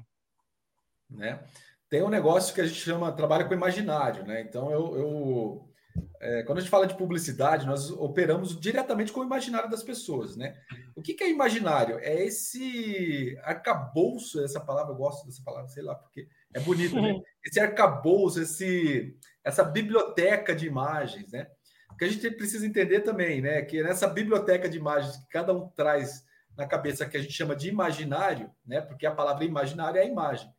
Né? 1.11 1.43
Tem 1.89 2.03
um 2.03 2.09
negócio 2.09 2.55
que 2.55 2.61
a 2.61 2.66
gente 2.66 2.80
chama 2.80 3.12
trabalha 3.12 3.45
com 3.45 3.55
imaginário, 3.55 4.24
né? 4.24 4.41
Então 4.41 4.70
eu, 4.70 4.97
eu 4.97 5.72
é, 6.20 6.43
quando 6.45 6.59
a 6.59 6.61
gente 6.61 6.70
fala 6.70 6.87
de 6.87 6.97
publicidade, 6.97 7.66
nós 7.66 7.91
operamos 7.91 8.59
diretamente 8.59 9.12
com 9.12 9.20
o 9.20 9.24
imaginário 9.24 9.68
das 9.68 9.83
pessoas, 9.83 10.37
né? 10.37 10.57
O 10.95 11.03
que, 11.03 11.14
que 11.14 11.24
é 11.24 11.30
imaginário? 11.30 11.99
É 11.99 12.24
esse 12.24 13.37
arcabouço, 13.43 14.43
essa 14.43 14.61
palavra, 14.61 14.93
eu 14.93 14.97
gosto 14.97 15.26
dessa 15.26 15.43
palavra, 15.45 15.68
sei 15.68 15.83
lá, 15.83 15.95
porque 15.95 16.28
é 16.55 16.61
bonito, 16.61 16.95
né? 17.01 17.20
Esse 17.45 17.59
arcabouço, 17.59 18.41
esse, 18.41 19.16
essa 19.43 19.64
biblioteca 19.64 20.55
de 20.55 20.64
imagens, 20.64 21.33
né? 21.33 21.49
O 21.91 21.97
que 21.97 22.05
a 22.05 22.09
gente 22.09 22.30
precisa 22.30 22.64
entender 22.64 23.01
também, 23.01 23.43
né? 23.43 23.62
Que 23.62 23.83
nessa 23.83 24.07
biblioteca 24.07 24.68
de 24.68 24.78
imagens 24.78 25.16
que 25.16 25.28
cada 25.28 25.53
um 25.53 25.68
traz 25.70 26.24
na 26.57 26.66
cabeça 26.66 27.07
que 27.07 27.16
a 27.16 27.20
gente 27.20 27.32
chama 27.32 27.57
de 27.57 27.68
imaginário, 27.68 28.50
né? 28.64 28.80
Porque 28.80 29.07
a 29.07 29.14
palavra 29.14 29.44
imaginário 29.44 29.98
é 29.98 30.03
a 30.03 30.07
imagem. 30.07 30.53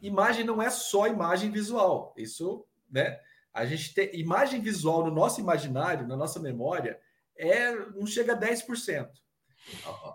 Imagem 0.00 0.44
não 0.44 0.62
é 0.62 0.70
só 0.70 1.06
imagem 1.06 1.50
visual. 1.50 2.14
Isso, 2.16 2.64
né? 2.90 3.18
A 3.52 3.64
gente 3.64 3.94
tem 3.94 4.10
imagem 4.14 4.60
visual 4.60 5.04
no 5.04 5.10
nosso 5.10 5.40
imaginário, 5.40 6.06
na 6.06 6.16
nossa 6.16 6.38
memória, 6.38 7.00
é 7.36 7.74
não 7.74 8.06
chega 8.06 8.34
a 8.34 8.38
10%. 8.38 9.08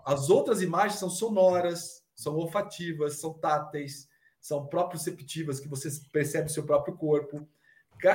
As 0.06 0.30
outras 0.30 0.62
imagens 0.62 0.98
são 0.98 1.10
sonoras, 1.10 2.04
são 2.14 2.36
olfativas, 2.36 3.20
são 3.20 3.34
táteis, 3.34 4.08
são 4.40 4.66
proprioceptivas, 4.66 5.60
que 5.60 5.68
você 5.68 5.88
percebe 6.12 6.46
o 6.46 6.52
seu 6.52 6.64
próprio 6.64 6.96
corpo. 6.96 7.48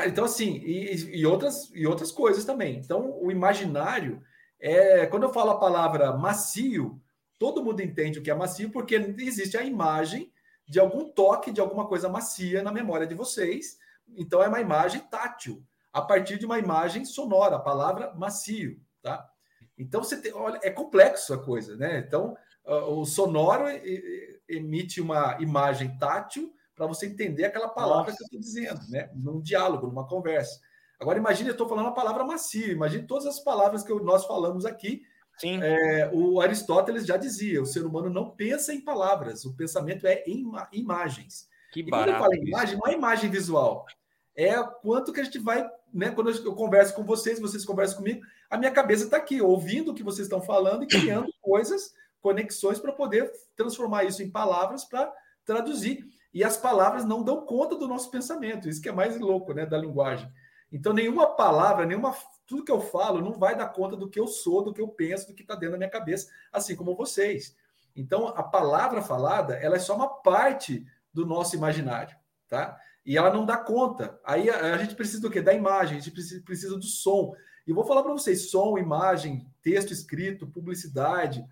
Então, 0.06 0.26
assim, 0.26 0.58
e, 0.58 1.20
e, 1.20 1.26
outras, 1.26 1.70
e 1.74 1.88
outras 1.88 2.12
coisas 2.12 2.44
também. 2.44 2.78
Então, 2.78 3.18
o 3.22 3.32
imaginário 3.32 4.22
é. 4.60 5.06
Quando 5.08 5.24
eu 5.24 5.34
falo 5.34 5.52
a 5.52 5.60
palavra 5.60 6.16
macio, 6.16 7.02
todo 7.38 7.64
mundo 7.64 7.82
entende 7.82 8.20
o 8.20 8.24
que 8.24 8.32
é 8.32 8.36
macio, 8.36 8.72
porque 8.72 8.96
existe 8.96 9.58
a 9.58 9.64
imagem 9.64 10.32
de 10.68 10.80
algum 10.80 11.10
toque 11.10 11.52
de 11.52 11.62
alguma 11.62 11.88
coisa 11.88 12.10
macia 12.10 12.62
na 12.62 12.72
memória 12.72 13.08
de 13.08 13.16
vocês. 13.16 13.78
Então, 14.16 14.42
é 14.42 14.48
uma 14.48 14.60
imagem 14.62 15.02
tátil, 15.02 15.64
a 15.94 16.02
partir 16.02 16.38
de 16.38 16.46
uma 16.46 16.60
imagem 16.60 17.06
sonora, 17.06 17.56
a 17.56 17.60
palavra 17.60 18.14
macio, 18.16 18.80
tá? 19.02 19.30
Então, 19.78 20.04
você 20.04 20.20
tem, 20.20 20.34
olha, 20.34 20.60
é 20.64 20.70
complexo 20.70 21.34
a 21.34 21.44
coisa, 21.44 21.76
né? 21.78 22.00
Então, 22.00 22.36
o 22.66 23.06
sonoro 23.06 23.66
emite 24.50 25.00
uma 25.00 25.38
imagem 25.40 25.98
tátil 25.98 26.54
para 26.76 26.86
você 26.86 27.08
entender 27.08 27.46
aquela 27.46 27.70
palavra 27.70 28.12
Nossa. 28.12 28.18
que 28.18 28.24
eu 28.24 28.26
estou 28.26 28.40
dizendo, 28.40 28.82
né? 28.90 29.10
Num 29.16 29.42
diálogo, 29.42 29.88
numa 29.88 30.08
conversa. 30.08 30.60
Agora, 31.00 31.20
imagine, 31.20 31.50
eu 31.50 31.54
estou 31.54 31.68
falando 31.68 31.86
uma 31.86 31.94
palavra 31.94 32.26
macia, 32.26 32.72
imagine 32.72 33.06
todas 33.06 33.26
as 33.28 33.40
palavras 33.40 33.84
que 33.84 33.94
nós 33.94 34.26
falamos 34.26 34.66
aqui. 34.66 35.04
Sim. 35.38 35.60
É, 35.62 36.10
o 36.12 36.42
Aristóteles 36.42 37.06
já 37.06 37.18
dizia: 37.18 37.62
o 37.62 37.66
ser 37.66 37.86
humano 37.86 38.10
não 38.10 38.32
pensa 38.32 38.74
em 38.74 38.82
palavras, 38.82 39.46
o 39.46 39.56
pensamento 39.56 40.08
é 40.08 40.24
em 40.26 40.52
imagens. 40.72 41.48
Que 41.72 41.82
e 41.82 41.90
quando 41.90 42.10
eu 42.10 42.18
falo 42.18 42.34
em 42.34 42.48
imagem, 42.48 42.78
não 42.78 42.92
é 42.92 42.94
imagem 42.96 43.30
visual, 43.30 43.86
é 44.36 44.56
quanto 44.82 45.14
que 45.14 45.20
a 45.20 45.24
gente 45.24 45.38
vai, 45.38 45.68
né? 45.94 46.10
Quando 46.10 46.32
eu 46.32 46.56
converso 46.56 46.96
com 46.96 47.04
vocês, 47.04 47.40
vocês 47.40 47.64
conversam 47.64 47.98
comigo, 47.98 48.22
a 48.50 48.58
minha 48.58 48.72
cabeça 48.72 49.04
está 49.04 49.18
aqui, 49.18 49.40
ouvindo 49.42 49.92
o 49.92 49.94
que 49.94 50.04
vocês 50.04 50.26
estão 50.26 50.42
falando 50.42 50.84
e 50.84 50.88
criando 50.88 51.32
coisas, 51.42 51.94
conexões 52.22 52.80
para 52.80 52.92
poder 52.92 53.32
transformar 53.56 54.06
isso 54.06 54.24
em 54.24 54.32
palavras 54.32 54.86
para 54.86 55.14
traduzir. 55.46 56.06
E 56.34 56.44
as 56.44 56.58
palavras 56.58 57.06
não 57.06 57.24
dão 57.24 57.46
conta 57.46 57.76
do 57.76 57.88
nosso 57.88 58.12
pensamento. 58.12 58.68
Isso 58.70 58.82
que 58.82 58.90
é 58.90 58.92
mais 58.92 59.20
louco, 59.20 59.54
né, 59.54 59.66
da 59.66 59.78
linguagem. 59.78 60.32
Então, 60.72 60.94
nenhuma 60.94 61.28
palavra, 61.28 61.86
nenhuma 61.86 62.16
tudo 62.46 62.64
que 62.64 62.72
eu 62.72 62.80
falo 62.80 63.22
não 63.22 63.34
vai 63.34 63.56
dar 63.56 63.68
conta 63.70 63.96
do 63.96 64.10
que 64.10 64.20
eu 64.20 64.28
sou, 64.28 64.64
do 64.64 64.74
que 64.74 64.82
eu 64.82 64.88
penso, 64.88 65.28
do 65.28 65.34
que 65.34 65.42
está 65.42 65.54
dentro 65.54 65.72
da 65.72 65.78
minha 65.78 65.90
cabeça, 65.90 66.30
assim 66.52 66.76
como 66.76 66.96
vocês. 66.96 67.56
Então, 67.96 68.28
a 68.28 68.44
palavra 68.44 69.02
falada, 69.02 69.56
ela 69.56 69.76
é 69.76 69.80
só 69.80 69.96
uma 69.96 70.08
parte 70.08 70.86
do 71.14 71.26
nosso 71.26 71.56
imaginário, 71.56 72.16
tá? 72.48 72.80
E 73.06 73.18
ela 73.18 73.34
não 73.34 73.46
dá 73.46 73.58
conta. 73.58 74.20
Aí 74.24 74.50
a, 74.50 74.76
a 74.76 74.78
gente 74.78 74.96
precisa 74.96 75.22
do 75.22 75.30
quê? 75.30 75.42
Da 75.42 75.54
imagem, 75.54 75.98
a 75.98 76.00
gente 76.00 76.12
precisa, 76.14 76.44
precisa 76.44 76.78
do 76.78 76.86
som. 76.86 77.34
E 77.66 77.74
vou 77.74 77.86
falar 77.86 78.04
para 78.04 78.12
vocês: 78.14 78.50
som, 78.50 78.78
imagem, 78.78 79.50
texto 79.62 79.92
escrito, 79.92 80.48
publicidade, 80.48 81.46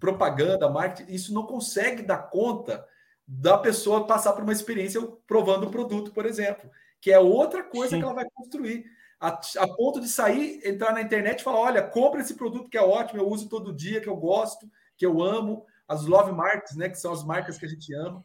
propaganda, 0.00 0.68
marketing, 0.68 1.12
isso 1.12 1.32
não 1.32 1.46
consegue 1.46 2.02
dar 2.02 2.28
conta 2.30 2.84
da 3.26 3.58
pessoa 3.58 4.06
passar 4.06 4.32
por 4.32 4.42
uma 4.42 4.52
experiência 4.52 5.00
provando 5.26 5.66
o 5.66 5.70
produto, 5.70 6.12
por 6.12 6.24
exemplo, 6.24 6.70
que 7.00 7.10
é 7.12 7.18
outra 7.18 7.62
coisa 7.62 7.90
Sim. 7.90 7.98
que 7.98 8.04
ela 8.04 8.14
vai 8.14 8.26
construir. 8.34 8.84
A, 9.20 9.28
a, 9.28 9.68
ponto 9.76 10.00
de 10.00 10.08
sair, 10.08 10.60
entrar 10.64 10.92
na 10.92 11.02
internet 11.02 11.40
e 11.40 11.44
falar: 11.44 11.60
olha, 11.60 11.82
compra 11.82 12.20
esse 12.20 12.34
produto 12.34 12.70
que 12.70 12.78
é 12.78 12.82
ótimo, 12.82 13.20
eu 13.20 13.28
uso 13.28 13.48
todo 13.48 13.74
dia, 13.74 14.00
que 14.00 14.08
eu 14.08 14.16
gosto, 14.16 14.70
que 14.96 15.04
eu 15.04 15.22
amo, 15.22 15.66
as 15.88 16.06
love 16.06 16.32
marks, 16.32 16.76
né, 16.76 16.88
que 16.88 16.98
são 16.98 17.12
as 17.12 17.24
marcas 17.24 17.58
que 17.58 17.66
a 17.66 17.68
gente 17.68 17.92
ama. 17.94 18.24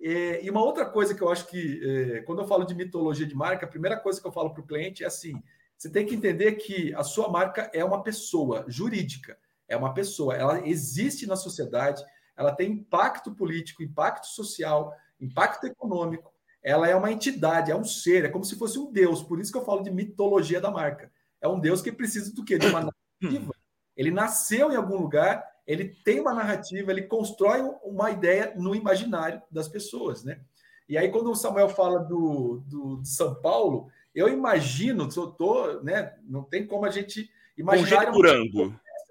É, 0.00 0.44
e 0.44 0.50
uma 0.50 0.62
outra 0.62 0.86
coisa 0.86 1.14
que 1.14 1.22
eu 1.22 1.30
acho 1.30 1.46
que, 1.46 1.80
é, 1.82 2.22
quando 2.22 2.40
eu 2.42 2.46
falo 2.46 2.64
de 2.64 2.74
mitologia 2.74 3.26
de 3.26 3.34
marca, 3.34 3.66
a 3.66 3.68
primeira 3.68 3.98
coisa 3.98 4.20
que 4.20 4.26
eu 4.26 4.32
falo 4.32 4.50
para 4.50 4.62
o 4.62 4.66
cliente 4.66 5.02
é 5.02 5.06
assim: 5.06 5.42
você 5.76 5.88
tem 5.88 6.04
que 6.04 6.14
entender 6.14 6.52
que 6.52 6.94
a 6.94 7.02
sua 7.02 7.28
marca 7.28 7.70
é 7.72 7.84
uma 7.84 8.02
pessoa 8.02 8.64
jurídica, 8.68 9.38
é 9.66 9.76
uma 9.76 9.94
pessoa, 9.94 10.34
ela 10.34 10.66
existe 10.66 11.26
na 11.26 11.36
sociedade, 11.36 12.04
ela 12.36 12.52
tem 12.52 12.72
impacto 12.72 13.34
político, 13.34 13.82
impacto 13.82 14.26
social, 14.26 14.94
impacto 15.20 15.66
econômico. 15.66 16.32
Ela 16.62 16.88
é 16.88 16.94
uma 16.94 17.12
entidade, 17.12 17.70
é 17.70 17.76
um 17.76 17.84
ser, 17.84 18.24
é 18.24 18.28
como 18.28 18.44
se 18.44 18.56
fosse 18.56 18.78
um 18.78 18.90
deus. 18.90 19.22
Por 19.22 19.40
isso 19.40 19.52
que 19.52 19.58
eu 19.58 19.64
falo 19.64 19.82
de 19.82 19.90
mitologia 19.90 20.60
da 20.60 20.70
marca. 20.70 21.10
É 21.40 21.48
um 21.48 21.58
deus 21.60 21.80
que 21.80 21.92
precisa 21.92 22.34
do 22.34 22.44
quê? 22.44 22.58
De 22.58 22.66
uma 22.66 22.90
narrativa. 23.20 23.54
Ele 23.96 24.10
nasceu 24.10 24.70
em 24.70 24.76
algum 24.76 24.96
lugar, 24.96 25.44
ele 25.66 25.84
tem 26.04 26.20
uma 26.20 26.32
narrativa, 26.32 26.90
ele 26.90 27.02
constrói 27.02 27.60
uma 27.82 28.10
ideia 28.10 28.52
no 28.56 28.74
imaginário 28.74 29.42
das 29.50 29.68
pessoas, 29.68 30.24
né? 30.24 30.40
E 30.88 30.96
aí, 30.96 31.10
quando 31.10 31.30
o 31.30 31.36
Samuel 31.36 31.68
fala 31.68 31.98
do, 31.98 32.62
do 32.66 33.02
de 33.02 33.08
São 33.08 33.34
Paulo, 33.34 33.88
eu 34.14 34.28
imagino, 34.28 35.08
eu 35.14 35.26
tô, 35.26 35.80
né? 35.82 36.16
Não 36.24 36.42
tem 36.42 36.66
como 36.66 36.86
a 36.86 36.90
gente 36.90 37.30
imaginar. 37.56 37.88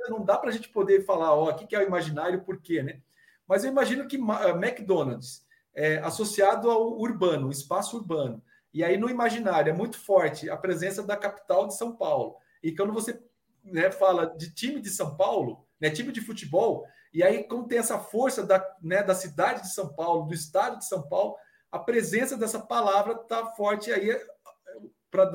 Não 0.09 0.23
dá 0.23 0.37
para 0.37 0.49
a 0.49 0.53
gente 0.53 0.69
poder 0.69 1.05
falar, 1.05 1.33
ó, 1.33 1.49
o 1.49 1.53
que 1.53 1.75
é 1.75 1.79
o 1.79 1.87
imaginário, 1.87 2.41
por 2.43 2.61
quê, 2.61 2.81
né? 2.81 3.01
Mas 3.47 3.63
eu 3.63 3.71
imagino 3.71 4.07
que 4.07 4.17
eh, 4.17 4.49
McDonald's, 4.51 5.45
é, 5.77 5.99
associado 5.99 6.71
ao 6.71 6.99
urbano, 6.99 7.51
espaço 7.51 7.97
urbano, 7.97 8.43
e 8.73 8.83
aí 8.83 8.97
no 8.97 9.11
imaginário 9.11 9.69
é 9.69 9.73
muito 9.73 9.99
forte 9.99 10.49
a 10.49 10.57
presença 10.57 11.03
da 11.03 11.15
capital 11.15 11.67
de 11.67 11.77
São 11.77 11.95
Paulo. 11.95 12.35
E 12.63 12.75
quando 12.75 12.91
você 12.91 13.21
né, 13.63 13.91
fala 13.91 14.25
de 14.25 14.51
time 14.51 14.81
de 14.81 14.89
São 14.89 15.15
Paulo, 15.15 15.67
né, 15.79 15.91
time 15.91 16.11
de 16.11 16.19
futebol, 16.19 16.83
e 17.13 17.21
aí 17.21 17.43
como 17.43 17.67
tem 17.67 17.77
essa 17.77 17.99
força 17.99 18.43
da, 18.43 18.63
né, 18.81 19.03
da 19.03 19.13
cidade 19.13 19.61
de 19.61 19.73
São 19.73 19.93
Paulo, 19.93 20.25
do 20.25 20.33
estado 20.33 20.79
de 20.79 20.85
São 20.85 21.07
Paulo, 21.07 21.35
a 21.71 21.77
presença 21.77 22.35
dessa 22.35 22.59
palavra 22.59 23.13
está 23.13 23.45
forte 23.53 23.91
aí 23.91 24.09
eh, 24.09 24.27
para 25.11 25.29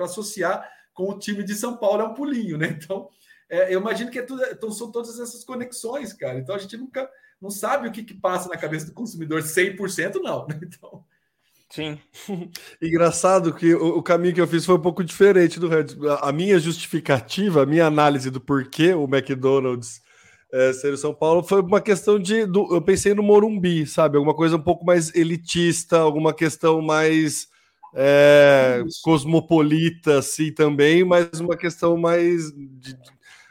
associar 0.00 0.70
com 0.92 1.08
o 1.08 1.18
time 1.18 1.42
de 1.42 1.54
São 1.54 1.78
Paulo, 1.78 2.02
é 2.02 2.04
um 2.04 2.14
pulinho, 2.14 2.58
né? 2.58 2.66
Então, 2.68 3.08
é, 3.48 3.74
eu 3.74 3.80
imagino 3.80 4.10
que 4.10 4.18
é 4.18 4.22
tudo, 4.22 4.42
então, 4.44 4.70
são 4.70 4.90
todas 4.90 5.18
essas 5.18 5.44
conexões, 5.44 6.12
cara. 6.12 6.38
Então 6.38 6.54
a 6.54 6.58
gente 6.58 6.76
nunca 6.76 7.08
não 7.40 7.50
sabe 7.50 7.88
o 7.88 7.92
que, 7.92 8.02
que 8.02 8.14
passa 8.14 8.48
na 8.48 8.56
cabeça 8.56 8.86
do 8.86 8.92
consumidor 8.92 9.42
100%, 9.42 10.16
não. 10.22 10.46
Né? 10.46 10.60
Então. 10.62 11.04
Sim. 11.70 11.98
Engraçado 12.80 13.54
que 13.54 13.74
o, 13.74 13.98
o, 13.98 14.02
caminho 14.02 14.34
que 14.34 14.40
eu 14.40 14.48
fiz 14.48 14.64
foi 14.64 14.74
um 14.74 14.80
pouco 14.80 15.04
diferente 15.04 15.60
do 15.60 15.68
Red. 15.68 15.86
A 16.20 16.32
minha 16.32 16.58
justificativa, 16.58 17.62
a 17.62 17.66
minha 17.66 17.86
análise 17.86 18.30
do 18.30 18.40
porquê 18.40 18.94
o 18.94 19.04
McDonald's 19.04 20.00
é, 20.52 20.72
ser 20.72 20.96
São 20.96 21.14
Paulo 21.14 21.42
foi 21.42 21.60
uma 21.60 21.80
questão 21.80 22.18
de. 22.18 22.46
Do, 22.46 22.74
eu 22.74 22.80
pensei 22.80 23.12
no 23.12 23.22
Morumbi, 23.22 23.86
sabe? 23.86 24.16
Alguma 24.16 24.34
coisa 24.34 24.56
um 24.56 24.62
pouco 24.62 24.84
mais 24.84 25.14
elitista, 25.14 25.98
alguma 25.98 26.32
questão 26.32 26.80
mais 26.80 27.48
é, 27.94 28.82
cosmopolita, 29.02 30.18
assim, 30.18 30.52
também, 30.52 31.04
mas 31.04 31.38
uma 31.38 31.56
questão 31.56 31.98
mais 31.98 32.50
de, 32.52 32.96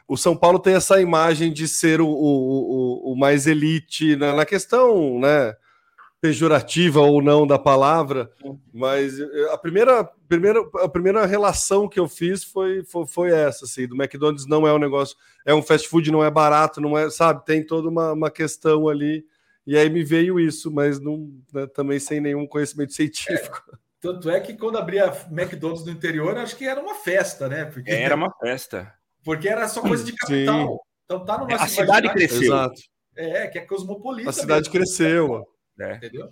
o 0.08 0.16
São 0.16 0.36
Paulo 0.36 0.58
tem 0.58 0.74
essa 0.74 1.02
imagem 1.02 1.52
de 1.52 1.68
ser 1.68 2.00
o, 2.00 2.08
o, 2.08 3.10
o, 3.10 3.14
o 3.14 3.16
mais 3.16 3.46
elite 3.46 4.16
na, 4.16 4.34
na, 4.34 4.46
questão, 4.46 5.20
né? 5.20 5.54
Pejorativa 6.22 7.02
ou 7.02 7.22
não 7.22 7.46
da 7.46 7.60
palavra, 7.60 8.32
mas 8.74 9.20
eh, 9.20 9.50
a 9.52 9.58
primeira, 9.58 10.04
primeira, 10.28 10.60
a 10.82 10.90
primeira 10.90 11.26
relação 11.28 11.88
que 11.88 12.00
eu 12.00 12.08
fiz 12.08 12.44
foi, 12.44 12.84
foi, 12.86 13.06
foi 13.06 13.32
essa, 13.32 13.66
assim, 13.66 13.86
do 13.86 13.96
McDonald's 13.96 14.48
não 14.48 14.66
é 14.66 14.74
um 14.74 14.80
negócio, 14.80 15.16
é 15.46 15.54
um 15.54 15.62
fast 15.62 15.88
food, 15.88 16.12
não 16.12 16.24
é 16.24 16.32
barato, 16.32 16.82
não 16.82 16.98
é, 16.98 17.10
sabe, 17.12 17.46
tem 17.46 17.64
toda 17.64 17.88
uma, 17.88 18.14
uma 18.14 18.32
questão 18.32 18.90
ali, 18.90 19.26
e 19.66 19.78
aí 19.78 19.90
me 19.92 20.04
veio 20.04 20.40
isso, 20.40 20.72
mas 20.72 21.00
não, 21.00 21.30
né, 21.54 21.68
também 21.68 22.00
sem 22.00 22.20
nenhum 22.20 22.48
conhecimento 22.48 22.94
científico. 22.94 23.62
É, 23.72 23.78
tanto 24.02 24.30
é 24.30 24.40
que 24.40 24.56
quando 24.56 24.80
abria 24.80 25.14
McDonald's 25.30 25.86
no 25.86 25.92
interior, 25.92 26.36
acho 26.38 26.56
que 26.56 26.66
era 26.66 26.82
uma 26.82 26.96
festa, 26.96 27.48
né? 27.48 27.66
Porque... 27.66 27.92
Era 27.92 28.16
uma 28.16 28.34
festa. 28.40 28.92
Porque 29.28 29.50
era 29.50 29.68
só 29.68 29.82
coisa 29.82 30.06
de 30.06 30.14
capital. 30.14 30.70
Sim. 30.70 30.78
Então 31.04 31.26
tá 31.26 31.38
no 31.38 31.48
nosso 31.48 31.62
A 31.62 31.68
cidade 31.68 32.10
cresceu. 32.14 32.44
Exato. 32.44 32.82
É, 33.14 33.48
que 33.48 33.60
é 33.60 33.66
cosmopolita. 33.66 34.30
A 34.30 34.34
cidade 34.34 34.70
mesmo, 34.70 34.72
cresceu. 34.72 35.48
É. 35.78 35.96
Entendeu? 35.98 36.30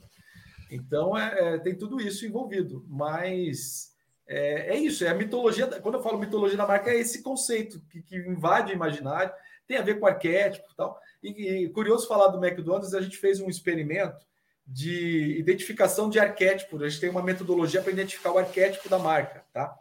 Então 0.71 1.17
é, 1.17 1.55
é, 1.55 1.57
tem 1.57 1.75
tudo 1.77 1.99
isso 1.99 2.25
envolvido. 2.25 2.85
Mas 2.87 3.91
é, 4.25 4.75
é, 4.75 4.79
isso, 4.79 5.03
é 5.03 5.09
a 5.09 5.13
mitologia. 5.13 5.67
Quando 5.81 5.95
eu 5.95 6.01
falo 6.01 6.17
mitologia 6.17 6.55
da 6.55 6.65
marca, 6.65 6.89
é 6.89 6.97
esse 6.97 7.21
conceito 7.21 7.81
que, 7.89 8.01
que 8.01 8.15
invade 8.15 8.71
o 8.71 8.75
imaginário, 8.75 9.33
tem 9.67 9.75
a 9.75 9.81
ver 9.81 9.99
com 9.99 10.07
arquétipo 10.07 10.65
e 10.71 10.75
tal. 10.77 10.97
E, 11.21 11.65
e 11.65 11.69
curioso 11.71 12.07
falar 12.07 12.29
do 12.29 12.41
McDonald's, 12.41 12.93
a 12.93 13.01
gente 13.01 13.17
fez 13.17 13.41
um 13.41 13.49
experimento 13.49 14.25
de 14.65 15.37
identificação 15.37 16.09
de 16.09 16.17
arquétipo. 16.17 16.81
A 16.81 16.87
gente 16.87 17.01
tem 17.01 17.09
uma 17.09 17.21
metodologia 17.21 17.81
para 17.81 17.91
identificar 17.91 18.31
o 18.31 18.37
arquétipo 18.37 18.87
da 18.87 18.97
marca, 18.97 19.43
tá? 19.51 19.77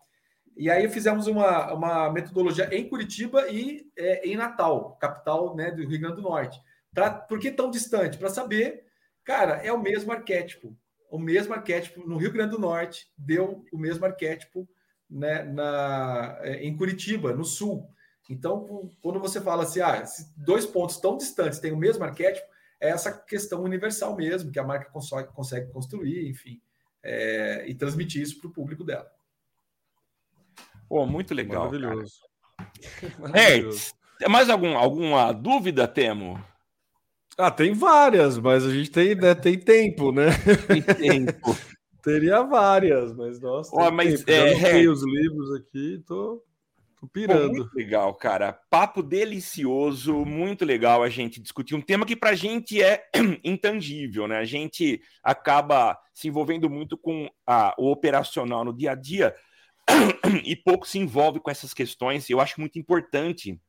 E 0.56 0.70
aí 0.70 0.88
fizemos 0.88 1.26
uma, 1.26 1.72
uma 1.72 2.12
metodologia 2.12 2.68
em 2.72 2.88
Curitiba 2.88 3.48
e 3.50 3.90
é, 3.96 4.28
em 4.28 4.36
Natal, 4.36 4.96
capital 5.00 5.56
né, 5.56 5.70
do 5.70 5.86
Rio 5.86 6.00
Grande 6.00 6.16
do 6.16 6.22
Norte. 6.22 6.60
Pra, 6.92 7.10
por 7.10 7.40
que 7.40 7.50
tão 7.50 7.70
distante? 7.70 8.16
Para 8.16 8.28
saber, 8.28 8.84
cara, 9.24 9.56
é 9.56 9.72
o 9.72 9.82
mesmo 9.82 10.12
arquétipo. 10.12 10.76
O 11.10 11.18
mesmo 11.18 11.54
arquétipo 11.54 12.06
no 12.08 12.16
Rio 12.16 12.32
Grande 12.32 12.52
do 12.52 12.60
Norte 12.60 13.08
deu 13.18 13.64
o 13.72 13.78
mesmo 13.78 14.04
arquétipo 14.04 14.68
né, 15.10 15.42
na, 15.42 16.38
é, 16.42 16.64
em 16.64 16.76
Curitiba, 16.76 17.32
no 17.32 17.44
sul. 17.44 17.88
Então, 18.30 18.90
quando 19.02 19.20
você 19.20 19.40
fala 19.40 19.64
assim, 19.64 19.80
ah, 19.80 20.02
dois 20.36 20.64
pontos 20.64 20.96
tão 20.98 21.16
distantes 21.16 21.58
têm 21.58 21.72
o 21.72 21.76
mesmo 21.76 22.04
arquétipo, 22.04 22.46
é 22.80 22.88
essa 22.90 23.12
questão 23.12 23.62
universal 23.62 24.16
mesmo, 24.16 24.50
que 24.50 24.58
a 24.58 24.64
marca 24.64 24.90
consegue, 24.90 25.28
consegue 25.32 25.70
construir, 25.70 26.28
enfim, 26.28 26.60
é, 27.02 27.64
e 27.68 27.74
transmitir 27.74 28.22
isso 28.22 28.40
para 28.40 28.48
o 28.48 28.52
público 28.52 28.84
dela. 28.84 29.10
Pô, 30.88 31.06
muito 31.06 31.34
legal. 31.34 31.66
Maravilhoso. 31.66 32.14
É, 34.22 34.28
mais 34.28 34.48
algum, 34.48 34.76
alguma 34.76 35.32
dúvida, 35.32 35.88
Temo? 35.88 36.42
Ah, 37.36 37.50
tem 37.50 37.72
várias, 37.72 38.38
mas 38.38 38.64
a 38.64 38.72
gente 38.72 38.90
tem, 38.90 39.14
né, 39.16 39.34
tem 39.34 39.58
tempo, 39.58 40.12
né? 40.12 40.26
Tem 40.68 40.82
tempo. 40.82 41.56
Teria 42.02 42.42
várias, 42.42 43.14
mas 43.14 43.40
nossa. 43.40 43.74
Ó, 43.74 43.90
mas 43.90 44.26
é, 44.28 44.82
é... 44.82 44.88
os 44.88 45.02
livros 45.02 45.56
aqui, 45.56 46.02
tô, 46.06 46.44
tô 47.00 47.08
pirando. 47.08 47.48
Pô, 47.48 47.56
muito 47.56 47.74
legal, 47.74 48.14
cara. 48.14 48.52
Papo 48.70 49.02
delicioso, 49.02 50.24
muito 50.24 50.64
legal 50.64 51.02
a 51.02 51.08
gente 51.08 51.40
discutir 51.40 51.74
um 51.74 51.80
tema 51.80 52.04
que 52.04 52.14
pra 52.14 52.34
gente 52.34 52.80
é 52.80 53.04
intangível, 53.42 54.28
né? 54.28 54.36
A 54.36 54.44
gente 54.44 55.00
acaba 55.22 55.98
se 56.12 56.28
envolvendo 56.28 56.68
muito 56.68 56.96
com 56.96 57.28
a, 57.46 57.74
o 57.78 57.90
operacional 57.90 58.64
no 58.64 58.76
dia 58.76 58.92
a 58.92 58.94
dia 58.94 59.34
e 60.44 60.56
pouco 60.56 60.86
se 60.86 60.98
envolve 60.98 61.40
com 61.40 61.50
essas 61.50 61.74
questões. 61.74 62.28
Eu 62.28 62.40
acho 62.40 62.60
muito 62.60 62.78
importante 62.78 63.60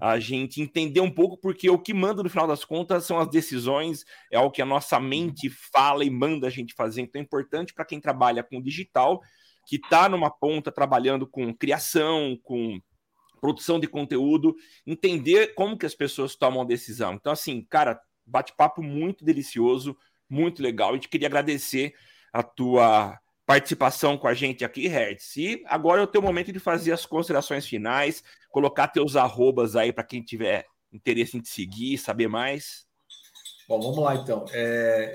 a 0.00 0.18
gente 0.18 0.60
entender 0.60 1.00
um 1.00 1.10
pouco, 1.10 1.38
porque 1.38 1.70
o 1.70 1.78
que 1.78 1.94
manda 1.94 2.22
no 2.22 2.28
final 2.28 2.46
das 2.46 2.64
contas 2.64 3.04
são 3.04 3.18
as 3.18 3.30
decisões, 3.30 4.04
é 4.30 4.38
o 4.38 4.50
que 4.50 4.60
a 4.60 4.66
nossa 4.66 5.00
mente 5.00 5.48
fala 5.48 6.04
e 6.04 6.10
manda 6.10 6.46
a 6.46 6.50
gente 6.50 6.74
fazer. 6.74 7.02
Então 7.02 7.20
é 7.20 7.24
importante 7.24 7.72
para 7.72 7.84
quem 7.84 8.00
trabalha 8.00 8.42
com 8.42 8.60
digital, 8.60 9.20
que 9.66 9.76
está 9.76 10.08
numa 10.08 10.30
ponta 10.30 10.70
trabalhando 10.70 11.26
com 11.26 11.54
criação, 11.54 12.38
com 12.42 12.80
produção 13.40 13.78
de 13.78 13.86
conteúdo, 13.86 14.54
entender 14.86 15.54
como 15.54 15.76
que 15.76 15.86
as 15.86 15.94
pessoas 15.94 16.36
tomam 16.36 16.62
a 16.62 16.64
decisão. 16.64 17.14
Então, 17.14 17.32
assim, 17.32 17.64
cara, 17.68 18.00
bate-papo 18.24 18.82
muito 18.82 19.24
delicioso, 19.24 19.96
muito 20.28 20.62
legal. 20.62 20.90
A 20.90 20.94
gente 20.94 21.08
queria 21.08 21.28
agradecer 21.28 21.94
a 22.32 22.42
tua 22.42 23.18
participação 23.46 24.18
com 24.18 24.26
a 24.26 24.34
gente 24.34 24.64
aqui, 24.64 24.88
Hertz. 24.88 25.36
E 25.36 25.62
agora 25.66 26.00
é 26.00 26.04
o 26.04 26.08
teu 26.08 26.20
momento 26.20 26.52
de 26.52 26.58
fazer 26.58 26.92
as 26.92 27.06
considerações 27.06 27.66
finais, 27.66 28.22
colocar 28.50 28.88
teus 28.88 29.14
arrobas 29.14 29.76
aí 29.76 29.92
para 29.92 30.04
quem 30.04 30.20
tiver 30.20 30.66
interesse 30.92 31.36
em 31.36 31.40
te 31.40 31.48
seguir, 31.48 31.96
saber 31.96 32.28
mais. 32.28 32.84
Bom, 33.68 33.80
vamos 33.80 33.98
lá 33.98 34.16
então. 34.16 34.44
É, 34.52 35.14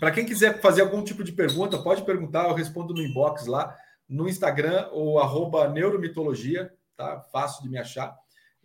para 0.00 0.10
quem 0.10 0.24
quiser 0.24 0.60
fazer 0.60 0.82
algum 0.82 1.04
tipo 1.04 1.22
de 1.22 1.32
pergunta, 1.32 1.78
pode 1.82 2.02
perguntar, 2.04 2.48
eu 2.48 2.54
respondo 2.54 2.94
no 2.94 3.02
inbox 3.02 3.46
lá, 3.46 3.74
no 4.08 4.28
Instagram, 4.28 4.88
ou 4.92 5.18
arroba 5.18 5.68
neuromitologia, 5.68 6.72
tá? 6.96 7.20
Fácil 7.32 7.62
de 7.62 7.68
me 7.68 7.78
achar. 7.78 8.16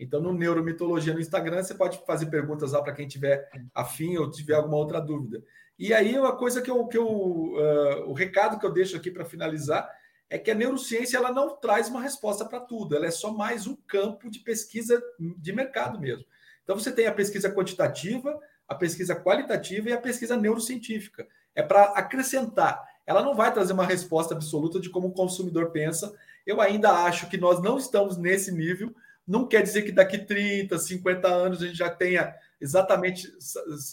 Então, 0.01 0.19
no 0.19 0.33
Neuromitologia 0.33 1.13
no 1.13 1.19
Instagram, 1.19 1.61
você 1.61 1.75
pode 1.75 2.03
fazer 2.07 2.25
perguntas 2.25 2.71
lá 2.71 2.81
para 2.81 2.91
quem 2.91 3.07
tiver 3.07 3.47
afim 3.71 4.17
ou 4.17 4.31
tiver 4.31 4.55
alguma 4.55 4.77
outra 4.77 4.99
dúvida. 4.99 5.43
E 5.81 5.95
aí, 5.95 6.15
uma 6.15 6.35
coisa 6.37 6.61
que 6.61 6.69
eu, 6.69 6.85
que 6.85 6.95
eu 6.95 7.07
uh, 7.07 8.07
o 8.07 8.13
recado 8.13 8.59
que 8.59 8.65
eu 8.67 8.71
deixo 8.71 8.95
aqui 8.95 9.09
para 9.09 9.25
finalizar 9.25 9.89
é 10.29 10.37
que 10.37 10.51
a 10.51 10.53
neurociência 10.53 11.17
ela 11.17 11.31
não 11.31 11.55
traz 11.55 11.89
uma 11.89 11.99
resposta 11.99 12.45
para 12.45 12.59
tudo, 12.59 12.95
ela 12.95 13.07
é 13.07 13.11
só 13.11 13.33
mais 13.33 13.65
um 13.65 13.75
campo 13.87 14.29
de 14.29 14.41
pesquisa 14.41 15.01
de 15.19 15.51
mercado 15.51 15.99
mesmo. 15.99 16.23
Então, 16.63 16.77
você 16.77 16.91
tem 16.91 17.07
a 17.07 17.11
pesquisa 17.11 17.51
quantitativa, 17.51 18.39
a 18.67 18.75
pesquisa 18.75 19.15
qualitativa 19.15 19.89
e 19.89 19.91
a 19.91 19.97
pesquisa 19.97 20.37
neurocientífica. 20.37 21.27
É 21.55 21.63
para 21.63 21.85
acrescentar. 21.85 22.79
Ela 23.03 23.23
não 23.23 23.33
vai 23.33 23.51
trazer 23.51 23.73
uma 23.73 23.83
resposta 23.83 24.35
absoluta 24.35 24.79
de 24.79 24.87
como 24.87 25.07
o 25.07 25.13
consumidor 25.13 25.71
pensa. 25.71 26.13
Eu 26.45 26.61
ainda 26.61 26.91
acho 26.91 27.27
que 27.27 27.39
nós 27.39 27.59
não 27.59 27.79
estamos 27.79 28.17
nesse 28.17 28.51
nível. 28.51 28.95
Não 29.27 29.47
quer 29.47 29.63
dizer 29.63 29.81
que 29.81 29.91
daqui 29.91 30.19
30, 30.19 30.77
50 30.77 31.27
anos 31.27 31.63
a 31.63 31.65
gente 31.65 31.77
já 31.79 31.89
tenha 31.89 32.35
exatamente 32.61 33.27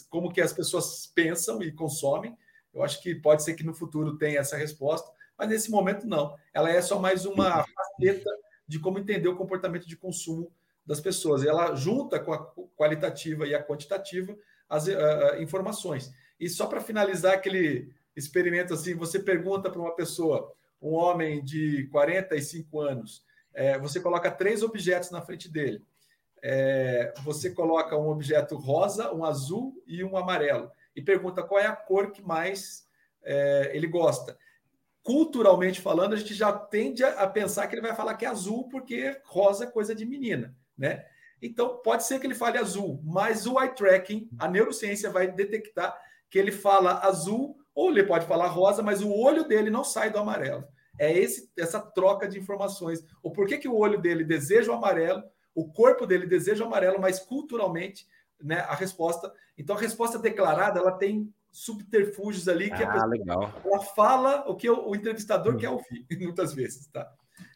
como 0.09 0.31
que 0.31 0.39
as 0.39 0.53
pessoas 0.53 1.07
pensam 1.07 1.61
e 1.63 1.71
consomem. 1.71 2.37
Eu 2.71 2.83
acho 2.83 3.01
que 3.01 3.15
pode 3.15 3.43
ser 3.43 3.55
que 3.55 3.63
no 3.63 3.73
futuro 3.73 4.17
tenha 4.17 4.39
essa 4.39 4.55
resposta, 4.55 5.11
mas 5.35 5.49
nesse 5.49 5.71
momento 5.71 6.05
não. 6.05 6.35
Ela 6.53 6.69
é 6.69 6.81
só 6.81 6.99
mais 6.99 7.25
uma 7.25 7.65
faceta 7.65 8.29
de 8.67 8.79
como 8.79 8.99
entender 8.99 9.27
o 9.27 9.35
comportamento 9.35 9.87
de 9.87 9.97
consumo 9.97 10.53
das 10.85 11.01
pessoas. 11.01 11.43
Ela 11.43 11.73
junta 11.73 12.19
com 12.19 12.31
a 12.31 12.45
qualitativa 12.77 13.47
e 13.47 13.55
a 13.55 13.63
quantitativa 13.63 14.37
as 14.69 14.87
uh, 14.87 15.41
informações. 15.41 16.13
E 16.39 16.47
só 16.47 16.67
para 16.67 16.79
finalizar 16.79 17.33
aquele 17.33 17.91
experimento 18.15 18.73
assim, 18.73 18.93
você 18.93 19.17
pergunta 19.17 19.69
para 19.71 19.81
uma 19.81 19.95
pessoa, 19.95 20.53
um 20.79 20.93
homem 20.93 21.43
de 21.43 21.87
45 21.91 22.79
anos, 22.79 23.25
é, 23.51 23.79
você 23.79 23.99
coloca 23.99 24.29
três 24.29 24.61
objetos 24.61 25.09
na 25.09 25.21
frente 25.21 25.49
dele 25.49 25.83
é, 26.43 27.13
você 27.23 27.51
coloca 27.51 27.97
um 27.97 28.09
objeto 28.09 28.55
rosa, 28.55 29.13
um 29.13 29.23
azul 29.23 29.81
e 29.85 30.03
um 30.03 30.17
amarelo 30.17 30.71
e 30.95 31.01
pergunta 31.01 31.43
qual 31.43 31.59
é 31.59 31.65
a 31.65 31.75
cor 31.75 32.11
que 32.11 32.21
mais 32.21 32.85
é, 33.23 33.71
ele 33.73 33.87
gosta. 33.87 34.37
Culturalmente 35.01 35.81
falando, 35.81 36.13
a 36.13 36.17
gente 36.17 36.33
já 36.33 36.51
tende 36.51 37.03
a 37.03 37.25
pensar 37.25 37.67
que 37.67 37.75
ele 37.75 37.81
vai 37.81 37.95
falar 37.95 38.15
que 38.15 38.25
é 38.25 38.29
azul 38.29 38.67
porque 38.69 39.19
rosa 39.25 39.63
é 39.63 39.71
coisa 39.71 39.95
de 39.95 40.05
menina, 40.05 40.55
né? 40.77 41.05
Então 41.41 41.77
pode 41.77 42.03
ser 42.03 42.19
que 42.19 42.27
ele 42.27 42.35
fale 42.35 42.57
azul, 42.57 43.01
mas 43.03 43.47
o 43.47 43.59
eye 43.61 43.73
tracking, 43.73 44.29
a 44.37 44.47
neurociência 44.47 45.09
vai 45.09 45.31
detectar 45.31 45.97
que 46.29 46.37
ele 46.37 46.51
fala 46.51 46.99
azul 46.99 47.57
ou 47.73 47.89
ele 47.89 48.03
pode 48.03 48.25
falar 48.25 48.47
rosa, 48.47 48.83
mas 48.83 49.01
o 49.01 49.09
olho 49.09 49.47
dele 49.47 49.69
não 49.69 49.85
sai 49.85 50.11
do 50.11 50.19
amarelo. 50.19 50.65
É 50.99 51.17
esse, 51.17 51.49
essa 51.57 51.79
troca 51.79 52.27
de 52.27 52.37
informações. 52.37 53.01
O 53.23 53.31
porquê 53.31 53.57
que 53.57 53.69
o 53.69 53.77
olho 53.77 54.01
dele 54.01 54.25
deseja 54.25 54.69
o 54.69 54.75
amarelo 54.75 55.23
o 55.59 55.69
corpo 55.71 56.05
dele 56.05 56.25
deseja 56.25 56.63
o 56.63 56.67
amarelo, 56.67 56.99
mas 56.99 57.19
culturalmente, 57.19 58.07
né, 58.41 58.59
a 58.61 58.75
resposta. 58.75 59.31
Então, 59.57 59.75
a 59.75 59.79
resposta 59.79 60.17
declarada, 60.17 60.79
ela 60.79 60.93
tem 60.93 61.33
subterfúgios 61.51 62.47
ali 62.47 62.69
que 62.69 62.81
ah, 62.83 62.87
a 62.87 62.91
pessoa, 62.93 63.07
legal. 63.07 63.53
ela 63.65 63.79
fala 63.79 64.49
o 64.49 64.55
que 64.55 64.69
o, 64.69 64.87
o 64.87 64.95
entrevistador 64.95 65.55
hum. 65.55 65.57
quer 65.57 65.69
ouvir, 65.69 66.05
muitas 66.21 66.53
vezes, 66.53 66.87
tá? 66.87 67.11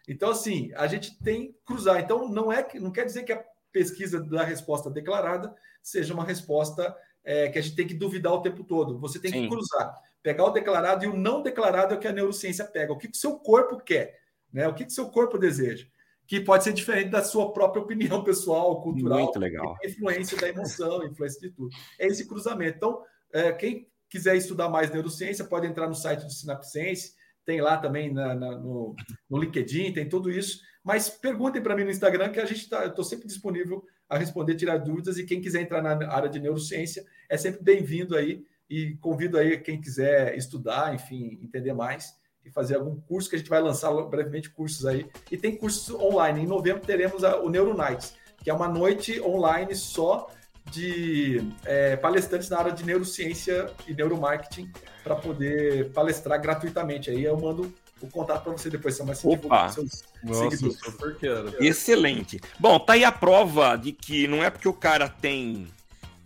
Então, 0.07 0.31
assim, 0.31 0.71
a 0.75 0.85
gente 0.85 1.17
tem 1.23 1.53
que 1.53 1.59
cruzar. 1.65 1.99
Então, 2.01 2.27
não 2.27 2.51
é 2.51 2.67
não 2.75 2.91
quer 2.91 3.05
dizer 3.05 3.23
que 3.23 3.31
a 3.31 3.43
pesquisa 3.71 4.19
da 4.21 4.43
resposta 4.43 4.89
declarada 4.89 5.55
seja 5.81 6.13
uma 6.13 6.25
resposta 6.25 6.95
é, 7.23 7.47
que 7.47 7.57
a 7.57 7.61
gente 7.61 7.75
tem 7.75 7.87
que 7.87 7.93
duvidar 7.93 8.33
o 8.33 8.41
tempo 8.41 8.65
todo. 8.65 8.99
Você 8.99 9.17
tem 9.17 9.31
Sim. 9.31 9.43
que 9.43 9.49
cruzar, 9.49 9.97
pegar 10.21 10.45
o 10.45 10.51
declarado 10.51 11.05
e 11.05 11.07
o 11.07 11.15
não 11.15 11.41
declarado 11.41 11.93
é 11.93 11.97
o 11.97 11.99
que 11.99 12.07
a 12.07 12.11
neurociência 12.11 12.65
pega. 12.65 12.91
O 12.91 12.97
que 12.97 13.07
o 13.07 13.15
seu 13.15 13.39
corpo 13.39 13.77
quer, 13.77 14.19
né? 14.51 14.67
O 14.67 14.73
que 14.73 14.83
o 14.83 14.89
seu 14.89 15.09
corpo 15.09 15.37
deseja 15.37 15.87
que 16.27 16.39
pode 16.39 16.63
ser 16.63 16.73
diferente 16.73 17.09
da 17.09 17.23
sua 17.23 17.51
própria 17.51 17.81
opinião 17.81 18.23
pessoal, 18.23 18.81
cultural. 18.81 19.19
Muito 19.19 19.39
legal. 19.39 19.75
Influência 19.83 20.37
da 20.37 20.49
emoção, 20.49 21.05
influência 21.05 21.39
de 21.41 21.49
tudo. 21.49 21.69
É 21.99 22.07
esse 22.07 22.27
cruzamento. 22.27 22.77
Então, 22.77 23.03
é, 23.31 23.51
quem 23.51 23.87
quiser 24.09 24.35
estudar 24.35 24.69
mais 24.69 24.91
neurociência, 24.91 25.45
pode 25.45 25.67
entrar 25.67 25.87
no 25.87 25.95
site 25.95 26.23
do 26.23 26.31
Sinapsense, 26.31 27.13
tem 27.45 27.59
lá 27.59 27.77
também 27.77 28.13
na, 28.13 28.33
na, 28.35 28.57
no, 28.57 28.95
no 29.29 29.37
LinkedIn, 29.37 29.91
tem 29.91 30.07
tudo 30.07 30.31
isso. 30.31 30.61
Mas 30.83 31.09
perguntem 31.09 31.61
para 31.61 31.75
mim 31.75 31.83
no 31.83 31.91
Instagram, 31.91 32.29
que 32.29 32.39
a 32.39 32.45
gente 32.45 32.61
está, 32.61 32.83
eu 32.83 32.89
estou 32.89 33.03
sempre 33.03 33.27
disponível 33.27 33.83
a 34.07 34.17
responder, 34.17 34.55
tirar 34.55 34.77
dúvidas, 34.77 35.17
e 35.17 35.25
quem 35.25 35.41
quiser 35.41 35.61
entrar 35.61 35.81
na 35.81 36.11
área 36.11 36.29
de 36.29 36.39
neurociência 36.39 37.05
é 37.29 37.37
sempre 37.37 37.63
bem-vindo 37.63 38.15
aí, 38.15 38.45
e 38.69 38.95
convido 38.97 39.37
aí 39.37 39.57
quem 39.57 39.79
quiser 39.81 40.37
estudar, 40.37 40.93
enfim, 40.93 41.39
entender 41.41 41.73
mais 41.73 42.13
e 42.45 42.49
fazer 42.49 42.75
algum 42.75 42.95
curso 42.95 43.29
que 43.29 43.35
a 43.35 43.39
gente 43.39 43.49
vai 43.49 43.61
lançar 43.61 43.91
brevemente 44.03 44.49
cursos 44.49 44.85
aí. 44.85 45.05
E 45.31 45.37
tem 45.37 45.55
cursos 45.55 45.93
online. 45.95 46.41
Em 46.41 46.47
novembro 46.47 46.81
teremos 46.81 47.23
a, 47.23 47.39
o 47.39 47.49
Neuro 47.49 47.75
Nights, 47.75 48.15
que 48.43 48.49
é 48.49 48.53
uma 48.53 48.67
noite 48.67 49.21
online 49.21 49.75
só 49.75 50.27
de 50.71 51.41
é, 51.65 51.95
palestrantes 51.97 52.49
na 52.49 52.57
área 52.57 52.71
de 52.71 52.85
neurociência 52.85 53.69
e 53.87 53.93
neuromarketing 53.93 54.71
para 55.03 55.15
poder 55.15 55.91
palestrar 55.91 56.41
gratuitamente. 56.41 57.09
Aí 57.09 57.23
eu 57.23 57.37
mando 57.37 57.73
o 58.01 58.07
contato 58.07 58.43
para 58.43 58.51
você 58.51 58.69
depois, 58.69 58.95
são 58.95 59.05
mais 59.05 59.23
Opa! 59.23 59.69
Seus 59.69 60.03
Nossa, 60.23 60.69
super 60.71 61.15
quero. 61.17 61.63
Excelente. 61.63 62.39
Bom, 62.59 62.79
tá 62.79 62.93
aí 62.93 63.03
a 63.03 63.11
prova 63.11 63.75
de 63.75 63.91
que 63.91 64.27
não 64.27 64.43
é 64.43 64.49
porque 64.49 64.67
o 64.67 64.73
cara 64.73 65.07
tem 65.07 65.67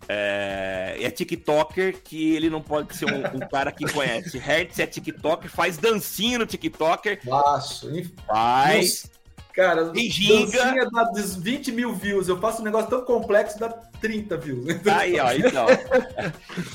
é, 0.08 0.96
é 1.00 1.10
TikToker 1.10 2.00
que 2.02 2.34
ele 2.34 2.48
não 2.48 2.62
pode 2.62 2.96
ser 2.96 3.04
um, 3.04 3.36
um 3.36 3.48
cara 3.48 3.70
que 3.70 3.84
conhece. 3.92 4.38
Hertz 4.38 4.78
é 4.78 4.86
TikToker, 4.86 5.50
faz 5.50 5.76
dancinha 5.76 6.38
no 6.38 6.46
TikToker. 6.46 7.22
Faço. 7.22 7.90
Faz. 8.26 9.10
Cara, 9.54 9.86
dancinha 9.86 10.88
dá 10.90 11.10
20 11.12 11.72
mil 11.72 11.92
views. 11.92 12.28
Eu 12.28 12.38
faço 12.40 12.62
um 12.62 12.64
negócio 12.64 12.88
tão 12.88 13.04
complexo 13.04 13.58
dá 13.58 13.68
30 13.68 14.36
views. 14.36 14.66
Aí, 14.86 15.18
ó, 15.20 15.32
então. 15.32 15.66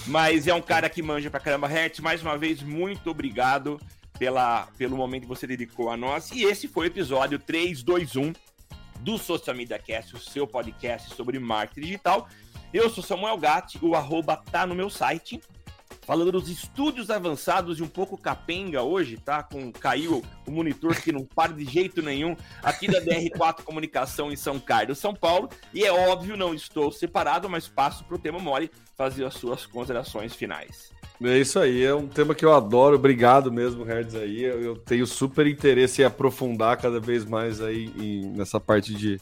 Mas 0.05 0.47
é 0.47 0.53
um 0.53 0.61
cara 0.61 0.89
que 0.89 1.01
manja 1.01 1.31
pra 1.31 1.39
caramba. 1.39 1.67
Hertz, 1.67 2.01
mais 2.01 2.21
uma 2.21 2.37
vez, 2.37 2.61
muito 2.61 3.09
obrigado 3.09 3.79
pela, 4.19 4.67
pelo 4.77 4.95
momento 4.95 5.23
que 5.23 5.27
você 5.29 5.47
dedicou 5.47 5.89
a 5.89 5.97
nós. 5.97 6.29
E 6.31 6.43
esse 6.43 6.67
foi 6.67 6.85
o 6.85 6.89
episódio 6.89 7.39
321 7.39 8.33
do 8.99 9.17
Social 9.17 9.55
Media 9.55 9.79
Cast, 9.79 10.15
o 10.15 10.19
seu 10.19 10.45
podcast 10.45 11.15
sobre 11.15 11.39
marketing 11.39 11.87
digital. 11.87 12.27
Eu 12.73 12.89
sou 12.89 13.03
Samuel 13.03 13.37
Gatti, 13.37 13.77
o 13.83 13.93
arroba 13.93 14.35
tá 14.35 14.65
no 14.65 14.73
meu 14.73 14.89
site. 14.89 15.39
Falando 16.07 16.33
dos 16.33 16.49
estúdios 16.49 17.09
avançados 17.09 17.79
e 17.79 17.83
um 17.83 17.87
pouco 17.87 18.17
capenga 18.17 18.81
hoje, 18.81 19.15
tá? 19.15 19.41
Com 19.43 19.71
caiu 19.71 20.21
o 20.45 20.51
monitor 20.51 20.99
que 20.99 21.11
não 21.11 21.23
para 21.23 21.53
de 21.53 21.63
jeito 21.63 22.01
nenhum 22.01 22.35
aqui 22.61 22.87
da 22.87 22.99
DR4 22.99 23.61
Comunicação 23.63 24.31
em 24.31 24.35
São 24.35 24.59
Carlos, 24.59 24.97
São 24.97 25.13
Paulo. 25.13 25.49
E 25.73 25.85
é 25.85 25.91
óbvio, 25.91 26.35
não 26.35 26.53
estou 26.53 26.91
separado, 26.91 27.47
mas 27.47 27.67
passo 27.67 28.03
para 28.03 28.15
o 28.15 28.19
tema 28.19 28.39
Mori 28.39 28.69
fazer 28.97 29.23
as 29.23 29.35
suas 29.35 29.65
considerações 29.65 30.33
finais. 30.33 30.91
É 31.23 31.37
isso 31.37 31.59
aí, 31.59 31.83
é 31.83 31.93
um 31.93 32.07
tema 32.07 32.35
que 32.35 32.43
eu 32.43 32.53
adoro. 32.53 32.95
Obrigado 32.95 33.51
mesmo, 33.51 33.83
Hertz 33.85 34.15
aí. 34.15 34.43
Eu 34.43 34.75
tenho 34.75 35.07
super 35.07 35.47
interesse 35.47 36.01
em 36.01 36.05
aprofundar 36.05 36.75
cada 36.75 36.99
vez 36.99 37.23
mais 37.23 37.61
aí 37.61 37.85
em, 37.97 38.31
nessa 38.31 38.59
parte 38.59 38.93
de 38.93 39.21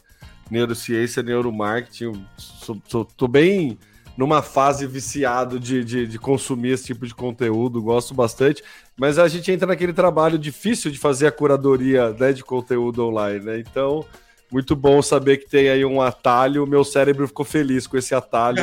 neurociência, 0.50 1.22
neuromarketing. 1.22 2.24
Sou, 2.36 2.80
sou, 2.86 3.04
tô 3.04 3.28
bem 3.28 3.78
numa 4.16 4.42
fase 4.42 4.86
viciado 4.86 5.58
de, 5.58 5.82
de, 5.84 6.06
de, 6.06 6.18
consumir 6.18 6.72
esse 6.72 6.84
tipo 6.84 7.06
de 7.06 7.14
conteúdo, 7.14 7.82
gosto 7.82 8.14
bastante. 8.14 8.62
Mas 8.96 9.18
a 9.18 9.26
gente 9.26 9.50
entra 9.50 9.66
naquele 9.66 9.92
trabalho 9.92 10.38
difícil 10.38 10.90
de 10.90 10.98
fazer 10.98 11.26
a 11.26 11.32
curadoria 11.32 12.10
né, 12.10 12.32
de 12.32 12.44
conteúdo 12.44 13.06
online, 13.06 13.44
né? 13.44 13.58
Então, 13.58 14.04
muito 14.50 14.76
bom 14.76 15.00
saber 15.00 15.38
que 15.38 15.48
tem 15.48 15.70
aí 15.70 15.84
um 15.84 16.00
atalho. 16.00 16.66
Meu 16.66 16.84
cérebro 16.84 17.26
ficou 17.26 17.44
feliz 17.44 17.86
com 17.86 17.96
esse 17.96 18.14
atalho. 18.14 18.62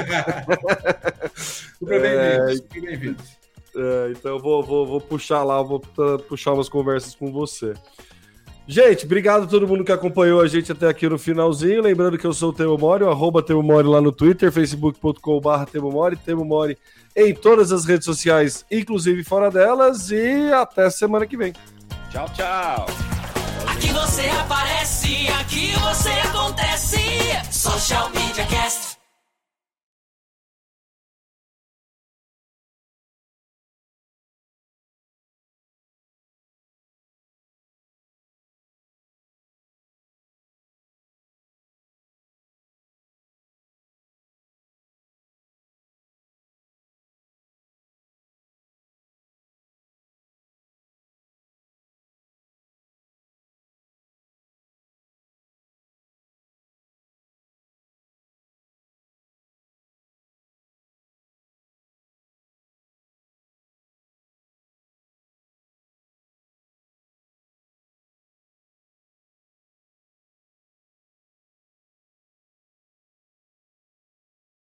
Super 1.36 2.02
bem-vindo, 2.02 2.68
é, 2.76 2.80
bem-vindo. 2.80 3.24
É, 3.76 4.12
então 4.12 4.34
eu 4.34 4.40
vou, 4.40 4.64
vou, 4.64 4.86
vou 4.86 5.02
puxar 5.02 5.44
lá, 5.44 5.62
vou 5.62 5.80
puxar 6.28 6.54
umas 6.54 6.70
conversas 6.70 7.16
com 7.16 7.32
você. 7.32 7.74
Gente, 8.72 9.04
obrigado 9.04 9.46
a 9.46 9.48
todo 9.48 9.68
mundo 9.68 9.84
que 9.84 9.92
acompanhou 9.92 10.40
a 10.40 10.48
gente 10.48 10.72
até 10.72 10.88
aqui 10.88 11.10
no 11.10 11.18
finalzinho. 11.18 11.82
Lembrando 11.82 12.20
que 12.20 12.28
eu 12.28 12.32
sou 12.32 12.52
o 12.52 12.54
Temo 12.54 12.78
Mori, 12.78 13.04
o 13.04 13.10
arroba 13.10 13.42
Temo 13.42 13.64
Mori 13.64 13.88
lá 13.88 14.00
no 14.00 14.12
Twitter, 14.12 14.52
facebook.com.br 14.52 15.66
Temo 15.72 15.92
Mori, 15.92 16.16
Temo 16.16 16.46
Mori 16.46 16.78
em 17.16 17.34
todas 17.34 17.72
as 17.72 17.84
redes 17.84 18.06
sociais, 18.06 18.64
inclusive 18.70 19.24
fora 19.24 19.50
delas. 19.50 20.12
E 20.12 20.54
até 20.54 20.88
semana 20.92 21.26
que 21.26 21.36
vem. 21.36 21.52
Tchau, 22.12 22.30
tchau. 22.36 22.86
Aqui 23.66 23.88
você 23.88 24.30
aparece, 24.40 25.28
aqui 25.30 25.72
você 25.72 26.12
acontece. 26.28 27.00
Social 27.52 28.12
Media 28.12 28.46
Cast. 28.46 28.89